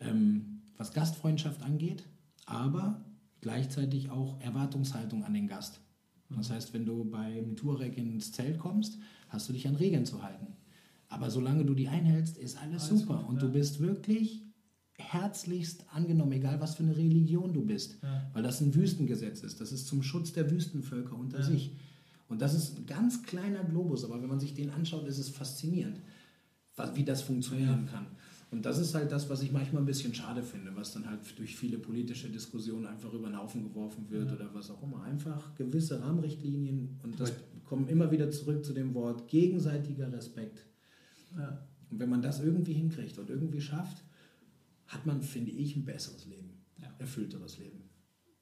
ähm, 0.00 0.60
was 0.76 0.92
Gastfreundschaft 0.92 1.62
angeht, 1.62 2.04
aber 2.46 3.04
gleichzeitig 3.40 4.10
auch 4.10 4.40
Erwartungshaltung 4.40 5.24
an 5.24 5.34
den 5.34 5.48
Gast. 5.48 5.80
Das 6.30 6.50
heißt, 6.50 6.72
wenn 6.72 6.86
du 6.86 7.04
beim 7.04 7.56
Touareg 7.56 7.98
ins 7.98 8.32
Zelt 8.32 8.58
kommst, 8.58 8.98
hast 9.28 9.48
du 9.48 9.52
dich 9.52 9.68
an 9.68 9.76
Regeln 9.76 10.06
zu 10.06 10.22
halten. 10.22 10.46
Aber 11.10 11.30
solange 11.30 11.64
du 11.66 11.74
die 11.74 11.88
einhältst, 11.88 12.38
ist 12.38 12.56
alles, 12.56 12.88
Alles 12.88 13.00
super. 13.02 13.18
gut, 13.18 13.28
und 13.28 13.34
ja. 13.36 13.40
du 13.42 13.52
bist 13.52 13.80
wirklich 13.80 14.42
herzlichst 14.96 15.84
angenommen, 15.92 16.32
egal 16.32 16.60
was 16.60 16.76
für 16.76 16.82
eine 16.84 16.96
Religion 16.96 17.52
du 17.52 17.62
bist. 17.64 17.98
ja. 18.02 18.30
Weil 18.32 18.42
das 18.42 18.60
ein 18.60 18.74
Wüstengesetz 18.74 19.42
ist. 19.42 19.60
Das 19.60 19.72
ist 19.72 19.86
zum 19.86 20.02
Schutz 20.02 20.32
der 20.32 20.50
Wüstenvölker 20.50 21.16
unter 21.16 21.40
Ja. 21.40 21.44
sich. 21.44 21.72
Und 22.32 22.40
das 22.40 22.54
ist 22.54 22.78
ein 22.78 22.86
ganz 22.86 23.22
kleiner 23.22 23.62
Globus, 23.62 24.04
aber 24.04 24.20
wenn 24.22 24.28
man 24.28 24.40
sich 24.40 24.54
den 24.54 24.70
anschaut, 24.70 25.06
ist 25.06 25.18
es 25.18 25.28
faszinierend, 25.28 26.00
wie 26.94 27.04
das 27.04 27.20
funktionieren 27.20 27.86
kann. 27.90 28.06
Und 28.50 28.64
das 28.64 28.78
ist 28.78 28.94
halt 28.94 29.12
das, 29.12 29.28
was 29.28 29.42
ich 29.42 29.52
manchmal 29.52 29.82
ein 29.82 29.86
bisschen 29.86 30.14
schade 30.14 30.42
finde, 30.42 30.74
was 30.74 30.92
dann 30.92 31.06
halt 31.06 31.20
durch 31.38 31.54
viele 31.56 31.76
politische 31.76 32.30
Diskussionen 32.30 32.86
einfach 32.86 33.12
über 33.12 33.28
den 33.28 33.38
Haufen 33.38 33.62
geworfen 33.62 34.10
wird 34.10 34.28
ja. 34.28 34.34
oder 34.34 34.48
was 34.54 34.70
auch 34.70 34.82
immer. 34.82 35.02
Einfach 35.02 35.54
gewisse 35.56 36.00
Rahmenrichtlinien 36.00 36.98
und 37.02 37.20
das 37.20 37.34
kommen 37.66 37.86
immer 37.88 38.10
wieder 38.10 38.30
zurück 38.30 38.64
zu 38.64 38.72
dem 38.72 38.94
Wort 38.94 39.28
gegenseitiger 39.28 40.10
Respekt. 40.10 40.64
Ja. 41.36 41.66
Und 41.90 41.98
wenn 41.98 42.08
man 42.08 42.22
das 42.22 42.40
irgendwie 42.40 42.72
hinkriegt 42.72 43.18
und 43.18 43.28
irgendwie 43.28 43.60
schafft, 43.60 44.04
hat 44.86 45.04
man, 45.04 45.20
finde 45.20 45.50
ich, 45.50 45.76
ein 45.76 45.84
besseres 45.84 46.24
Leben, 46.24 46.50
ja. 46.80 46.88
erfüllteres 46.98 47.58
Leben. 47.58 47.82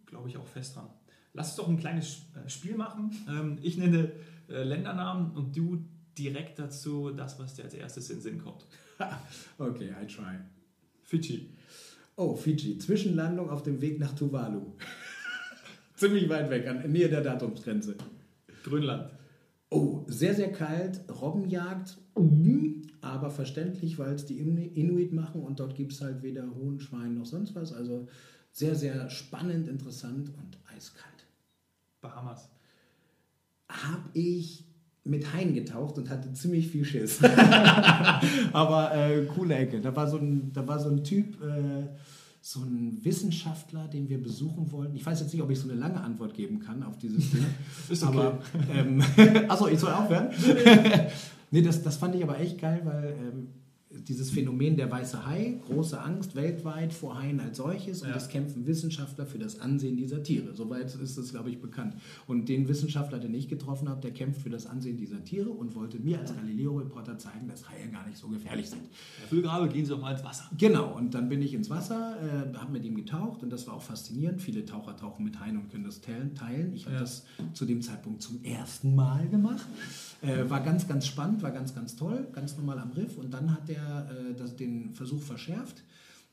Glaube 0.07 0.29
ich 0.29 0.37
auch 0.37 0.47
fest 0.47 0.77
dran. 0.77 0.91
Lass 1.33 1.49
uns 1.49 1.57
doch 1.57 1.69
ein 1.69 1.79
kleines 1.79 2.23
äh, 2.35 2.49
Spiel 2.49 2.77
machen. 2.77 3.11
Ähm, 3.29 3.59
ich 3.63 3.77
nenne 3.77 4.13
äh, 4.49 4.63
Ländernamen 4.63 5.33
und 5.33 5.57
du 5.57 5.85
direkt 6.19 6.59
dazu 6.59 7.11
das, 7.11 7.39
was 7.39 7.55
dir 7.55 7.65
als 7.65 7.75
erstes 7.75 8.11
in 8.11 8.17
den 8.17 8.23
Sinn 8.23 8.39
kommt. 8.39 8.67
okay, 9.59 9.91
I 10.03 10.07
try. 10.07 10.39
Fidschi. 11.03 11.51
Oh, 12.17 12.35
Fidschi. 12.35 12.79
Zwischenlandung 12.79 13.49
auf 13.49 13.63
dem 13.63 13.81
Weg 13.81 13.99
nach 13.99 14.13
Tuvalu. 14.13 14.73
Ziemlich 15.95 16.29
weit 16.29 16.51
weg, 16.51 16.67
an 16.67 16.91
Nähe 16.91 17.09
der 17.09 17.23
Datumsgrenze. 17.23 17.97
Grönland. 18.65 19.11
Oh, 19.71 20.05
sehr, 20.09 20.35
sehr 20.35 20.53
kalt. 20.53 21.01
Robbenjagd. 21.09 21.97
Aber 23.01 23.31
verständlich, 23.31 23.99
weil 23.99 24.15
es 24.15 24.27
die 24.27 24.39
Inuit 24.39 25.13
machen 25.13 25.43
und 25.43 25.61
dort 25.61 25.75
gibt 25.75 25.93
es 25.93 26.01
halt 26.01 26.23
weder 26.23 26.55
Huhn, 26.55 26.81
Schwein 26.81 27.15
noch 27.15 27.25
sonst 27.25 27.55
was. 27.55 27.73
Also 27.73 28.09
sehr, 28.53 28.75
sehr 28.75 29.09
spannend, 29.09 29.69
interessant 29.69 30.31
und 30.37 30.59
eiskalt. 30.75 31.20
Bahamas. 32.01 32.49
Habe 33.69 34.11
ich 34.15 34.65
mit 35.05 35.33
Haien 35.33 35.55
getaucht 35.55 35.99
und 35.99 36.11
hatte 36.11 36.33
ziemlich 36.33 36.69
viel 36.69 36.85
Schiss. 36.85 37.23
Aber 38.53 38.95
äh, 38.95 39.25
coole 39.27 39.55
Ecke. 39.55 39.81
Da 39.81 39.95
war 39.95 40.09
so 40.09 40.19
ein, 40.19 40.53
da 40.53 40.67
war 40.67 40.79
so 40.79 40.91
ein 40.91 41.03
Typ, 41.05 41.43
äh, 41.43 41.89
so 42.43 42.61
ein 42.61 42.99
Wissenschaftler, 43.03 43.87
den 43.89 44.09
wir 44.09 44.23
besuchen 44.23 44.73
wollten. 44.73 44.97
Ich 44.97 45.05
weiß 45.05 45.21
jetzt 45.21 45.33
nicht, 45.33 45.43
ob 45.43 45.51
ich 45.51 45.59
so 45.59 45.69
eine 45.69 45.79
lange 45.79 46.01
Antwort 46.01 46.35
geben 46.35 46.59
kann 46.59 46.83
auf 46.83 46.97
dieses 46.99 47.31
Ding. 47.31 47.45
Ist 47.89 48.03
okay. 48.03 48.19
Aber, 48.19 48.39
ähm, 48.75 49.03
achso, 49.49 49.69
ich 49.69 49.79
soll 49.79 49.93
aufhören? 49.93 50.31
nee, 51.51 51.63
das, 51.63 51.83
das 51.83 51.97
fand 51.97 52.15
ich 52.15 52.23
aber 52.23 52.39
echt 52.39 52.59
geil, 52.59 52.81
weil 52.85 53.15
ähm, 53.19 53.49
dieses 54.09 54.31
Phänomen 54.31 54.77
der 54.77 54.91
weiße 54.91 55.27
Hai, 55.27 55.61
große 55.67 56.01
Angst 56.01 56.35
weltweit 56.35 56.93
vor 56.93 57.21
Haien 57.21 57.41
als 57.41 57.59
solches 57.59 58.03
und 58.03 58.11
es 58.11 58.29
kämpfen 58.29 58.67
Wissenschaftler 58.67 59.27
für 59.27 59.39
das 59.39 59.61
Ansehen 59.61 59.97
dieser 59.97 60.23
Tiere. 60.23 60.55
Soweit 60.55 60.95
ist 60.95 61.17
es, 61.17 61.31
glaube 61.31 61.51
ich, 61.51 61.61
bekannt. 61.61 61.95
Und 62.27 62.49
den 62.49 62.69
Wissenschaftler, 62.69 63.19
den 63.19 63.35
ich 63.35 63.49
getroffen 63.49 63.89
habe, 63.89 64.01
der 64.01 64.13
kämpft 64.13 64.43
für 64.43 64.51
das 64.51 64.67
Ansehen 64.67 64.97
dieser 64.97 65.25
Tiere 65.25 65.51
und 65.51 65.75
wollte 65.75 65.99
mir 65.99 66.19
als 66.19 66.35
Galileo-Reporter 66.35 67.19
zeigen, 67.19 67.49
dass 67.49 67.69
Haie 67.69 67.89
gar 67.91 68.07
nicht 68.07 68.19
so 68.19 68.29
gefährlich 68.29 68.71
sind. 68.71 68.83
Herr 69.19 69.29
Füllgrabe, 69.29 69.69
gehen 69.69 69.85
Sie 69.85 69.91
doch 69.91 70.01
mal 70.01 70.13
ins 70.13 70.25
Wasser. 70.25 70.45
Genau, 70.57 70.97
und 70.97 71.15
dann 71.15 71.29
bin 71.29 71.43
ich 71.43 71.55
ins 71.55 71.71
Wasser, 71.71 72.17
äh, 72.21 72.57
habe 72.57 72.73
mit 72.73 72.85
ihm 72.85 72.95
getaucht 72.95 73.43
und 73.43 73.51
das 73.51 73.67
war 73.67 73.75
auch 73.75 73.83
faszinierend. 73.83 74.41
Viele 74.41 74.65
Taucher 74.65 74.97
tauchen 74.97 75.25
mit 75.25 75.39
Haien 75.41 75.57
und 75.57 75.71
können 75.71 75.85
das 75.85 76.01
teilen. 76.01 76.73
Ich 76.75 76.85
habe 76.87 76.95
ja. 76.95 77.01
das 77.01 77.25
zu 77.53 77.65
dem 77.65 77.83
Zeitpunkt 77.83 78.23
zum 78.23 78.43
ersten 78.45 78.95
Mal 78.95 79.29
gemacht. 79.29 79.67
Äh, 80.23 80.49
war 80.51 80.61
ganz, 80.61 80.87
ganz 80.87 81.07
spannend, 81.07 81.43
war 81.43 81.51
ganz, 81.51 81.75
ganz 81.75 81.97
toll, 81.97 82.27
ganz 82.33 82.57
normal 82.57 82.79
am 82.79 82.91
Riff. 82.93 83.17
Und 83.17 83.33
dann 83.33 83.53
hat 83.53 83.69
er 83.91 84.11
äh, 84.11 84.35
das, 84.35 84.57
den 84.57 84.93
Versuch 84.95 85.23
verschärft 85.23 85.83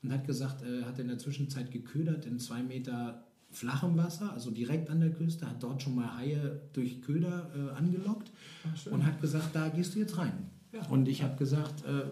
und 0.02 0.12
hat 0.12 0.26
gesagt, 0.26 0.62
äh, 0.62 0.84
hat 0.84 0.98
in 0.98 1.08
der 1.08 1.18
Zwischenzeit 1.18 1.70
geködert 1.70 2.26
in 2.26 2.38
zwei 2.38 2.62
Meter 2.62 3.24
flachem 3.50 3.96
Wasser, 3.96 4.32
also 4.32 4.50
direkt 4.50 4.90
an 4.90 5.00
der 5.00 5.10
Küste, 5.10 5.48
hat 5.48 5.62
dort 5.62 5.82
schon 5.82 5.94
mal 5.94 6.16
Haie 6.16 6.60
durch 6.72 7.00
Köder 7.02 7.50
äh, 7.54 7.76
angelockt 7.76 8.30
Ach, 8.64 8.92
und 8.92 9.06
hat 9.06 9.20
gesagt, 9.20 9.54
da 9.54 9.68
gehst 9.68 9.94
du 9.94 10.00
jetzt 10.00 10.18
rein. 10.18 10.50
Ja. 10.72 10.86
Und 10.88 11.08
ich 11.08 11.22
habe 11.22 11.36
gesagt, 11.36 11.84
äh, 11.84 12.10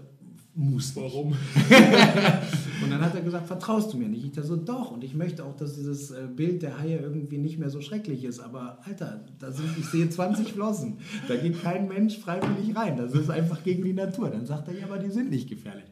muss. 0.57 0.97
Warum? 0.97 1.33
und 2.83 2.91
dann 2.91 3.01
hat 3.01 3.15
er 3.15 3.21
gesagt, 3.21 3.47
vertraust 3.47 3.93
du 3.93 3.99
mir 3.99 4.09
nicht? 4.09 4.25
Ich 4.25 4.33
dachte 4.33 4.49
so, 4.49 4.57
doch. 4.57 4.91
Und 4.91 5.05
ich 5.05 5.15
möchte 5.15 5.45
auch, 5.45 5.57
dass 5.57 5.75
dieses 5.75 6.11
äh, 6.11 6.27
Bild 6.35 6.63
der 6.63 6.79
Haie 6.79 6.99
irgendwie 6.99 7.39
nicht 7.39 7.59
mehr 7.59 7.71
so 7.71 7.81
schrecklich 7.81 8.25
ist. 8.25 8.41
Aber 8.41 8.79
Alter, 8.85 9.25
da 9.39 9.53
sind, 9.53 9.69
ich 9.79 9.87
sehe 9.87 10.09
20 10.09 10.53
Flossen. 10.53 10.99
Da 11.29 11.37
geht 11.37 11.63
kein 11.63 11.89
Mensch 11.89 12.19
freiwillig 12.19 12.75
rein. 12.75 12.97
Das 12.97 13.13
ist 13.13 13.31
einfach 13.31 13.63
gegen 13.63 13.85
die 13.85 13.93
Natur. 13.93 14.31
Dann 14.31 14.47
sagt 14.47 14.69
er, 14.69 14.79
ja, 14.79 14.87
aber 14.87 14.99
die 14.99 15.11
sind 15.11 15.31
nicht 15.31 15.49
gefährlich. 15.49 15.87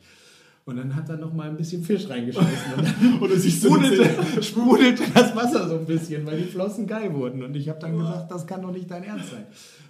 Und 0.66 0.76
dann 0.76 0.94
hat 0.94 1.10
er 1.10 1.18
noch 1.18 1.34
mal 1.34 1.50
ein 1.50 1.56
bisschen 1.58 1.82
Fisch 1.84 2.08
reingeschmissen. 2.08 2.74
Und 2.76 2.84
dann 2.86 3.18
Oder 3.20 3.36
sich 3.36 3.56
sprudelte, 3.56 4.42
sprudelte 4.42 5.02
das 5.12 5.36
Wasser 5.36 5.68
so 5.68 5.78
ein 5.78 5.84
bisschen, 5.84 6.24
weil 6.24 6.40
die 6.40 6.48
Flossen 6.48 6.86
geil 6.86 7.12
wurden. 7.12 7.42
Und 7.42 7.54
ich 7.54 7.68
habe 7.68 7.78
dann 7.80 7.98
gesagt, 7.98 8.30
das 8.30 8.46
kann 8.46 8.62
doch 8.62 8.72
nicht 8.72 8.90
dein 8.90 9.04
Ernst 9.04 9.30
sein. 9.30 9.44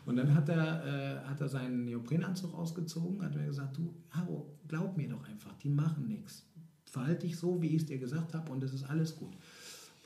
Und 0.04 0.16
dann 0.16 0.34
hat 0.34 0.48
er, 0.48 0.84
äh, 0.84 1.28
hat 1.28 1.40
er 1.40 1.48
seinen 1.48 1.84
Neoprenanzug 1.84 2.54
ausgezogen, 2.54 3.22
hat 3.22 3.36
mir 3.36 3.46
gesagt, 3.46 3.76
du, 3.76 3.94
Haro, 4.10 4.46
glaub 4.66 4.96
mir 4.96 5.08
doch 5.08 5.24
einfach, 5.28 5.54
die 5.62 5.68
machen 5.68 6.08
nichts. 6.08 6.44
Verhalte 6.84 7.26
dich 7.26 7.36
so, 7.36 7.62
wie 7.62 7.68
ich 7.68 7.82
es 7.82 7.86
dir 7.86 7.98
gesagt 7.98 8.34
habe 8.34 8.50
und 8.50 8.62
es 8.64 8.74
ist 8.74 8.90
alles 8.90 9.16
gut. 9.16 9.32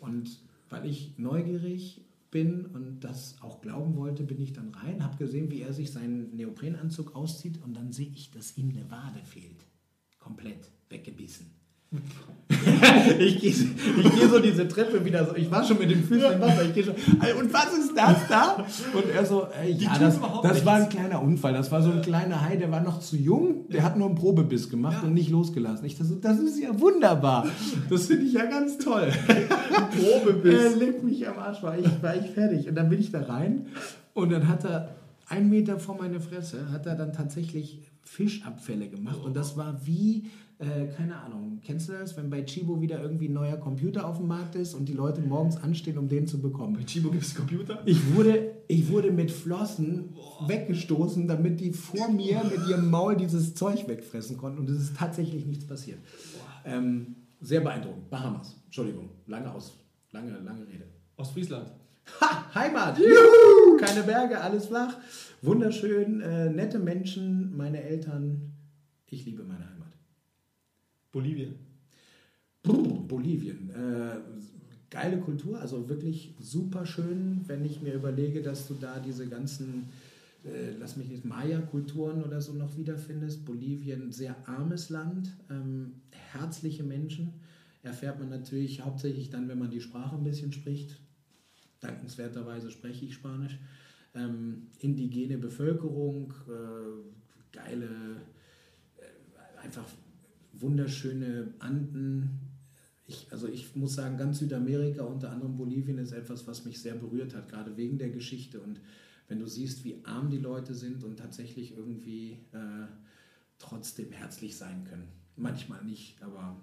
Und 0.01 0.39
weil 0.69 0.87
ich 0.87 1.15
neugierig 1.17 2.03
bin 2.31 2.67
und 2.67 3.01
das 3.01 3.37
auch 3.41 3.63
glauben 3.63 3.97
wollte, 3.97 4.23
bin 4.23 4.41
ich 4.41 4.53
dann 4.53 4.75
rein, 4.75 5.03
habe 5.03 5.17
gesehen, 5.17 5.51
wie 5.51 5.63
er 5.63 5.73
sich 5.73 5.91
seinen 5.91 6.37
Neoprenanzug 6.37 7.17
auszieht 7.17 7.59
und 7.65 7.75
dann 7.75 7.93
sehe 7.93 8.11
ich, 8.15 8.31
dass 8.31 8.57
ihm 8.59 8.69
eine 8.69 8.91
Wade 8.91 9.21
fehlt. 9.25 9.68
Komplett 10.29 10.69
weggebissen. 10.91 11.47
ich 13.19 13.41
gehe 13.41 13.51
geh 13.51 14.27
so 14.27 14.39
diese 14.41 14.69
Treppe 14.69 15.03
wieder 15.03 15.25
so. 15.25 15.35
Ich 15.37 15.51
war 15.51 15.65
schon 15.65 15.79
mit 15.79 15.91
den 15.91 16.05
Füßen 16.05 16.33
im 16.33 16.41
Wasser. 16.41 16.67
Ich 16.67 16.75
gehe 16.75 16.85
schon. 16.85 16.95
Und 16.95 17.51
was 17.51 17.73
ist 17.79 17.97
das 17.97 18.29
da? 18.29 18.63
Und 18.93 19.11
er 19.11 19.25
so, 19.25 19.47
äh, 19.59 19.71
ja, 19.71 19.99
das, 19.99 20.21
das 20.43 20.67
war 20.67 20.75
ein 20.75 20.91
kleiner 20.91 21.23
Unfall. 21.23 21.55
Das 21.55 21.73
war 21.73 21.81
so 21.81 21.91
ein 21.91 22.03
kleiner 22.03 22.43
Hai, 22.43 22.57
der 22.57 22.71
war 22.71 22.83
noch 22.83 23.01
zu 23.01 23.17
jung. 23.17 23.71
Der 23.71 23.83
hat 23.85 23.97
nur 23.97 24.07
einen 24.07 24.17
Probebiss 24.17 24.69
gemacht 24.69 24.99
ja. 25.01 25.09
und 25.09 25.15
nicht 25.15 25.31
losgelassen. 25.31 25.87
Ich 25.87 25.97
dachte, 25.97 26.17
das 26.21 26.39
ist 26.41 26.61
ja 26.61 26.79
wunderbar. 26.79 27.47
Das 27.89 28.05
finde 28.05 28.27
ich 28.27 28.35
ja 28.35 28.45
ganz 28.45 28.77
toll. 28.77 29.11
Probebiss. 29.97 30.55
Er 30.55 30.77
legt 30.77 31.03
mich 31.03 31.27
am 31.27 31.39
Arsch, 31.39 31.63
war 31.63 31.79
ich, 31.79 31.87
war 32.03 32.17
ich 32.17 32.31
fertig. 32.33 32.69
Und 32.69 32.75
dann 32.75 32.91
bin 32.91 33.01
ich 33.01 33.11
da 33.13 33.23
rein 33.23 33.69
und 34.13 34.31
dann 34.31 34.47
hat 34.47 34.67
er 34.67 34.91
einen 35.27 35.49
Meter 35.49 35.79
vor 35.79 35.97
meine 35.99 36.21
Fresse, 36.21 36.71
hat 36.71 36.85
er 36.85 36.97
dann 36.97 37.15
tatsächlich 37.15 37.81
Fischabfälle 38.09 38.89
gemacht. 38.89 39.21
Und 39.25 39.37
das 39.37 39.57
war 39.57 39.87
wie 39.87 40.29
äh, 40.61 40.89
keine 40.89 41.15
Ahnung, 41.17 41.61
kennst 41.65 41.89
du 41.89 41.93
das, 41.93 42.17
wenn 42.17 42.31
bei 42.31 42.43
Chibo 42.43 42.81
wieder 42.81 43.01
irgendwie 43.01 43.29
ein 43.29 43.33
neuer 43.33 43.59
Computer 43.59 44.09
auf 44.09 44.17
dem 44.17 44.27
Markt 44.27 44.57
ist 44.57 44.75
und 44.75 44.87
die 44.87 44.93
Leute 44.93 45.21
morgens 45.21 45.57
anstehen, 45.57 45.99
um 45.99 46.09
den 46.09 46.27
zu 46.27 46.41
bekommen? 46.41 46.75
Bei 46.75 46.83
Chibo 46.83 47.11
gibt 47.11 47.23
es 47.23 47.35
Computer? 47.35 47.81
Ich 47.85 48.15
wurde, 48.17 48.57
ich 48.67 48.89
wurde 48.89 49.13
mit 49.13 49.31
Flossen 49.31 50.15
Boah. 50.15 50.49
weggestoßen, 50.49 51.29
damit 51.29 51.61
die 51.61 51.73
vor 51.73 52.11
mir 52.11 52.43
mit 52.43 52.67
ihrem 52.69 52.91
Maul 52.91 53.17
dieses 53.17 53.55
Zeug 53.55 53.87
wegfressen 53.87 54.37
konnten 54.37 54.59
und 54.59 54.71
es 54.71 54.81
ist 54.81 54.97
tatsächlich 54.97 55.47
nichts 55.47 55.65
passiert. 55.65 56.01
Ähm, 56.65 57.15
sehr 57.41 57.61
beeindruckend. 57.61 58.11
Bahamas, 58.11 58.57
Entschuldigung, 58.65 59.11
lange 59.27 59.53
aus, 59.53 59.79
lange, 60.11 60.33
lange 60.41 60.67
Rede. 60.67 60.89
Ostfriesland. 61.17 61.71
Ha, 62.21 62.55
Heimat! 62.55 62.99
Juhu! 62.99 63.77
Keine 63.79 64.03
Berge, 64.03 64.41
alles 64.41 64.67
flach. 64.67 64.97
Wunderschön, 65.43 66.21
äh, 66.21 66.51
nette 66.51 66.79
Menschen, 66.79 67.57
meine 67.57 67.83
Eltern. 67.83 68.53
Ich 69.07 69.25
liebe 69.25 69.45
meine 69.45 69.69
Heimat. 69.69 69.93
Bolivien. 71.13 71.55
Bolivien. 72.63 73.71
Äh, 73.71 74.19
geile 74.91 75.19
Kultur, 75.19 75.61
also 75.61 75.89
wirklich 75.89 76.35
super 76.41 76.87
schön, 76.87 77.43
wenn 77.47 77.65
ich 77.65 77.83
mir 77.83 77.95
überlege, 77.95 78.43
dass 78.43 78.67
du 78.67 78.75
da 78.75 78.99
diese 78.99 79.27
ganzen, 79.29 79.89
äh, 80.45 80.73
lass 80.79 80.97
mich 80.97 81.09
nicht, 81.09 81.25
Maya-Kulturen 81.25 82.23
oder 82.23 82.41
so 82.41 82.53
noch 82.53 82.77
wiederfindest. 82.77 83.45
Bolivien, 83.45 84.13
sehr 84.13 84.37
armes 84.47 84.91
Land, 84.91 85.37
ähm, 85.51 85.95
herzliche 86.33 86.83
Menschen. 86.83 87.35
Erfährt 87.83 88.19
man 88.19 88.29
natürlich 88.29 88.81
hauptsächlich 88.81 89.31
dann, 89.31 89.49
wenn 89.49 89.59
man 89.59 89.71
die 89.71 89.81
Sprache 89.81 90.17
ein 90.17 90.25
bisschen 90.25 90.53
spricht. 90.53 90.99
Dankenswerterweise 91.81 92.71
spreche 92.71 93.05
ich 93.05 93.15
Spanisch. 93.15 93.59
Ähm, 94.15 94.69
indigene 94.79 95.39
Bevölkerung, 95.39 96.33
äh, 96.49 97.57
geile, 97.57 98.23
äh, 98.97 99.59
einfach 99.59 99.87
wunderschöne 100.53 101.55
Anden. 101.59 102.41
Ich, 103.07 103.29
also 103.31 103.49
ich 103.49 103.77
muss 103.77 103.95
sagen, 103.95 104.17
ganz 104.17 104.39
Südamerika, 104.39 105.05
unter 105.05 105.31
anderem 105.31 105.57
Bolivien, 105.57 105.99
ist 105.99 106.13
etwas, 106.13 106.47
was 106.47 106.65
mich 106.65 106.81
sehr 106.81 106.95
berührt 106.95 107.35
hat, 107.35 107.49
gerade 107.49 107.77
wegen 107.77 107.99
der 107.99 108.11
Geschichte. 108.11 108.61
Und 108.61 108.81
wenn 109.29 109.39
du 109.39 109.47
siehst, 109.47 109.85
wie 109.85 110.01
arm 110.05 110.31
die 110.31 110.39
Leute 110.39 110.75
sind 110.75 111.05
und 111.05 111.19
tatsächlich 111.19 111.77
irgendwie 111.77 112.39
äh, 112.53 112.87
trotzdem 113.59 114.11
herzlich 114.13 114.57
sein 114.57 114.85
können. 114.85 115.09
Manchmal 115.37 115.85
nicht, 115.85 116.23
aber 116.23 116.61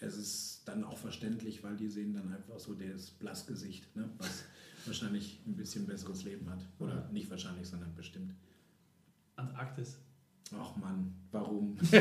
es 0.00 0.16
ist 0.16 0.62
dann 0.66 0.84
auch 0.84 0.98
verständlich, 0.98 1.62
weil 1.64 1.76
die 1.76 1.88
sehen 1.88 2.14
dann 2.14 2.32
einfach 2.32 2.58
so 2.58 2.74
das 2.74 3.10
Blassgesicht, 3.10 3.94
ne? 3.96 4.08
was 4.18 4.44
wahrscheinlich 4.86 5.40
ein 5.46 5.56
bisschen 5.56 5.86
besseres 5.86 6.24
Leben 6.24 6.48
hat. 6.50 6.64
Oder 6.78 7.08
nicht 7.12 7.30
wahrscheinlich, 7.30 7.66
sondern 7.68 7.94
bestimmt. 7.94 8.32
Antarktis. 9.36 9.98
Ach 10.56 10.76
Mann, 10.76 11.14
warum? 11.30 11.76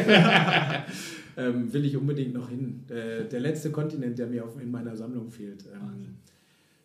ähm, 1.37 1.73
will 1.73 1.85
ich 1.85 1.97
unbedingt 1.97 2.33
noch 2.33 2.49
hin. 2.49 2.85
Äh, 2.89 3.27
der 3.27 3.39
letzte 3.39 3.71
Kontinent, 3.71 4.17
der 4.17 4.27
mir 4.27 4.45
auf, 4.45 4.59
in 4.59 4.71
meiner 4.71 4.95
Sammlung 4.95 5.29
fehlt. 5.31 5.65
Ähm, 5.73 6.17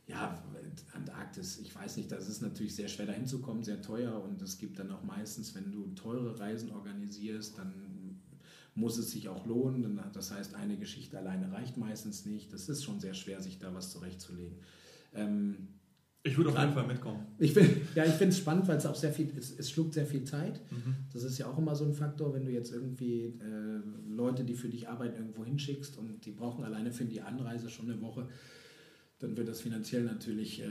ja, 0.07 0.43
Antarktis, 0.95 1.59
ich 1.61 1.75
weiß 1.75 1.97
nicht, 1.97 2.11
das 2.11 2.29
ist 2.29 2.43
natürlich 2.43 2.75
sehr 2.75 2.89
schwer 2.89 3.07
dahin 3.07 3.27
zu 3.27 3.41
kommen, 3.41 3.63
sehr 3.63 3.81
teuer 3.81 4.23
und 4.23 4.43
es 4.43 4.59
gibt 4.59 4.79
dann 4.79 4.91
auch 4.91 5.03
meistens, 5.03 5.55
wenn 5.55 5.71
du 5.71 5.87
teure 5.95 6.39
Reisen 6.39 6.71
organisierst, 6.73 7.59
dann 7.59 7.92
muss 8.75 8.99
es 8.99 9.11
sich 9.11 9.29
auch 9.29 9.47
lohnen. 9.47 10.01
Das 10.13 10.33
heißt, 10.33 10.55
eine 10.55 10.77
Geschichte 10.77 11.19
alleine 11.19 11.53
reicht 11.53 11.77
meistens 11.77 12.25
nicht. 12.25 12.53
Das 12.53 12.69
ist 12.69 12.85
schon 12.85 13.01
sehr 13.01 13.15
schwer, 13.15 13.41
sich 13.41 13.59
da 13.59 13.75
was 13.75 13.91
zurechtzulegen. 13.91 14.59
Ähm, 15.15 15.69
ich 16.25 16.37
würde 16.37 16.51
auf 16.51 16.59
jeden 16.59 16.73
Fall 16.73 16.87
mitkommen. 16.87 17.27
Ich 17.39 17.53
find, 17.53 17.69
ja, 17.95 18.05
ich 18.05 18.13
finde 18.13 18.29
es 18.29 18.39
spannend, 18.39 18.69
weil 18.69 18.77
es 18.77 18.87
auch 18.87 18.95
sehr 18.95 19.13
viel, 19.13 19.33
es, 19.37 19.59
es 19.59 19.71
schluckt 19.71 19.95
sehr 19.95 20.07
viel 20.07 20.25
Zeit. 20.25 20.61
Mhm. 20.71 20.95
Das 21.13 21.25
ist 21.25 21.39
ja 21.39 21.47
auch 21.47 21.59
immer 21.59 21.75
so 21.75 21.85
ein 21.85 21.95
Faktor, 21.95 22.33
wenn 22.33 22.45
du 22.45 22.53
jetzt 22.53 22.73
irgendwie 22.73 23.39
äh, 23.41 23.81
Leute, 24.09 24.45
die 24.45 24.55
für 24.55 24.69
dich 24.69 24.89
arbeiten, 24.89 25.17
irgendwo 25.17 25.45
hinschickst 25.45 25.99
und 25.99 26.25
die 26.25 26.31
brauchen 26.31 26.65
alleine 26.65 26.93
für 26.93 27.05
die 27.05 27.21
Anreise 27.21 27.69
schon 27.69 27.91
eine 27.91 28.01
Woche, 28.01 28.29
dann 29.19 29.37
wird 29.37 29.49
das 29.49 29.61
finanziell 29.61 30.05
natürlich 30.05 30.63
äh, 30.63 30.67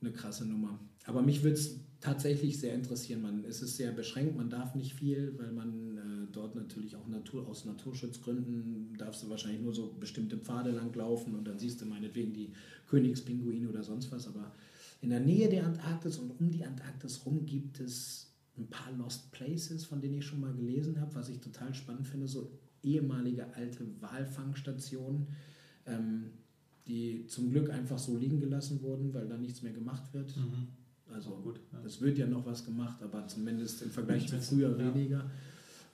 eine 0.00 0.12
krasse 0.12 0.46
Nummer. 0.46 0.78
Aber 1.04 1.22
mich 1.22 1.42
würde 1.42 1.56
es 1.56 1.80
tatsächlich 2.02 2.58
sehr 2.58 2.74
interessieren. 2.74 3.22
Man, 3.22 3.44
es 3.44 3.62
ist 3.62 3.76
sehr 3.76 3.92
beschränkt, 3.92 4.36
man 4.36 4.50
darf 4.50 4.74
nicht 4.74 4.92
viel, 4.94 5.32
weil 5.38 5.52
man 5.52 5.96
äh, 5.96 6.32
dort 6.32 6.54
natürlich 6.54 6.96
auch 6.96 7.06
Natur, 7.06 7.48
aus 7.48 7.64
Naturschutzgründen 7.64 8.94
darfst 8.98 9.22
du 9.22 9.30
wahrscheinlich 9.30 9.62
nur 9.62 9.72
so 9.72 9.94
bestimmte 9.98 10.36
Pfade 10.36 10.72
langlaufen 10.72 11.34
und 11.34 11.46
dann 11.46 11.58
siehst 11.58 11.80
du 11.80 11.86
meinetwegen 11.86 12.34
die 12.34 12.52
Königspinguine 12.88 13.68
oder 13.68 13.84
sonst 13.84 14.10
was. 14.10 14.26
Aber 14.26 14.52
in 15.00 15.10
der 15.10 15.20
Nähe 15.20 15.48
der 15.48 15.64
Antarktis 15.64 16.18
und 16.18 16.38
um 16.40 16.50
die 16.50 16.64
Antarktis 16.64 17.24
rum 17.24 17.46
gibt 17.46 17.80
es 17.80 18.34
ein 18.58 18.66
paar 18.66 18.92
Lost 18.92 19.30
Places, 19.30 19.84
von 19.84 20.00
denen 20.00 20.18
ich 20.18 20.26
schon 20.26 20.40
mal 20.40 20.52
gelesen 20.52 21.00
habe, 21.00 21.14
was 21.14 21.28
ich 21.28 21.38
total 21.38 21.72
spannend 21.72 22.08
finde, 22.08 22.26
so 22.26 22.50
ehemalige 22.82 23.54
alte 23.54 23.86
Walfangstationen. 24.00 25.28
Ähm, 25.86 26.24
die 26.88 27.26
zum 27.28 27.50
Glück 27.50 27.70
einfach 27.70 27.96
so 27.96 28.16
liegen 28.16 28.40
gelassen 28.40 28.82
wurden, 28.82 29.14
weil 29.14 29.28
da 29.28 29.38
nichts 29.38 29.62
mehr 29.62 29.72
gemacht 29.72 30.12
wird. 30.12 30.36
Mhm. 30.36 30.66
Also 31.12 31.30
gut, 31.42 31.60
ja. 31.72 31.78
es 31.84 32.00
wird 32.00 32.18
ja 32.18 32.26
noch 32.26 32.44
was 32.46 32.64
gemacht, 32.64 33.02
aber 33.02 33.26
zumindest 33.26 33.82
im 33.82 33.90
Vergleich 33.90 34.26
zu 34.26 34.40
früher 34.40 34.70
ja. 34.70 34.78
weniger. 34.78 35.24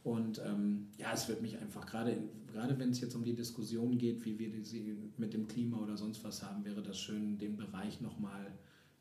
Und 0.04 0.40
ähm, 0.46 0.86
ja, 0.96 1.12
es 1.12 1.28
wird 1.28 1.42
mich 1.42 1.58
einfach, 1.58 1.84
gerade, 1.84 2.16
gerade 2.52 2.78
wenn 2.78 2.90
es 2.90 3.00
jetzt 3.00 3.14
um 3.14 3.24
die 3.24 3.34
Diskussion 3.34 3.98
geht, 3.98 4.24
wie 4.24 4.38
wir 4.38 4.64
sie 4.64 4.96
mit 5.16 5.34
dem 5.34 5.48
Klima 5.48 5.78
oder 5.78 5.96
sonst 5.96 6.24
was 6.24 6.42
haben, 6.42 6.64
wäre 6.64 6.82
das 6.82 6.98
schön, 6.98 7.36
den 7.38 7.56
Bereich 7.56 8.00
nochmal 8.00 8.46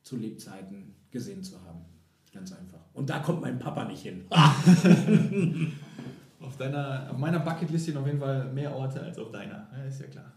zu 0.02 0.18
Lebzeiten 0.18 0.96
gesehen 1.12 1.44
zu 1.44 1.62
haben. 1.64 1.82
Ganz 2.34 2.52
einfach. 2.52 2.80
Und 2.94 3.10
da 3.10 3.20
kommt 3.20 3.42
mein 3.42 3.58
Papa 3.60 3.86
nicht 3.86 4.02
hin. 4.02 4.26
auf, 6.40 6.58
deiner, 6.58 7.10
auf 7.10 7.18
meiner 7.18 7.40
Bucketlist 7.40 7.86
sind 7.86 7.98
auf 7.98 8.06
jeden 8.06 8.20
Fall 8.20 8.52
mehr 8.52 8.76
Orte 8.76 9.02
als 9.02 9.18
auf 9.18 9.32
deiner. 9.32 9.70
Ja, 9.72 9.84
ist 9.88 10.02
ja 10.02 10.08
klar. 10.08 10.34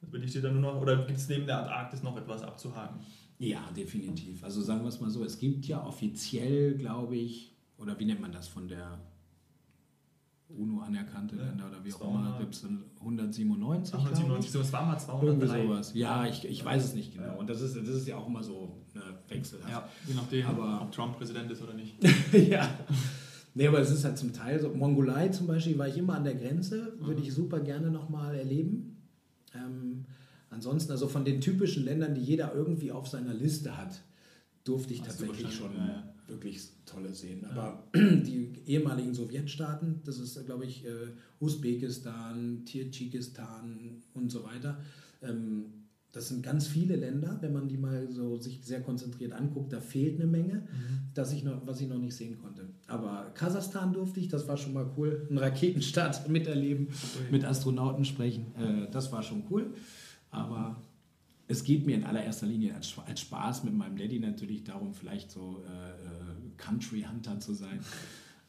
Bin 0.00 0.22
ich 0.22 0.32
dir 0.32 0.42
dann 0.42 0.60
nur 0.60 0.72
noch, 0.72 0.80
oder 0.80 1.06
gibt 1.06 1.18
es 1.18 1.28
neben 1.28 1.46
der 1.46 1.60
Antarktis 1.60 2.02
noch 2.02 2.16
etwas 2.16 2.42
abzuhaken? 2.42 3.00
Ja, 3.38 3.70
definitiv. 3.76 4.44
Also 4.44 4.62
sagen 4.62 4.82
wir 4.82 4.88
es 4.88 5.00
mal 5.00 5.10
so, 5.10 5.24
es 5.24 5.38
gibt 5.38 5.66
ja 5.66 5.84
offiziell, 5.84 6.76
glaube 6.76 7.16
ich, 7.16 7.54
oder 7.78 7.98
wie 7.98 8.04
nennt 8.04 8.20
man 8.20 8.32
das 8.32 8.48
von 8.48 8.68
der 8.68 9.00
UNO 10.48 10.80
anerkannte 10.80 11.36
ja, 11.36 11.44
Länder 11.44 11.68
oder 11.68 11.84
wie 11.84 11.92
auch 11.92 12.00
immer, 12.02 12.36
gibt 12.38 12.54
es 12.54 12.64
197. 12.64 13.94
197, 13.94 14.50
so, 14.50 14.60
es 14.60 14.72
war 14.72 14.86
mal 14.86 14.98
203. 14.98 15.26
Irgendwie 15.26 15.66
sowas. 15.66 15.94
Ja, 15.94 16.26
ich, 16.26 16.44
ich 16.44 16.64
weiß 16.64 16.84
es 16.84 16.94
nicht 16.94 17.14
genau. 17.14 17.38
Und 17.38 17.50
das 17.50 17.60
ist, 17.60 17.76
das 17.76 17.88
ist 17.88 18.06
ja 18.06 18.16
auch 18.16 18.26
immer 18.26 18.42
so 18.42 18.76
eine 18.94 19.18
wechselhaft. 19.28 19.70
Ja, 19.70 19.88
je 20.06 20.14
nachdem, 20.14 20.46
aber, 20.46 20.82
ob 20.82 20.92
Trump 20.92 21.16
Präsident 21.16 21.50
ist 21.50 21.62
oder 21.62 21.74
nicht. 21.74 21.96
ja. 22.32 22.68
Nee, 23.54 23.68
aber 23.68 23.80
es 23.80 23.90
ist 23.90 24.04
halt 24.04 24.18
zum 24.18 24.32
Teil 24.32 24.60
so. 24.60 24.68
Mongolei 24.70 25.28
zum 25.28 25.46
Beispiel 25.46 25.78
war 25.78 25.88
ich 25.88 25.96
immer 25.96 26.14
an 26.14 26.24
der 26.24 26.34
Grenze, 26.34 26.94
würde 27.00 27.20
mhm. 27.20 27.26
ich 27.26 27.34
super 27.34 27.60
gerne 27.60 27.90
nochmal 27.90 28.34
erleben. 28.34 28.96
Ähm, 29.54 30.06
ansonsten, 30.54 30.92
also 30.92 31.08
von 31.08 31.24
den 31.24 31.40
typischen 31.40 31.84
Ländern, 31.84 32.14
die 32.14 32.22
jeder 32.22 32.54
irgendwie 32.54 32.92
auf 32.92 33.08
seiner 33.08 33.34
Liste 33.34 33.76
hat, 33.76 34.00
durfte 34.64 34.94
ich 34.94 35.00
Hast 35.00 35.18
tatsächlich 35.20 35.54
schon 35.54 35.72
ja, 35.76 35.86
ja. 35.86 36.14
wirklich 36.26 36.60
tolle 36.86 37.12
sehen. 37.12 37.44
Aber 37.44 37.86
ja. 37.94 38.10
die 38.16 38.52
ehemaligen 38.66 39.14
Sowjetstaaten, 39.14 40.00
das 40.04 40.18
ist, 40.18 40.44
glaube 40.46 40.64
ich, 40.64 40.86
äh, 40.86 41.12
Usbekistan, 41.40 42.64
Tadschikistan 42.64 44.02
und 44.14 44.30
so 44.30 44.44
weiter. 44.44 44.80
Ähm, 45.22 45.84
das 46.14 46.28
sind 46.28 46.44
ganz 46.44 46.68
viele 46.68 46.94
Länder, 46.94 47.38
wenn 47.40 47.52
man 47.52 47.66
die 47.66 47.76
mal 47.76 48.08
so 48.08 48.36
sich 48.36 48.60
sehr 48.62 48.80
konzentriert 48.80 49.32
anguckt, 49.32 49.72
da 49.72 49.80
fehlt 49.80 50.20
eine 50.20 50.30
Menge, 50.30 50.54
mhm. 50.54 51.10
dass 51.12 51.32
ich 51.32 51.42
noch, 51.42 51.66
was 51.66 51.80
ich 51.80 51.88
noch 51.88 51.98
nicht 51.98 52.14
sehen 52.14 52.38
konnte. 52.38 52.68
Aber 52.86 53.32
Kasachstan 53.34 53.92
durfte 53.92 54.20
ich, 54.20 54.28
das 54.28 54.46
war 54.46 54.56
schon 54.56 54.74
mal 54.74 54.88
cool. 54.96 55.26
Einen 55.28 55.38
Raketenstart 55.38 56.28
miterleben, 56.28 56.88
mit 57.32 57.44
Astronauten 57.44 58.04
sprechen, 58.04 58.54
äh, 58.56 58.90
das 58.92 59.10
war 59.10 59.24
schon 59.24 59.42
cool. 59.50 59.74
Aber 60.34 60.82
es 61.46 61.64
geht 61.64 61.86
mir 61.86 61.96
in 61.96 62.04
allererster 62.04 62.46
Linie 62.46 62.74
als, 62.74 62.94
als 63.06 63.20
Spaß 63.20 63.64
mit 63.64 63.74
meinem 63.74 63.96
Daddy 63.96 64.18
natürlich 64.18 64.64
darum, 64.64 64.94
vielleicht 64.94 65.30
so 65.30 65.62
äh, 65.66 65.90
äh 65.90 66.24
Country 66.56 67.04
Hunter 67.10 67.40
zu 67.40 67.52
sein. 67.52 67.80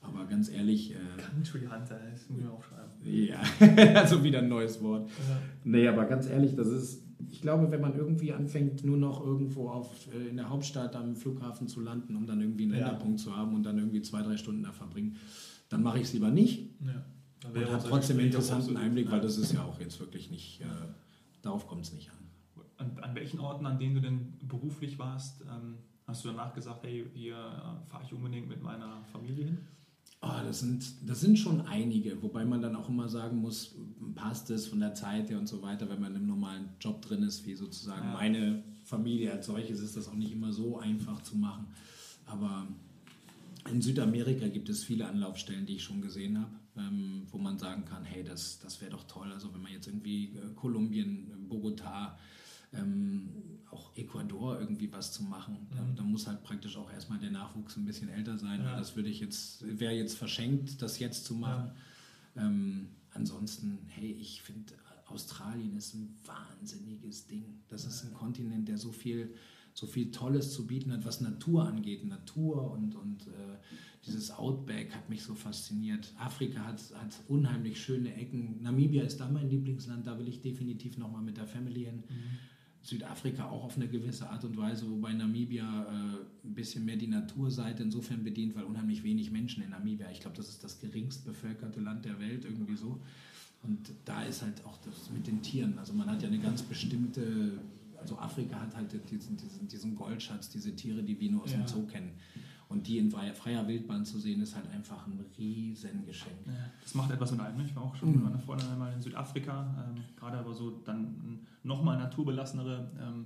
Aber 0.01 0.25
ganz 0.25 0.49
ehrlich. 0.49 0.91
Äh, 0.91 0.97
Country 1.17 1.61
Hunter, 1.61 1.99
das 2.11 2.29
muss 2.29 2.39
ich 2.39 2.45
mir 2.45 2.51
aufschreiben. 2.51 2.91
Ja, 3.03 3.41
also 3.99 4.23
wieder 4.23 4.39
ein 4.39 4.47
neues 4.47 4.81
Wort. 4.81 5.09
Ja. 5.09 5.38
Nee, 5.63 5.88
aber 5.88 6.05
ganz 6.05 6.27
ehrlich, 6.27 6.55
das 6.55 6.67
ist, 6.67 7.03
ich 7.29 7.41
glaube, 7.41 7.71
wenn 7.71 7.81
man 7.81 7.95
irgendwie 7.95 8.31
anfängt, 8.31 8.83
nur 8.83 8.97
noch 8.97 9.25
irgendwo 9.25 9.69
auf, 9.69 10.07
äh, 10.13 10.29
in 10.29 10.38
der 10.38 10.49
Hauptstadt 10.49 10.95
am 10.95 11.15
Flughafen 11.15 11.67
zu 11.67 11.81
landen, 11.81 12.15
um 12.15 12.25
dann 12.25 12.41
irgendwie 12.41 12.63
einen 12.63 12.73
ja. 12.73 12.79
Länderpunkt 12.79 13.19
zu 13.19 13.36
haben 13.36 13.55
und 13.55 13.63
dann 13.63 13.77
irgendwie 13.77 14.01
zwei, 14.01 14.21
drei 14.21 14.38
Stunden 14.38 14.63
da 14.63 14.71
verbringen, 14.71 15.15
dann 15.69 15.81
mache 15.81 15.97
ich 15.97 16.05
es 16.05 16.13
lieber 16.13 16.29
nicht. 16.29 16.69
Ja. 16.86 17.05
Und 17.49 17.71
habe 17.71 17.88
trotzdem 17.88 18.17
einen 18.17 18.27
interessanten 18.27 18.75
Einblick, 18.75 19.11
weil 19.11 19.21
das 19.21 19.38
ist 19.38 19.53
ja 19.53 19.63
auch 19.63 19.79
jetzt 19.79 19.99
wirklich 19.99 20.31
nicht, 20.31 20.61
äh, 20.61 20.65
darauf 21.46 21.68
kommt 21.68 21.86
es 21.86 21.93
nicht 21.93 22.10
an. 22.12 22.66
an. 22.78 23.00
An 23.04 23.16
welchen 23.16 23.39
Orten, 23.39 23.66
an 23.66 23.80
denen 23.80 23.96
du 23.96 24.02
denn 24.02 24.34
beruflich 24.41 25.00
warst, 25.00 25.41
ähm, 25.41 25.78
hast 26.08 26.24
du 26.24 26.30
danach 26.30 26.54
gesagt, 26.54 26.84
hey, 26.84 27.06
hier 27.14 27.36
äh, 27.36 27.89
fahre 27.89 28.04
ich 28.04 28.14
unbedingt 28.14 28.48
mit 28.48 28.62
meiner 28.62 29.04
Familie 29.06 29.46
hin? 29.46 29.58
Oh, 30.22 30.41
das, 30.43 30.62
sind, 30.62 30.84
das 31.08 31.22
sind 31.22 31.38
schon 31.38 31.62
einige, 31.62 32.22
wobei 32.24 32.46
man 32.46 32.62
dann 32.62 32.76
auch 32.76 32.89
immer 32.89 33.08
sagen 33.08 33.38
muss, 33.38 33.76
passt 34.16 34.50
es 34.50 34.68
von 34.68 34.80
der 34.80 34.96
Zeit 34.96 35.30
her 35.30 35.38
und 35.38 35.48
so 35.48 35.62
weiter, 35.62 35.88
wenn 35.89 36.02
man 36.02 36.16
im 36.16 36.26
normalen 36.26 36.70
Job 36.80 37.02
drin 37.04 37.22
ist, 37.22 37.46
wie 37.46 37.54
sozusagen 37.54 38.08
ja. 38.08 38.14
meine 38.14 38.64
Familie 38.86 39.32
als 39.34 39.46
solches, 39.46 39.82
ist 39.82 39.96
das 39.96 40.08
auch 40.08 40.16
nicht 40.16 40.32
immer 40.32 40.52
so 40.52 40.80
einfach 40.80 41.22
zu 41.22 41.38
machen. 41.38 41.68
Aber 42.26 42.68
in 43.70 43.82
Südamerika 43.82 44.48
gibt 44.48 44.70
es 44.70 44.84
viele 44.84 45.08
Anlaufstellen, 45.08 45.68
die 45.68 45.76
ich 45.76 45.84
schon 45.84 46.02
gesehen 46.02 46.39
habe, 46.39 46.52
ähm, 46.78 47.28
wo 47.32 47.38
man 47.38 47.57
sagen 47.57 47.86
kann, 47.86 48.03
hey, 48.03 48.23
das, 48.23 48.59
das 48.59 48.82
wäre 48.82 48.91
doch 48.91 49.03
toll. 49.05 49.32
Also 49.32 49.53
wenn 49.53 49.61
man 49.61 49.71
jetzt 49.71 49.88
irgendwie 49.88 50.36
äh, 50.36 50.53
Kolumbien, 50.55 51.47
Bogotá, 51.49 52.17
ähm, 52.73 53.30
auch 53.71 53.95
Ecuador 53.95 54.59
irgendwie 54.59 54.91
was 54.91 55.11
zu 55.11 55.23
machen. 55.23 55.67
Mhm. 55.71 55.95
da, 55.95 56.03
muss 56.03 56.28
halt 56.28 56.43
praktisch 56.43 56.78
auch 56.78 56.91
erstmal 56.91 57.19
der 57.19 57.32
Nachwuchs 57.32 57.78
ein 57.78 57.86
bisschen 57.86 58.09
älter 58.09 58.38
sein. 58.38 58.61
Ja. 58.61 58.78
Das 58.78 58.95
würde 58.95 59.09
ich 59.09 59.19
jetzt, 59.19 59.63
wäre 59.80 59.93
jetzt 59.93 60.17
verschenkt, 60.17 60.82
das 60.82 60.99
jetzt 60.99 61.26
zu 61.26 61.36
machen. 61.36 61.71
Ja. 62.36 62.43
Ähm, 62.43 62.89
ansonsten, 63.11 63.80
hey, 63.88 64.11
ich 64.11 64.41
finde, 64.41 64.73
Australien 65.07 65.76
ist 65.76 65.93
ein 65.93 66.17
wahnsinniges 66.26 67.28
Ding. 67.28 67.61
Das 67.67 67.84
ja. 67.84 67.89
ist 67.89 68.03
ein 68.03 68.13
Kontinent, 68.13 68.67
der 68.67 68.78
so 68.78 68.91
viel, 68.91 69.34
so 69.73 69.88
viel 69.88 70.11
Tolles 70.11 70.53
zu 70.53 70.67
bieten 70.67 70.91
hat, 70.91 71.05
was 71.05 71.21
Natur 71.21 71.67
angeht. 71.67 72.05
Natur 72.05 72.71
und, 72.71 72.95
und 72.95 73.28
äh, 73.28 73.57
dieses 74.06 74.32
Outback 74.32 74.93
hat 74.93 75.10
mich 75.10 75.24
so 75.24 75.36
fasziniert. 75.36 76.14
Afrika 76.18 76.66
hat, 76.66 76.82
hat 76.95 77.16
unheimlich 77.28 77.82
schöne 77.82 78.14
Ecken. 78.14 78.62
Namibia 78.62 79.03
ist 79.03 79.20
da 79.20 79.30
mein 79.30 79.49
Lieblingsland, 79.49 80.06
da 80.06 80.18
will 80.20 80.28
ich 80.28 80.41
definitiv 80.41 80.97
nochmal 80.97 81.22
mit 81.22 81.38
der 81.38 81.47
Family 81.47 81.86
hin. 81.86 82.03
Mhm. 82.08 82.38
Südafrika 82.86 83.49
auch 83.49 83.64
auf 83.64 83.78
eine 83.78 83.88
gewisse 83.88 84.30
Art 84.30 84.45
und 84.45 84.58
Weise, 84.58 84.89
wobei 84.89 85.12
Namibia 85.14 85.64
äh, 85.64 86.47
ein 86.47 86.53
bisschen 86.53 86.86
mehr 86.86 86.97
die 86.97 87.08
Naturseite 87.08 87.82
insofern 87.82 88.24
bedient, 88.24 88.56
weil 88.56 88.64
unheimlich 88.64 89.03
wenig 89.03 89.32
Menschen 89.32 89.64
in 89.64 89.72
Namibia. 89.72 90.12
Ich 90.12 90.20
glaube, 90.20 90.38
das 90.38 90.49
ist 90.49 90.64
das 90.64 90.80
geringst 90.80 91.26
bevölkerte 91.26 91.80
Land 91.80 92.06
der 92.06 92.20
Welt, 92.20 92.45
irgendwie 92.45 92.76
so. 92.76 93.01
Und 93.64 93.91
da 94.06 94.24
ist 94.24 94.43
halt 94.43 94.64
auch 94.66 94.78
das 94.78 95.10
mit 95.10 95.26
den 95.26 95.41
Tieren. 95.41 95.80
Also 95.80 95.93
man 95.93 96.08
hat 96.08 96.22
ja 96.22 96.28
eine 96.28 96.38
ganz 96.38 96.62
bestimmte, 96.62 97.53
also 97.99 98.20
Afrika 98.20 98.62
hat 98.62 98.76
halt 98.76 98.93
diesen, 99.10 99.36
diesen, 99.36 99.68
diesen 99.68 99.95
Goldschatz, 99.95 100.51
diese 100.51 100.76
Tiere, 100.76 101.01
die 101.01 101.20
wir 101.20 101.32
nur 101.32 101.43
aus 101.43 101.53
ja. 101.53 101.58
dem 101.58 101.68
Zoo 101.68 101.88
kennen. 101.88 102.12
Und 102.68 102.88
die 102.88 102.97
in 102.97 103.11
freier 103.11 103.68
Wildbahn 103.68 104.05
zu 104.05 104.20
sehen, 104.20 104.41
ist 104.41 104.55
halt 104.55 104.68
einfach 104.72 105.05
ein 105.05 105.24
Riesengeschenk. 105.38 106.36
Ja, 106.47 106.53
das 106.82 106.95
macht 106.95 107.11
etwas 107.11 107.32
mit 107.32 107.39
einem. 107.39 107.57
Ne? 107.57 107.66
Ich 107.66 107.76
war 107.76 107.84
auch 107.84 107.95
schon 107.95 108.11
mit 108.11 108.24
meiner 108.24 108.39
Freundin 108.39 108.68
einmal 108.70 108.91
in 108.93 109.01
Südafrika, 109.01 109.86
ähm, 109.88 110.03
gerade 110.18 110.38
aber 110.38 110.53
so 110.53 110.72
dann 110.84 111.45
nochmal 111.63 111.97
naturbelassenere 111.97 112.91
ähm, 112.99 113.26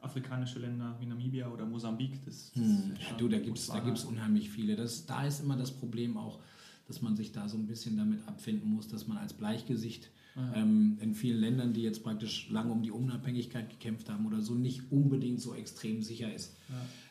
afrikanische 0.00 0.58
Länder 0.58 0.96
wie 1.00 1.06
Namibia 1.06 1.48
oder 1.48 1.66
Mosambik. 1.66 2.24
Das, 2.24 2.52
das 2.52 2.62
mhm. 2.62 2.94
ja, 2.98 3.16
du, 3.16 3.28
da 3.28 3.38
gibt 3.38 3.58
es 3.58 3.66
da 3.66 3.80
gibt's 3.80 4.04
unheimlich 4.04 4.50
viele. 4.50 4.76
Das, 4.76 5.06
da 5.06 5.26
ist 5.26 5.40
immer 5.40 5.56
das 5.56 5.70
Problem 5.70 6.16
auch, 6.16 6.38
dass 6.86 7.02
man 7.02 7.16
sich 7.16 7.32
da 7.32 7.48
so 7.48 7.56
ein 7.56 7.66
bisschen 7.66 7.96
damit 7.96 8.26
abfinden 8.26 8.72
muss, 8.72 8.88
dass 8.88 9.06
man 9.06 9.18
als 9.18 9.32
Bleichgesicht 9.32 10.10
ja. 10.36 10.54
ähm, 10.54 10.98
in 11.00 11.14
vielen 11.14 11.40
Ländern, 11.40 11.72
die 11.72 11.82
jetzt 11.82 12.02
praktisch 12.02 12.48
lange 12.48 12.72
um 12.72 12.82
die 12.82 12.90
Unabhängigkeit 12.90 13.68
gekämpft 13.68 14.08
haben 14.08 14.26
oder 14.26 14.40
so, 14.40 14.54
nicht 14.54 14.90
unbedingt 14.90 15.40
so 15.40 15.54
extrem 15.54 16.02
sicher 16.02 16.32
ist. 16.32 16.56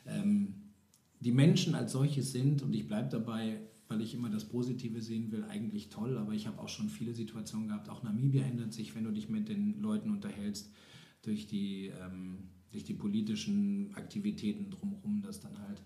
Ja. 0.05 0.13
Ähm, 0.13 0.55
die 1.19 1.31
Menschen 1.31 1.75
als 1.75 1.91
solches 1.91 2.31
sind, 2.31 2.61
und 2.61 2.73
ich 2.73 2.87
bleibe 2.87 3.09
dabei, 3.09 3.61
weil 3.87 4.01
ich 4.01 4.13
immer 4.13 4.29
das 4.29 4.45
Positive 4.45 5.01
sehen 5.01 5.31
will, 5.31 5.45
eigentlich 5.45 5.89
toll, 5.89 6.17
aber 6.17 6.33
ich 6.33 6.47
habe 6.47 6.59
auch 6.59 6.69
schon 6.69 6.89
viele 6.89 7.13
Situationen 7.13 7.69
gehabt, 7.69 7.89
auch 7.89 8.03
Namibia 8.03 8.43
ändert 8.43 8.73
sich, 8.73 8.95
wenn 8.95 9.03
du 9.03 9.11
dich 9.11 9.29
mit 9.29 9.49
den 9.49 9.79
Leuten 9.79 10.11
unterhältst, 10.11 10.71
durch 11.21 11.47
die, 11.47 11.91
ähm, 12.01 12.49
durch 12.71 12.83
die 12.83 12.93
politischen 12.93 13.93
Aktivitäten 13.95 14.69
drumherum, 14.69 15.21
dass 15.21 15.39
dann 15.39 15.57
halt 15.59 15.81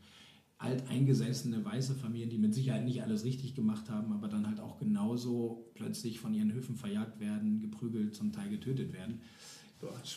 alteingesessene 0.58 1.66
weiße 1.66 1.96
Familien, 1.96 2.30
die 2.30 2.38
mit 2.38 2.54
Sicherheit 2.54 2.86
nicht 2.86 3.02
alles 3.02 3.24
richtig 3.24 3.56
gemacht 3.56 3.90
haben, 3.90 4.14
aber 4.14 4.28
dann 4.28 4.48
halt 4.48 4.60
auch 4.60 4.78
genauso 4.78 5.72
plötzlich 5.74 6.20
von 6.20 6.36
ihren 6.36 6.54
Höfen 6.54 6.76
verjagt 6.76 7.20
werden, 7.20 7.60
geprügelt, 7.60 8.14
zum 8.14 8.32
Teil 8.32 8.50
getötet 8.50 8.94
werden. 8.94 9.22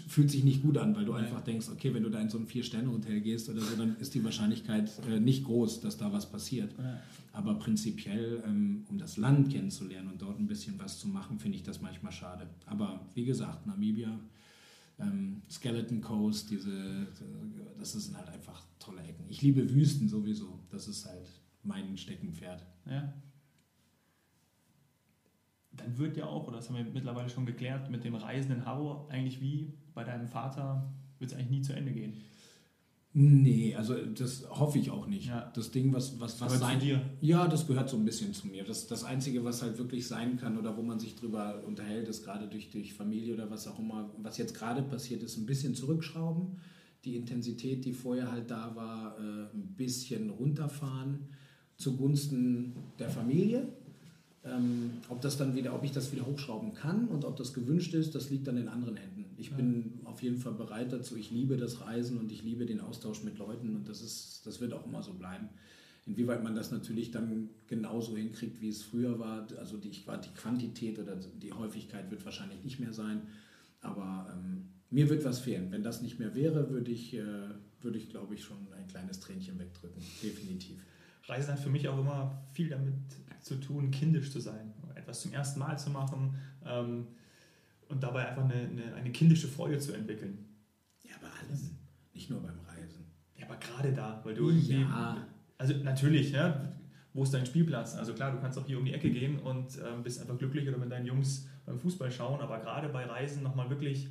Fühlt 0.09 0.31
sich 0.31 0.45
nicht 0.45 0.63
gut 0.63 0.79
an, 0.79 0.95
weil 0.95 1.05
du 1.05 1.13
einfach 1.13 1.41
denkst, 1.41 1.69
okay, 1.71 1.95
wenn 1.95 2.03
du 2.03 2.11
da 2.11 2.21
in 2.21 2.29
so 2.29 2.39
ein 2.39 2.47
Vier-Sterne-Hotel 2.47 3.21
gehst 3.21 3.49
oder 3.49 3.61
so, 3.61 3.77
dann 3.77 3.97
ist 3.99 4.15
die 4.15 4.23
Wahrscheinlichkeit 4.23 4.91
äh, 5.09 5.21
nicht 5.21 5.45
groß, 5.45 5.81
dass 5.81 5.97
da 5.97 6.13
was 6.13 6.31
passiert. 6.31 6.75
Aber 7.33 7.55
prinzipiell, 7.59 8.43
ähm, 8.47 8.85
um 8.89 8.99
das 8.99 9.17
Land 9.17 9.51
kennenzulernen 9.51 10.09
und 10.09 10.23
dort 10.23 10.39
ein 10.39 10.47
bisschen 10.47 10.79
was 10.79 10.99
zu 10.99 11.09
machen, 11.09 11.39
finde 11.39 11.57
ich 11.57 11.65
das 11.65 11.81
manchmal 11.81 12.13
schade. 12.13 12.49
Aber 12.67 13.01
wie 13.15 13.25
gesagt, 13.25 13.67
Namibia, 13.67 14.21
ähm, 14.99 15.43
Skeleton 15.51 16.01
Coast, 16.01 16.51
diese, 16.51 17.07
das 17.79 17.93
sind 17.93 18.17
halt 18.17 18.29
einfach 18.29 18.63
tolle 18.79 19.03
Ecken. 19.03 19.25
Ich 19.29 19.43
liebe 19.43 19.69
Wüsten 19.75 20.09
sowieso. 20.09 20.61
Das 20.71 20.87
ist 20.89 21.07
halt 21.07 21.29
mein 21.63 21.97
Steckenpferd. 21.97 22.65
Ja. 22.89 23.13
Dann 25.77 25.99
wird 25.99 26.17
ja 26.17 26.27
auch, 26.27 26.47
oder 26.47 26.59
das 26.59 26.69
haben 26.69 26.77
wir 26.77 26.85
mittlerweile 26.85 27.29
schon 27.29 27.47
geklärt, 27.47 27.91
mit 27.91 28.05
dem 28.05 28.15
reisenden 28.15 28.65
Harro 28.65 29.07
eigentlich 29.09 29.41
wie 29.41 29.73
bei 29.95 30.05
deinem 30.05 30.29
Vater, 30.29 30.93
wird 31.19 31.31
es 31.31 31.37
eigentlich 31.37 31.51
nie 31.51 31.63
zu 31.63 31.73
Ende 31.73 31.93
gehen. 31.93 32.15
Nee, 33.17 33.77
also 33.77 33.95
das 33.95 34.45
hoffe 34.51 34.79
ich 34.81 34.91
auch 34.91 35.07
nicht. 35.07 35.29
Ja. 35.29 35.53
Das 35.55 35.71
Ding, 35.71 35.93
was, 35.93 36.19
was, 36.19 36.41
was 36.41 36.59
sein. 36.59 36.81
Zu 36.81 36.87
dir. 36.87 37.01
Ja, 37.21 37.47
das 37.47 37.69
gehört 37.69 37.89
so 37.89 37.97
ein 37.97 38.05
bisschen 38.05 38.35
zu 38.35 38.49
mir. 38.49 38.65
Das, 38.65 38.89
das 38.89 39.05
Einzige, 39.05 39.45
was 39.45 39.63
halt 39.63 39.79
wirklich 39.79 40.09
sein 40.09 40.37
kann 40.37 40.59
oder 40.59 40.77
wo 40.77 40.83
man 40.83 40.99
sich 40.99 41.15
drüber 41.15 41.63
unterhält, 41.65 42.09
ist 42.09 42.25
gerade 42.25 42.49
durch, 42.49 42.71
durch 42.71 42.93
Familie 42.93 43.35
oder 43.35 43.49
was 43.49 43.69
auch 43.69 43.79
immer, 43.79 44.11
was 44.19 44.37
jetzt 44.37 44.55
gerade 44.55 44.83
passiert 44.83 45.23
ist, 45.23 45.37
ein 45.37 45.47
bisschen 45.47 45.77
zurückschrauben. 45.77 46.59
Die 47.05 47.15
Intensität, 47.15 47.85
die 47.85 47.93
vorher 47.93 48.33
halt 48.33 48.51
da 48.51 48.75
war, 48.75 49.17
äh, 49.17 49.55
ein 49.55 49.75
bisschen 49.77 50.31
runterfahren 50.31 51.29
zugunsten 51.77 52.75
der 52.99 53.11
Familie. 53.11 53.69
Ähm, 54.47 54.93
ob 55.09 55.23
das 55.23 55.39
dann 55.39 55.55
wieder, 55.55 55.75
ob 55.75 55.85
ich 55.85 55.93
das 55.93 56.13
wieder 56.13 56.27
hochschrauben 56.27 56.75
kann 56.75 57.09
und 57.09 57.25
ob 57.25 57.37
das 57.37 57.55
gewünscht 57.55 57.95
ist, 57.95 58.15
das 58.15 58.29
liegt 58.29 58.47
dann 58.47 58.59
in 58.59 58.69
anderen 58.69 58.97
Händen. 58.97 59.25
Ich 59.39 59.51
ja. 59.51 59.57
bin 59.57 60.01
auf 60.05 60.23
jeden 60.23 60.37
Fall 60.37 60.53
bereit 60.53 60.93
dazu. 60.93 61.17
Ich 61.17 61.31
liebe 61.31 61.57
das 61.57 61.81
Reisen 61.81 62.19
und 62.19 62.31
ich 62.31 62.43
liebe 62.43 62.67
den 62.67 62.81
Austausch 62.81 63.23
mit 63.23 63.39
Leuten 63.39 63.75
und 63.75 63.89
das 63.89 64.03
ist, 64.03 64.43
das 64.45 64.61
wird 64.61 64.75
auch 64.75 64.87
immer 64.87 65.03
so 65.03 65.15
bleiben. 65.15 65.49
Inwieweit 66.07 66.45
man 66.45 66.55
das 66.55 66.71
natürlich 66.71 67.11
dann 67.11 67.49
genauso 67.67 68.17
hinkriegt, 68.17 68.61
wie 68.61 68.69
es 68.69 68.83
früher 68.83 69.19
war, 69.19 69.47
also 69.59 69.79
die, 69.79 69.91
die 69.91 70.35
Quantität 70.35 70.99
oder 70.99 71.17
die 71.17 71.53
Häufigkeit 71.53 72.11
wird 72.11 72.23
wahrscheinlich 72.27 72.63
nicht 72.63 72.79
mehr 72.79 72.93
sein, 72.93 73.23
aber 73.81 74.31
ähm, 74.35 74.69
mir 74.91 75.09
wird 75.09 75.25
was 75.25 75.41
fehlen. 75.41 75.71
Wenn 75.71 75.83
das 75.83 76.03
nicht 76.03 76.19
mehr 76.19 76.35
wäre, 76.35 76.69
würde 76.69 76.91
ich, 76.91 77.15
äh, 77.15 77.25
würde 77.81 77.97
ich 77.97 78.11
glaube 78.11 78.35
ich, 78.35 78.45
schon 78.45 78.59
ein 78.77 78.87
kleines 78.87 79.21
Tränchen 79.21 79.59
wegdrücken, 79.59 80.03
definitiv. 80.23 80.77
Reisen 81.27 81.53
hat 81.53 81.61
für 81.61 81.71
mich 81.71 81.89
auch 81.89 81.99
immer 81.99 82.43
viel 82.53 82.69
damit 82.69 82.95
zu 83.41 83.57
tun, 83.57 83.91
kindisch 83.91 84.31
zu 84.31 84.41
sein, 84.41 84.73
etwas 84.95 85.21
zum 85.23 85.33
ersten 85.33 85.61
Mal 85.61 85.79
zu 85.79 85.91
machen 85.91 86.35
ähm, 86.65 87.07
und 87.89 88.03
dabei 88.03 88.29
einfach 88.29 88.45
eine, 88.45 88.55
eine, 88.55 88.95
eine, 88.95 89.13
kindische 89.13 89.49
Freude 89.49 89.79
zu 89.79 89.93
entwickeln. 89.93 90.47
Ja, 91.03 91.15
aber 91.21 91.29
alles, 91.43 91.71
nicht 92.13 92.31
nur 92.31 92.41
beim 92.41 92.59
Reisen. 92.61 93.05
Ja, 93.37 93.47
aber 93.47 93.57
gerade 93.57 93.93
da, 93.93 94.21
weil 94.25 94.35
du 94.35 94.49
irgendwie. 94.49 94.81
Ja. 94.81 95.27
Also 95.59 95.75
natürlich, 95.75 96.33
ja, 96.33 96.75
wo 97.13 97.23
ist 97.23 97.33
dein 97.33 97.47
Spielplatz? 97.47 97.95
Also 97.97 98.13
klar, 98.15 98.33
du 98.33 98.41
kannst 98.41 98.59
auch 98.59 98.67
hier 98.67 98.79
um 98.79 98.85
die 98.85 98.93
Ecke 98.93 99.11
gehen 99.11 99.39
und 99.39 99.79
ähm, 99.79 100.03
bist 100.03 100.21
einfach 100.21 100.37
glücklich 100.37 100.69
oder 100.69 100.79
mit 100.79 100.91
deinen 100.91 101.07
Jungs 101.07 101.49
beim 101.65 101.79
Fußball 101.79 102.11
schauen, 102.11 102.41
aber 102.41 102.59
gerade 102.59 102.89
bei 102.89 103.05
Reisen 103.05 103.43
nochmal 103.43 103.71
wirklich 103.71 104.09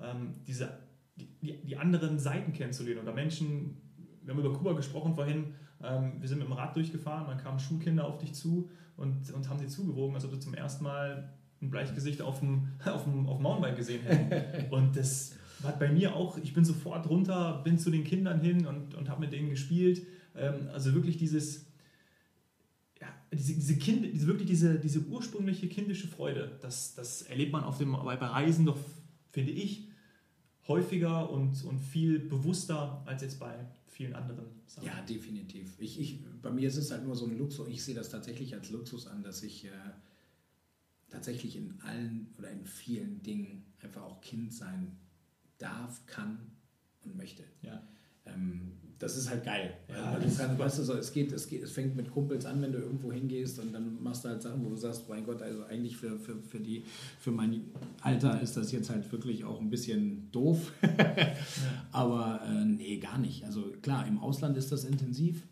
ähm, 0.00 0.34
diese, 0.46 0.78
die, 1.16 1.60
die 1.62 1.76
anderen 1.76 2.18
Seiten 2.18 2.52
kennenzulernen 2.52 3.02
oder 3.02 3.12
Menschen, 3.12 3.76
wir 4.22 4.34
haben 4.34 4.40
über 4.40 4.52
Kuba 4.52 4.72
gesprochen 4.72 5.14
vorhin, 5.14 5.54
wir 5.80 6.28
sind 6.28 6.38
mit 6.38 6.46
dem 6.46 6.52
Rad 6.52 6.74
durchgefahren, 6.76 7.26
dann 7.26 7.38
kamen 7.38 7.58
Schulkinder 7.58 8.06
auf 8.06 8.18
dich 8.18 8.32
zu 8.32 8.70
und, 8.96 9.30
und 9.32 9.48
haben 9.48 9.58
dir 9.58 9.68
zugewogen, 9.68 10.14
als 10.14 10.24
ob 10.24 10.30
du 10.30 10.38
zum 10.38 10.54
ersten 10.54 10.84
Mal 10.84 11.30
ein 11.60 11.70
Bleichgesicht 11.70 12.22
auf 12.22 12.40
dem, 12.40 12.68
auf 12.84 13.04
dem, 13.04 13.28
auf 13.28 13.38
dem 13.38 13.42
Mountainbike 13.42 13.76
gesehen 13.76 14.02
hättest. 14.02 14.70
und 14.72 14.96
das 14.96 15.34
war 15.60 15.78
bei 15.78 15.90
mir 15.90 16.14
auch, 16.14 16.38
ich 16.38 16.52
bin 16.52 16.64
sofort 16.64 17.08
runter, 17.08 17.60
bin 17.64 17.78
zu 17.78 17.90
den 17.90 18.04
Kindern 18.04 18.40
hin 18.40 18.66
und, 18.66 18.94
und 18.94 19.08
habe 19.08 19.20
mit 19.20 19.32
denen 19.32 19.50
gespielt. 19.50 20.06
Ähm, 20.36 20.68
also 20.72 20.94
wirklich 20.94 21.16
dieses, 21.16 21.66
ja, 23.00 23.08
diese, 23.32 23.54
diese, 23.54 23.76
kind, 23.76 24.04
diese, 24.12 24.26
wirklich 24.26 24.48
diese, 24.48 24.78
diese 24.78 25.00
ursprüngliche 25.00 25.68
kindische 25.68 26.08
Freude, 26.08 26.58
das, 26.60 26.94
das 26.94 27.22
erlebt 27.22 27.52
man 27.52 27.64
auf 27.64 27.78
dem, 27.78 27.92
bei 27.92 28.14
Reisen 28.14 28.66
doch, 28.66 28.78
finde 29.30 29.52
ich, 29.52 29.88
häufiger 30.68 31.30
und, 31.30 31.62
und 31.64 31.78
viel 31.78 32.18
bewusster 32.18 33.02
als 33.06 33.22
jetzt 33.22 33.38
bei 33.38 33.54
vielen 33.94 34.14
anderen 34.14 34.46
Sachen. 34.66 34.86
Ja, 34.86 35.00
definitiv. 35.02 35.76
Ich, 35.78 36.00
ich, 36.00 36.24
bei 36.42 36.50
mir 36.50 36.66
ist 36.66 36.76
es 36.76 36.90
halt 36.90 37.04
nur 37.04 37.14
so 37.14 37.26
ein 37.26 37.38
Luxus. 37.38 37.68
Ich 37.68 37.84
sehe 37.84 37.94
das 37.94 38.10
tatsächlich 38.10 38.52
als 38.54 38.70
Luxus 38.70 39.06
an, 39.06 39.22
dass 39.22 39.42
ich 39.44 39.66
äh, 39.66 39.70
tatsächlich 41.10 41.54
in 41.54 41.80
allen 41.82 42.34
oder 42.36 42.50
in 42.50 42.66
vielen 42.66 43.22
Dingen 43.22 43.64
einfach 43.80 44.02
auch 44.02 44.20
Kind 44.20 44.52
sein 44.52 44.96
darf, 45.58 46.04
kann 46.06 46.50
und 47.04 47.16
möchte. 47.16 47.44
Ja. 47.62 47.86
Ähm, 48.26 48.72
das 48.98 49.16
ist 49.16 49.28
halt 49.28 49.44
geil. 49.44 49.76
Ja, 49.88 50.18
du 50.18 50.22
kannst, 50.22 50.58
weißt 50.58 50.78
du, 50.78 50.82
so, 50.82 50.94
es, 50.94 51.12
geht, 51.12 51.32
es, 51.32 51.48
geht, 51.48 51.62
es 51.62 51.72
fängt 51.72 51.96
mit 51.96 52.10
Kumpels 52.10 52.46
an, 52.46 52.62
wenn 52.62 52.72
du 52.72 52.78
irgendwo 52.78 53.12
hingehst 53.12 53.58
und 53.58 53.72
dann 53.72 54.02
machst 54.02 54.24
du 54.24 54.28
halt 54.28 54.42
Sachen, 54.42 54.64
wo 54.64 54.70
du 54.70 54.76
sagst, 54.76 55.08
mein 55.08 55.24
Gott, 55.24 55.42
also 55.42 55.64
eigentlich 55.64 55.96
für, 55.96 56.18
für, 56.18 56.36
für, 56.42 56.60
die, 56.60 56.84
für 57.18 57.30
mein 57.30 57.64
Alter 58.00 58.40
ist 58.40 58.56
das 58.56 58.72
jetzt 58.72 58.90
halt 58.90 59.10
wirklich 59.12 59.44
auch 59.44 59.60
ein 59.60 59.70
bisschen 59.70 60.30
doof. 60.30 60.72
ja. 60.82 61.34
Aber 61.92 62.42
äh, 62.46 62.64
nee, 62.64 62.98
gar 62.98 63.18
nicht. 63.18 63.44
Also 63.44 63.72
klar, 63.82 64.06
im 64.06 64.18
Ausland 64.18 64.56
ist 64.56 64.70
das 64.70 64.84
intensiv, 64.84 65.46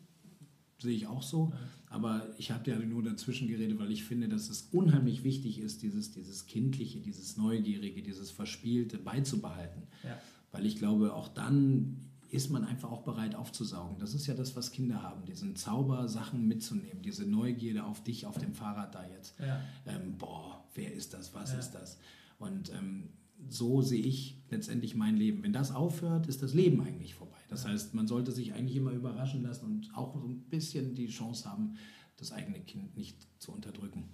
sehe 0.79 0.95
ich 0.95 1.07
auch 1.07 1.23
so. 1.23 1.51
Ja. 1.53 1.59
Aber 1.93 2.27
ich 2.39 2.51
habe 2.51 2.71
ja 2.71 2.79
nur 2.79 3.03
dazwischen 3.03 3.49
geredet, 3.49 3.79
weil 3.79 3.93
ich 3.93 4.05
finde, 4.05 4.27
dass 4.27 4.49
es 4.49 4.63
unheimlich 4.73 5.25
wichtig 5.25 5.59
ist, 5.59 5.83
dieses, 5.83 6.11
dieses 6.11 6.47
Kindliche, 6.47 7.01
dieses 7.01 7.37
Neugierige, 7.37 8.03
dieses 8.03 8.31
Verspielte 8.31 8.97
beizubehalten. 8.97 9.83
Ja. 10.03 10.19
Weil 10.53 10.65
ich 10.65 10.77
glaube, 10.77 11.13
auch 11.13 11.29
dann 11.29 11.99
ist 12.33 12.49
man 12.49 12.65
einfach 12.65 12.91
auch 12.91 13.03
bereit 13.03 13.35
aufzusaugen. 13.35 13.99
Das 13.99 14.15
ist 14.15 14.27
ja 14.27 14.33
das, 14.33 14.57
was 14.57 14.71
Kinder 14.71 15.03
haben, 15.03 15.27
diesen 15.27 15.55
Zauber, 15.55 16.09
Sachen 16.09 16.49
mitzunehmen, 16.49 17.03
diese 17.03 17.27
Neugierde 17.27 17.85
auf 17.85 18.03
dich, 18.03 18.25
auf 18.25 18.39
dem 18.39 18.55
Fahrrad 18.55 18.95
da 18.95 19.07
jetzt. 19.07 19.39
Ja. 19.39 19.61
Ähm, 19.87 20.17
boah, 20.17 20.65
wer 20.75 20.93
ist 20.95 21.13
das, 21.13 21.35
was 21.35 21.53
ja. 21.53 21.59
ist 21.59 21.73
das? 21.73 21.99
Und 22.39 22.73
ähm, 22.73 23.11
so 23.51 23.83
sehe 23.83 24.03
ich 24.03 24.39
letztendlich 24.51 24.95
mein 24.95 25.19
Leben. 25.19 25.43
Wenn 25.43 25.53
das 25.53 25.75
aufhört, 25.75 26.27
ist 26.27 26.43
das 26.43 26.55
Leben 26.55 26.81
eigentlich 26.81 27.15
vorbei. 27.15 27.37
Das 27.51 27.67
heißt, 27.67 27.93
man 27.93 28.07
sollte 28.07 28.33
sich 28.33 28.55
eigentlich 28.55 28.77
immer 28.77 28.93
überraschen 28.93 29.43
lassen 29.43 29.67
und 29.67 29.91
auch 29.95 30.15
so 30.15 30.27
ein 30.27 30.41
bisschen 30.49 30.95
die 30.95 31.09
Chance 31.09 31.51
haben, 31.51 31.77
das 32.17 32.33
eigene 32.33 32.61
Kind 32.61 32.97
nicht 32.97 33.27
zu 33.41 33.53
unterdrücken. 33.53 34.05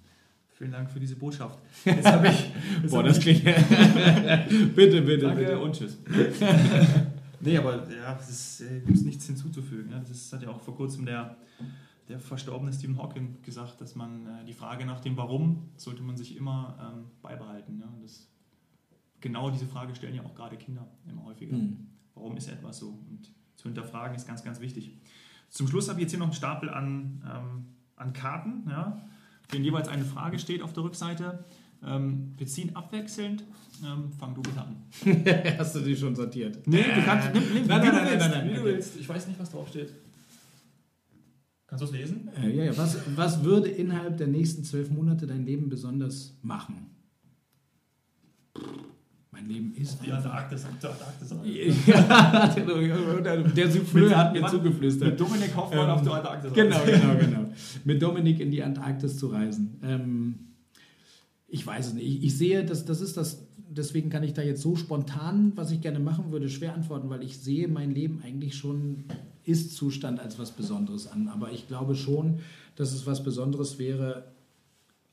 Vielen 0.48 0.72
Dank 0.72 0.90
für 0.90 0.98
diese 0.98 1.14
Botschaft. 1.14 1.60
Jetzt 1.84 2.04
habe 2.04 2.30
ich. 2.30 2.90
Boah, 2.90 3.04
das 3.04 3.20
klingt. 3.20 3.44
bitte, 4.74 5.02
bitte, 5.02 5.26
Danke 5.26 5.40
bitte. 5.40 5.60
und 5.60 5.72
tschüss. 5.72 5.98
Nee, 7.48 7.58
aber 7.58 7.90
ja, 7.90 8.18
es 8.18 8.60
äh, 8.60 8.80
gibt 8.80 9.02
nichts 9.04 9.26
hinzuzufügen. 9.26 9.90
Ja. 9.90 10.00
Das 10.00 10.32
hat 10.32 10.42
ja 10.42 10.50
auch 10.50 10.60
vor 10.60 10.76
kurzem 10.76 11.06
der, 11.06 11.36
der 12.08 12.20
verstorbene 12.20 12.72
Stephen 12.72 12.98
Hawking 12.98 13.42
gesagt, 13.42 13.80
dass 13.80 13.94
man 13.94 14.26
äh, 14.26 14.44
die 14.44 14.52
Frage 14.52 14.84
nach 14.84 15.00
dem 15.00 15.16
Warum 15.16 15.70
sollte 15.76 16.02
man 16.02 16.16
sich 16.16 16.36
immer 16.36 16.94
ähm, 16.94 17.04
beibehalten. 17.22 17.80
Ja. 17.80 17.92
Das, 18.02 18.28
genau 19.20 19.50
diese 19.50 19.66
Frage 19.66 19.94
stellen 19.94 20.14
ja 20.14 20.24
auch 20.24 20.34
gerade 20.34 20.56
Kinder 20.56 20.86
immer 21.08 21.24
häufiger. 21.24 21.56
Mhm. 21.56 21.86
Warum 22.14 22.36
ist 22.36 22.48
etwas 22.48 22.78
so? 22.78 22.88
Und 22.88 23.32
zu 23.56 23.64
hinterfragen 23.64 24.14
ist 24.14 24.26
ganz, 24.26 24.44
ganz 24.44 24.60
wichtig. 24.60 24.96
Zum 25.48 25.66
Schluss 25.68 25.88
habe 25.88 25.98
ich 25.98 26.02
jetzt 26.02 26.10
hier 26.10 26.18
noch 26.18 26.26
einen 26.26 26.34
Stapel 26.34 26.68
an, 26.68 27.22
ähm, 27.26 27.66
an 27.96 28.12
Karten, 28.12 28.68
ja, 28.68 29.00
denen 29.52 29.64
jeweils 29.64 29.88
eine 29.88 30.04
Frage 30.04 30.38
steht 30.38 30.62
auf 30.62 30.74
der 30.74 30.84
Rückseite. 30.84 31.44
Ähm, 31.84 32.34
wir 32.36 32.46
ziehen 32.46 32.74
abwechselnd. 32.74 33.44
Ähm, 33.84 34.10
fang 34.18 34.34
du 34.34 34.42
bitte 34.42 34.60
an. 34.60 34.76
Hast 35.58 35.76
du 35.76 35.80
die 35.80 35.96
schon 35.96 36.14
sortiert? 36.14 36.66
Nee, 36.66 36.82
du 36.82 37.02
kannst. 37.02 37.32
Nimm, 37.32 37.42
nimm, 37.54 37.66
nein, 37.66 37.80
nein, 37.80 37.94
nein, 37.94 38.18
nein, 38.18 38.30
nein, 38.30 38.50
Wie 38.50 38.54
du 38.54 38.64
willst. 38.64 38.98
Ich 38.98 39.08
weiß 39.08 39.28
nicht, 39.28 39.38
was 39.38 39.50
drauf 39.50 39.68
steht. 39.68 39.92
Kannst 41.66 41.82
du 41.82 41.86
es 41.86 41.92
lesen? 41.92 42.30
Äh, 42.42 42.50
ja, 42.56 42.64
ja. 42.64 42.76
Was, 42.76 42.98
was 43.14 43.44
würde 43.44 43.68
innerhalb 43.68 44.16
der 44.16 44.26
nächsten 44.26 44.64
zwölf 44.64 44.90
Monate 44.90 45.26
dein 45.26 45.44
Leben 45.44 45.68
besonders 45.68 46.36
machen? 46.42 46.86
Mein 49.30 49.48
Leben 49.48 49.74
ist. 49.74 49.98
Die 50.04 50.10
Antarktis. 50.10 50.64
Antarktis 50.64 51.30
ja, 51.86 52.48
der 53.54 53.70
Souffleur 53.70 54.16
hat 54.16 54.32
mir 54.32 54.46
zugeflüstert. 54.46 55.10
Mit 55.10 55.20
Dominik 55.20 55.54
Hoffmann 55.54 55.84
ähm, 55.84 55.90
auf 55.90 56.02
der 56.02 56.12
Antarktis. 56.14 56.52
Genau, 56.54 56.84
genau, 56.84 57.16
genau. 57.16 57.52
Mit 57.84 58.02
Dominik 58.02 58.40
in 58.40 58.50
die 58.50 58.62
Antarktis 58.62 59.18
zu 59.18 59.28
reisen. 59.28 59.78
Ähm, 59.84 60.47
ich 61.48 61.66
weiß 61.66 61.88
es 61.88 61.94
nicht. 61.94 62.06
Ich, 62.06 62.24
ich, 62.24 62.36
sehe, 62.36 62.64
dass 62.64 62.84
das 62.84 63.00
ist 63.00 63.16
das, 63.16 63.46
deswegen 63.56 64.10
kann 64.10 64.22
ich 64.22 64.34
da 64.34 64.42
jetzt 64.42 64.62
so 64.62 64.76
spontan, 64.76 65.52
was 65.56 65.70
ich 65.70 65.80
gerne 65.80 65.98
machen 65.98 66.30
würde, 66.30 66.48
schwer 66.48 66.74
antworten, 66.74 67.08
weil 67.08 67.22
ich 67.22 67.38
sehe 67.38 67.68
mein 67.68 67.90
Leben 67.90 68.20
eigentlich 68.22 68.54
schon 68.54 69.04
Ist-Zustand 69.44 70.20
als 70.20 70.38
was 70.38 70.52
Besonderes 70.52 71.06
an. 71.06 71.28
Aber 71.28 71.50
ich 71.50 71.66
glaube 71.66 71.94
schon, 71.94 72.40
dass 72.76 72.92
es 72.92 73.06
was 73.06 73.24
Besonderes 73.24 73.78
wäre, 73.78 74.32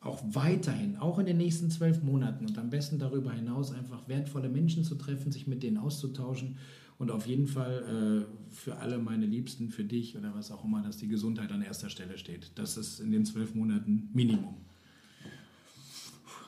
auch 0.01 0.21
weiterhin, 0.29 0.97
auch 0.97 1.17
in 1.17 1.25
den 1.25 1.37
nächsten 1.37 1.71
zwölf 1.71 2.03
Monaten 2.03 2.45
und 2.45 2.57
am 2.59 2.69
besten 2.69 2.99
darüber 2.99 3.31
hinaus 3.31 3.73
einfach 3.73 4.07
wertvolle 4.07 4.49
Menschen 4.49 4.83
zu 4.83 4.95
treffen, 4.95 5.31
sich 5.31 5.47
mit 5.47 5.63
denen 5.63 5.77
auszutauschen 5.77 6.57
Und 6.99 7.09
auf 7.11 7.25
jeden 7.25 7.47
Fall 7.47 8.27
äh, 8.29 8.53
für 8.53 8.75
alle 8.77 8.99
meine 8.99 9.25
Liebsten, 9.25 9.69
für 9.69 9.83
dich 9.83 10.15
oder 10.15 10.35
was 10.35 10.51
auch 10.51 10.63
immer, 10.63 10.83
dass 10.83 10.97
die 10.97 11.07
Gesundheit 11.07 11.51
an 11.51 11.61
erster 11.63 11.89
Stelle 11.89 12.17
steht. 12.17 12.51
Das 12.55 12.77
ist 12.77 12.99
in 12.99 13.11
den 13.11 13.25
zwölf 13.25 13.55
Monaten 13.55 14.09
Minimum. 14.13 14.55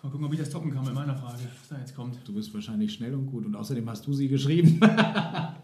Mal 0.07 0.11
gucken, 0.11 0.27
ob 0.27 0.33
ich 0.33 0.39
das 0.39 0.49
toppen 0.49 0.73
kann 0.73 0.85
mit 0.85 0.93
meiner 0.93 1.17
Frage, 1.17 1.39
was 1.59 1.67
da 1.67 1.77
jetzt 1.77 1.93
kommt. 1.93 2.17
Du 2.25 2.33
bist 2.33 2.53
wahrscheinlich 2.53 2.93
schnell 2.93 3.13
und 3.13 3.25
gut 3.25 3.45
und 3.45 3.53
außerdem 3.57 3.89
hast 3.89 4.07
du 4.07 4.13
sie 4.13 4.29
geschrieben. 4.29 4.79
Ach, 4.93 5.57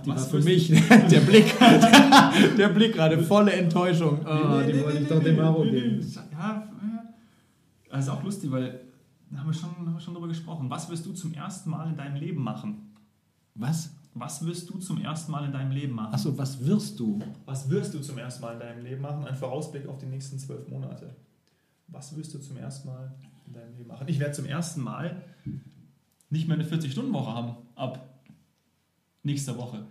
die 0.00 0.10
Was 0.10 0.30
war 0.30 0.38
für 0.38 0.44
mich. 0.44 0.68
Der 1.10 1.20
Blick, 1.20 1.58
der 2.58 2.68
Blick 2.68 2.92
gerade, 2.92 3.22
volle 3.22 3.52
Enttäuschung. 3.52 4.18
Oh, 4.20 4.60
die 4.64 4.80
wollte 4.82 4.98
ich 4.98 5.08
doch 5.08 5.22
dem 5.22 5.40
Aro 5.40 5.62
geben. 5.62 6.06
Ja, 6.14 6.22
ja. 6.32 6.68
Also 7.88 8.12
auch 8.12 8.22
lustig, 8.22 8.50
weil 8.50 8.82
da 9.30 9.38
haben 9.38 9.46
wir, 9.48 9.54
schon, 9.54 9.70
haben 9.70 9.94
wir 9.94 10.00
schon 10.00 10.12
drüber 10.12 10.28
gesprochen. 10.28 10.68
Was 10.68 10.90
wirst 10.90 11.06
du 11.06 11.14
zum 11.14 11.32
ersten 11.32 11.70
Mal 11.70 11.88
in 11.88 11.96
deinem 11.96 12.16
Leben 12.16 12.42
machen? 12.42 12.94
Was? 13.54 13.94
Was 14.12 14.44
wirst 14.44 14.68
du 14.68 14.78
zum 14.78 15.00
ersten 15.00 15.32
Mal 15.32 15.46
in 15.46 15.52
deinem 15.52 15.72
Leben 15.72 15.94
machen? 15.94 16.12
Achso, 16.12 16.36
was 16.36 16.64
wirst 16.64 17.00
du? 17.00 17.18
Was 17.46 17.70
wirst 17.70 17.94
du 17.94 18.00
zum 18.00 18.18
ersten 18.18 18.42
Mal 18.42 18.52
in 18.52 18.60
deinem 18.60 18.84
Leben 18.84 19.00
machen? 19.00 19.24
Ein 19.24 19.34
Vorausblick 19.34 19.88
auf 19.88 19.96
die 19.96 20.06
nächsten 20.06 20.38
zwölf 20.38 20.68
Monate. 20.68 21.16
Was 21.90 22.16
wirst 22.16 22.34
du 22.34 22.38
zum 22.38 22.56
ersten 22.56 22.88
Mal 22.88 23.12
in 23.46 23.52
deinem 23.52 23.76
Leben 23.76 23.88
machen? 23.88 24.06
Ich 24.08 24.18
werde 24.20 24.32
zum 24.32 24.46
ersten 24.46 24.80
Mal 24.82 25.22
nicht 26.30 26.46
mehr 26.48 26.56
eine 26.56 26.66
40-Stunden-Woche 26.66 27.34
haben. 27.34 27.56
Ab 27.74 28.08
nächster 29.22 29.56
Woche. 29.56 29.84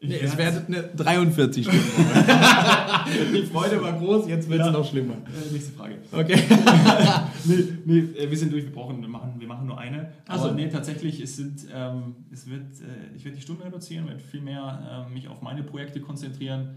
Ich 0.00 0.08
Nee, 0.10 0.20
es 0.20 0.36
wird 0.38 0.68
eine 0.68 0.82
43 0.94 1.66
Stunden. 1.66 1.80
die 3.34 3.42
Freude 3.46 3.82
war 3.82 3.98
groß, 3.98 4.28
jetzt 4.28 4.48
wird 4.48 4.60
es 4.60 4.66
Ja. 4.66 4.72
noch 4.72 4.88
schlimmer. 4.88 5.14
Äh, 5.14 5.52
nächste 5.52 5.72
Frage. 5.72 5.96
Okay. 6.12 6.40
nee, 7.44 7.64
nee, 7.84 7.98
äh, 8.16 8.30
wir 8.30 8.36
sind 8.38 8.52
durch, 8.52 8.64
wir 8.64 8.72
brauchen, 8.72 9.00
wir 9.02 9.08
machen, 9.08 9.34
wir 9.38 9.48
machen 9.48 9.66
nur 9.66 9.76
eine. 9.76 10.12
Ach 10.28 10.34
Aber 10.38 10.50
so. 10.50 10.54
nee, 10.54 10.68
tatsächlich, 10.68 11.20
es 11.20 11.34
sind, 11.34 11.66
ähm, 11.74 12.14
es 12.30 12.48
wird, 12.48 12.80
äh, 12.80 13.16
ich 13.16 13.24
werde 13.24 13.36
die 13.36 13.42
Stunden 13.42 13.62
reduzieren, 13.62 14.06
werde 14.06 14.20
viel 14.20 14.40
mehr 14.40 15.04
ähm, 15.08 15.14
mich 15.14 15.26
auf 15.26 15.42
meine 15.42 15.64
Projekte 15.64 16.00
konzentrieren, 16.00 16.76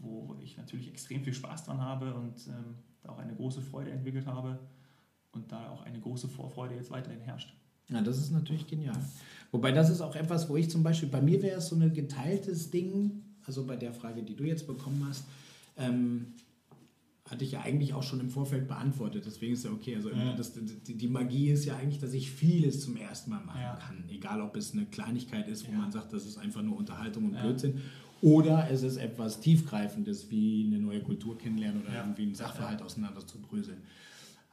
wo 0.00 0.36
ich 0.42 0.56
natürlich 0.56 0.88
extrem 0.88 1.22
viel 1.24 1.34
Spaß 1.34 1.64
dran 1.64 1.80
habe 1.80 2.14
und 2.14 2.34
ähm, 2.48 2.74
da 3.02 3.10
auch 3.10 3.18
eine 3.18 3.34
große 3.34 3.60
Freude 3.62 3.90
entwickelt 3.90 4.26
habe 4.26 4.58
und 5.32 5.50
da 5.52 5.70
auch 5.70 5.82
eine 5.82 6.00
große 6.00 6.28
Vorfreude 6.28 6.74
jetzt 6.74 6.90
weiterhin 6.90 7.20
herrscht. 7.20 7.52
Ja, 7.88 8.00
das 8.00 8.18
ist 8.18 8.30
natürlich 8.30 8.66
genial. 8.66 8.96
Wobei 9.52 9.70
das 9.72 9.90
ist 9.90 10.00
auch 10.00 10.16
etwas, 10.16 10.48
wo 10.48 10.56
ich 10.56 10.70
zum 10.70 10.82
Beispiel, 10.82 11.08
bei 11.08 11.20
mir 11.20 11.42
wäre 11.42 11.58
es 11.58 11.68
so 11.68 11.76
ein 11.76 11.92
geteiltes 11.92 12.70
Ding, 12.70 13.22
also 13.46 13.64
bei 13.66 13.76
der 13.76 13.92
Frage, 13.92 14.22
die 14.22 14.34
du 14.34 14.44
jetzt 14.44 14.66
bekommen 14.66 15.04
hast, 15.08 15.24
ähm, 15.76 16.28
hatte 17.26 17.42
ich 17.44 17.52
ja 17.52 17.60
eigentlich 17.62 17.94
auch 17.94 18.02
schon 18.02 18.20
im 18.20 18.28
Vorfeld 18.28 18.68
beantwortet. 18.68 19.24
Deswegen 19.26 19.54
ist 19.54 19.64
ja 19.64 19.70
okay. 19.70 19.96
Also 19.96 20.10
Ja. 20.10 20.34
das, 20.34 20.52
die, 20.52 20.94
die 20.94 21.08
Magie 21.08 21.50
ist 21.50 21.64
ja 21.64 21.76
eigentlich, 21.76 21.98
dass 21.98 22.12
ich 22.12 22.30
vieles 22.30 22.80
zum 22.82 22.96
ersten 22.96 23.30
Mal 23.30 23.42
machen 23.44 23.60
Ja. 23.62 23.76
kann. 23.76 24.04
Egal, 24.10 24.40
ob 24.42 24.56
es 24.56 24.72
eine 24.72 24.84
Kleinigkeit 24.86 25.48
ist, 25.48 25.66
wo 25.66 25.72
Ja. 25.72 25.78
man 25.78 25.90
sagt, 25.90 26.12
das 26.12 26.26
ist 26.26 26.36
einfach 26.36 26.60
nur 26.62 26.76
Unterhaltung 26.76 27.24
und. 27.26 27.32
Blödsinn. 27.38 27.80
Oder 28.22 28.70
es 28.70 28.82
ist 28.82 28.96
etwas 28.96 29.40
Tiefgreifendes, 29.40 30.30
wie 30.30 30.64
eine 30.66 30.78
neue 30.78 31.00
Kultur 31.00 31.36
kennenlernen 31.36 31.82
oder 31.82 31.92
Ja. 31.92 32.00
irgendwie 32.00 32.22
einen 32.22 32.34
Sachverhalt 32.34 32.80
auseinander 32.82 33.26
zu 33.26 33.38
bröseln. 33.38 33.78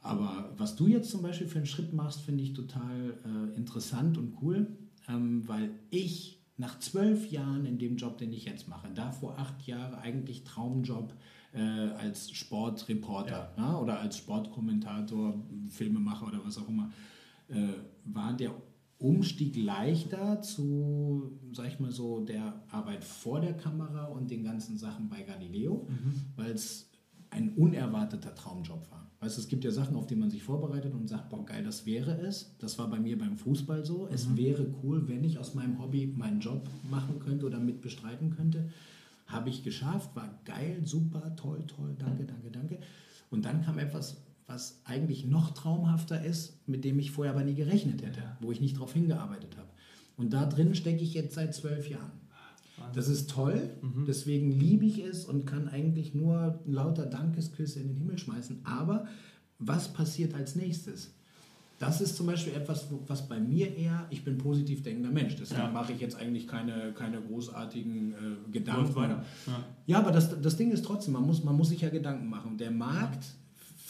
Aber 0.02 0.52
was 0.58 0.74
du 0.76 0.88
jetzt 0.88 1.10
zum 1.10 1.22
Beispiel 1.22 1.46
für 1.46 1.58
einen 1.58 1.66
Schritt 1.66 1.92
machst, 1.92 2.20
finde 2.22 2.42
ich 2.42 2.52
total 2.52 3.14
äh, 3.24 3.56
interessant 3.56 4.18
und 4.18 4.36
cool, 4.42 4.66
ähm, 5.08 5.46
weil 5.46 5.70
ich 5.90 6.38
nach 6.56 6.78
zwölf 6.80 7.30
Jahren 7.30 7.64
in 7.66 7.78
dem 7.78 7.96
Job, 7.96 8.18
den 8.18 8.32
ich 8.32 8.44
jetzt 8.44 8.68
mache, 8.68 8.88
da 8.94 9.10
vor 9.12 9.38
acht 9.38 9.66
Jahren 9.66 9.94
eigentlich 9.94 10.44
Traumjob 10.44 11.14
äh, 11.54 11.60
als 11.60 12.30
Sportreporter 12.32 13.52
ja. 13.56 13.78
oder 13.78 14.00
als 14.00 14.16
Sportkommentator, 14.18 15.34
Filmemacher 15.68 16.26
oder 16.26 16.44
was 16.44 16.58
auch 16.58 16.68
immer, 16.68 16.90
äh, 17.48 17.68
war 18.04 18.32
der 18.32 18.52
Umstieg 19.02 19.56
leichter 19.56 20.40
zu, 20.42 21.38
sag 21.52 21.68
ich 21.68 21.80
mal 21.80 21.90
so, 21.90 22.20
der 22.20 22.62
Arbeit 22.70 23.04
vor 23.04 23.40
der 23.40 23.54
Kamera 23.54 24.06
und 24.06 24.30
den 24.30 24.44
ganzen 24.44 24.78
Sachen 24.78 25.08
bei 25.08 25.22
Galileo, 25.22 25.86
weil 26.36 26.52
es 26.52 26.90
ein 27.30 27.54
unerwarteter 27.54 28.34
Traumjob 28.34 28.90
war. 28.90 29.10
Weißt 29.20 29.36
du, 29.36 29.40
es 29.40 29.48
gibt 29.48 29.64
ja 29.64 29.70
Sachen, 29.70 29.96
auf 29.96 30.06
die 30.06 30.16
man 30.16 30.30
sich 30.30 30.42
vorbereitet 30.42 30.94
und 30.94 31.08
sagt, 31.08 31.30
boah, 31.30 31.44
geil, 31.46 31.62
das 31.62 31.86
wäre 31.86 32.20
es. 32.20 32.56
Das 32.58 32.78
war 32.78 32.90
bei 32.90 32.98
mir 32.98 33.16
beim 33.16 33.36
Fußball 33.36 33.84
so. 33.84 34.08
Es 34.08 34.36
wäre 34.36 34.66
cool, 34.82 35.08
wenn 35.08 35.22
ich 35.22 35.38
aus 35.38 35.54
meinem 35.54 35.80
Hobby 35.80 36.08
meinen 36.08 36.40
Job 36.40 36.68
machen 36.90 37.20
könnte 37.20 37.46
oder 37.46 37.60
mit 37.60 37.80
bestreiten 37.82 38.30
könnte. 38.30 38.70
Habe 39.26 39.48
ich 39.48 39.62
geschafft, 39.62 40.14
war 40.16 40.40
geil, 40.44 40.80
super, 40.84 41.36
toll, 41.36 41.64
toll, 41.68 41.94
danke, 41.98 42.24
danke, 42.24 42.50
danke. 42.50 42.80
Und 43.30 43.44
dann 43.44 43.62
kam 43.64 43.78
etwas, 43.78 44.20
was 44.52 44.80
eigentlich 44.84 45.24
noch 45.26 45.52
traumhafter 45.54 46.22
ist, 46.24 46.66
mit 46.68 46.84
dem 46.84 46.98
ich 46.98 47.10
vorher 47.10 47.32
aber 47.32 47.42
nie 47.44 47.54
gerechnet 47.54 48.02
hätte, 48.02 48.20
Ja. 48.20 48.36
wo 48.40 48.52
ich 48.52 48.60
nicht 48.60 48.78
drauf 48.78 48.92
hingearbeitet 48.92 49.56
habe. 49.56 49.68
Und 50.16 50.32
da 50.32 50.44
drin 50.46 50.74
stecke 50.74 51.02
ich 51.02 51.14
jetzt 51.14 51.34
seit 51.34 51.54
zwölf 51.54 51.88
Jahren. 51.88 52.10
Das 52.94 53.08
ist 53.08 53.30
toll, 53.30 53.70
deswegen 54.08 54.50
liebe 54.50 54.84
ich 54.84 54.98
es 55.02 55.24
und 55.24 55.46
kann 55.46 55.68
eigentlich 55.68 56.14
nur 56.14 56.58
lauter 56.66 57.06
Dankesküsse 57.06 57.80
in 57.80 57.88
den 57.88 57.96
Himmel 57.96 58.18
schmeißen. 58.18 58.60
Aber 58.64 59.06
was 59.58 59.92
passiert 59.92 60.34
als 60.34 60.56
nächstes? 60.56 61.12
Das 61.78 62.00
ist 62.00 62.16
zum 62.16 62.26
Beispiel 62.26 62.52
etwas, 62.54 62.86
was 63.06 63.28
bei 63.28 63.40
mir 63.40 63.76
eher, 63.76 64.06
ich 64.10 64.24
bin 64.24 64.36
positiv 64.38 64.82
denkender 64.82 65.10
Mensch, 65.10 65.36
deswegen 65.36 65.60
Ja. 65.62 65.70
mache 65.70 65.92
ich 65.92 66.00
jetzt 66.00 66.16
eigentlich 66.16 66.46
keine, 66.46 66.92
keine 66.92 67.20
großartigen 67.20 68.12
äh, 68.12 68.16
Gedanken. 68.52 68.94
Ja. 68.96 69.24
Ja, 69.86 69.98
aber 70.00 70.10
das, 70.12 70.40
das 70.40 70.56
Ding 70.56 70.70
ist 70.72 70.84
trotzdem, 70.84 71.14
man 71.14 71.26
muss, 71.26 71.42
man 71.44 71.56
muss 71.56 71.68
sich 71.70 71.80
ja 71.80 71.88
Gedanken 71.88 72.28
machen. 72.28 72.58
Der 72.58 72.70
Markt 72.70 73.24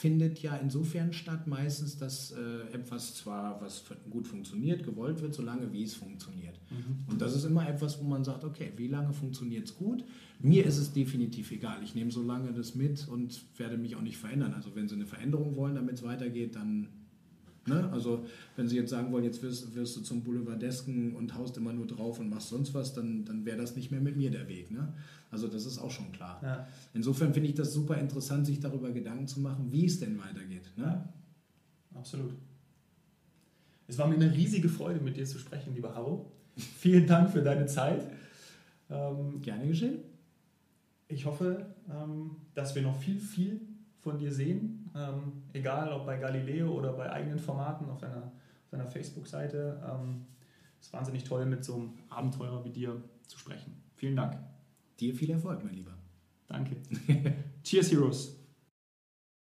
findet 0.02 0.40
ja 0.40 0.56
insofern 0.56 1.12
statt 1.12 1.46
meistens, 1.46 1.96
dass 1.96 2.32
äh, 2.32 2.74
etwas 2.74 3.14
zwar, 3.14 3.60
was 3.60 3.84
gut 4.10 4.26
funktioniert, 4.26 4.82
gewollt 4.82 5.22
wird, 5.22 5.32
solange 5.32 5.72
wie 5.72 5.84
es 5.84 5.94
funktioniert. 5.94 6.58
Und 7.08 7.22
das 7.22 7.36
ist 7.36 7.44
immer 7.44 7.68
etwas, 7.68 8.00
wo 8.00 8.04
man 8.04 8.24
sagt, 8.24 8.42
okay, 8.42 8.72
wie 8.76 8.88
lange 8.88 9.12
funktioniert 9.12 9.68
es 9.68 9.76
gut? 9.76 10.02
Mir 10.40 10.66
ist 10.66 10.78
es 10.78 10.92
definitiv 10.92 11.52
egal. 11.52 11.84
Ich 11.84 11.94
nehme 11.94 12.10
so 12.10 12.20
lange 12.20 12.52
das 12.52 12.74
mit 12.74 13.06
und 13.06 13.44
werde 13.56 13.78
mich 13.78 13.94
auch 13.94 14.02
nicht 14.02 14.16
verändern. 14.16 14.54
Also 14.54 14.74
wenn 14.74 14.88
Sie 14.88 14.96
eine 14.96 15.06
Veränderung 15.06 15.54
wollen, 15.54 15.76
damit 15.76 15.94
es 15.94 16.02
weitergeht, 16.02 16.56
dann 16.56 16.88
Ne? 17.64 17.88
Also 17.92 18.24
wenn 18.56 18.66
Sie 18.66 18.74
jetzt 18.74 18.90
sagen 18.90 19.12
wollen, 19.12 19.22
jetzt 19.22 19.40
wirst, 19.40 19.72
wirst 19.76 19.96
du 19.96 20.00
zum 20.00 20.24
Boulevardesken 20.24 21.14
und 21.14 21.34
haust 21.36 21.56
immer 21.56 21.72
nur 21.72 21.86
drauf 21.86 22.18
und 22.18 22.28
machst 22.28 22.48
sonst 22.48 22.74
was, 22.74 22.92
dann, 22.92 23.24
dann 23.24 23.44
wäre 23.44 23.56
das 23.56 23.76
nicht 23.76 23.92
mehr 23.92 24.00
mit 24.00 24.16
mir 24.16 24.32
der 24.32 24.48
Weg. 24.48 24.72
Ne? 24.72 24.92
Also 25.32 25.48
das 25.48 25.64
ist 25.64 25.78
auch 25.78 25.90
schon 25.90 26.12
klar. 26.12 26.38
Ja. 26.42 26.68
Insofern 26.92 27.32
finde 27.32 27.48
ich 27.48 27.54
das 27.54 27.72
super 27.72 27.96
interessant, 27.96 28.46
sich 28.46 28.60
darüber 28.60 28.90
Gedanken 28.90 29.26
zu 29.26 29.40
machen, 29.40 29.72
wie 29.72 29.86
es 29.86 29.98
denn 29.98 30.18
weitergeht. 30.18 30.70
Ne? 30.76 30.84
Ja, 30.84 31.08
absolut. 31.98 32.34
Es 33.88 33.98
war 33.98 34.06
mir 34.06 34.14
eine 34.14 34.32
riesige 34.32 34.68
Freude, 34.68 35.00
mit 35.00 35.16
dir 35.16 35.24
zu 35.24 35.38
sprechen, 35.38 35.74
lieber 35.74 35.94
Harro. 35.94 36.30
Vielen 36.56 37.06
Dank 37.06 37.30
für 37.30 37.42
deine 37.42 37.64
Zeit. 37.66 38.06
Ähm, 38.90 39.40
Gerne 39.40 39.66
geschehen. 39.66 40.00
ich 41.08 41.24
hoffe, 41.24 41.74
ähm, 41.90 42.36
dass 42.52 42.74
wir 42.74 42.82
noch 42.82 42.96
viel, 42.96 43.18
viel 43.18 43.60
von 44.00 44.18
dir 44.18 44.32
sehen, 44.32 44.90
ähm, 44.94 45.44
egal 45.54 45.92
ob 45.92 46.04
bei 46.04 46.18
Galileo 46.18 46.72
oder 46.72 46.92
bei 46.92 47.10
eigenen 47.10 47.38
Formaten 47.38 47.88
auf 47.88 47.98
deiner, 47.98 48.32
deiner 48.70 48.86
Facebook-Seite. 48.86 49.80
Ähm, 49.88 50.26
es 50.78 50.88
ist 50.88 50.92
wahnsinnig 50.92 51.24
toll, 51.24 51.46
mit 51.46 51.64
so 51.64 51.76
einem 51.76 51.90
Abenteurer 52.10 52.62
wie 52.66 52.70
dir 52.70 53.00
zu 53.26 53.38
sprechen. 53.38 53.72
Vielen 53.94 54.16
Dank. 54.16 54.51
Dir 55.00 55.14
viel 55.14 55.30
Erfolg, 55.30 55.64
mein 55.64 55.74
Lieber. 55.74 55.96
Danke. 56.46 56.76
Cheers, 57.62 57.90
Heroes. 57.92 58.41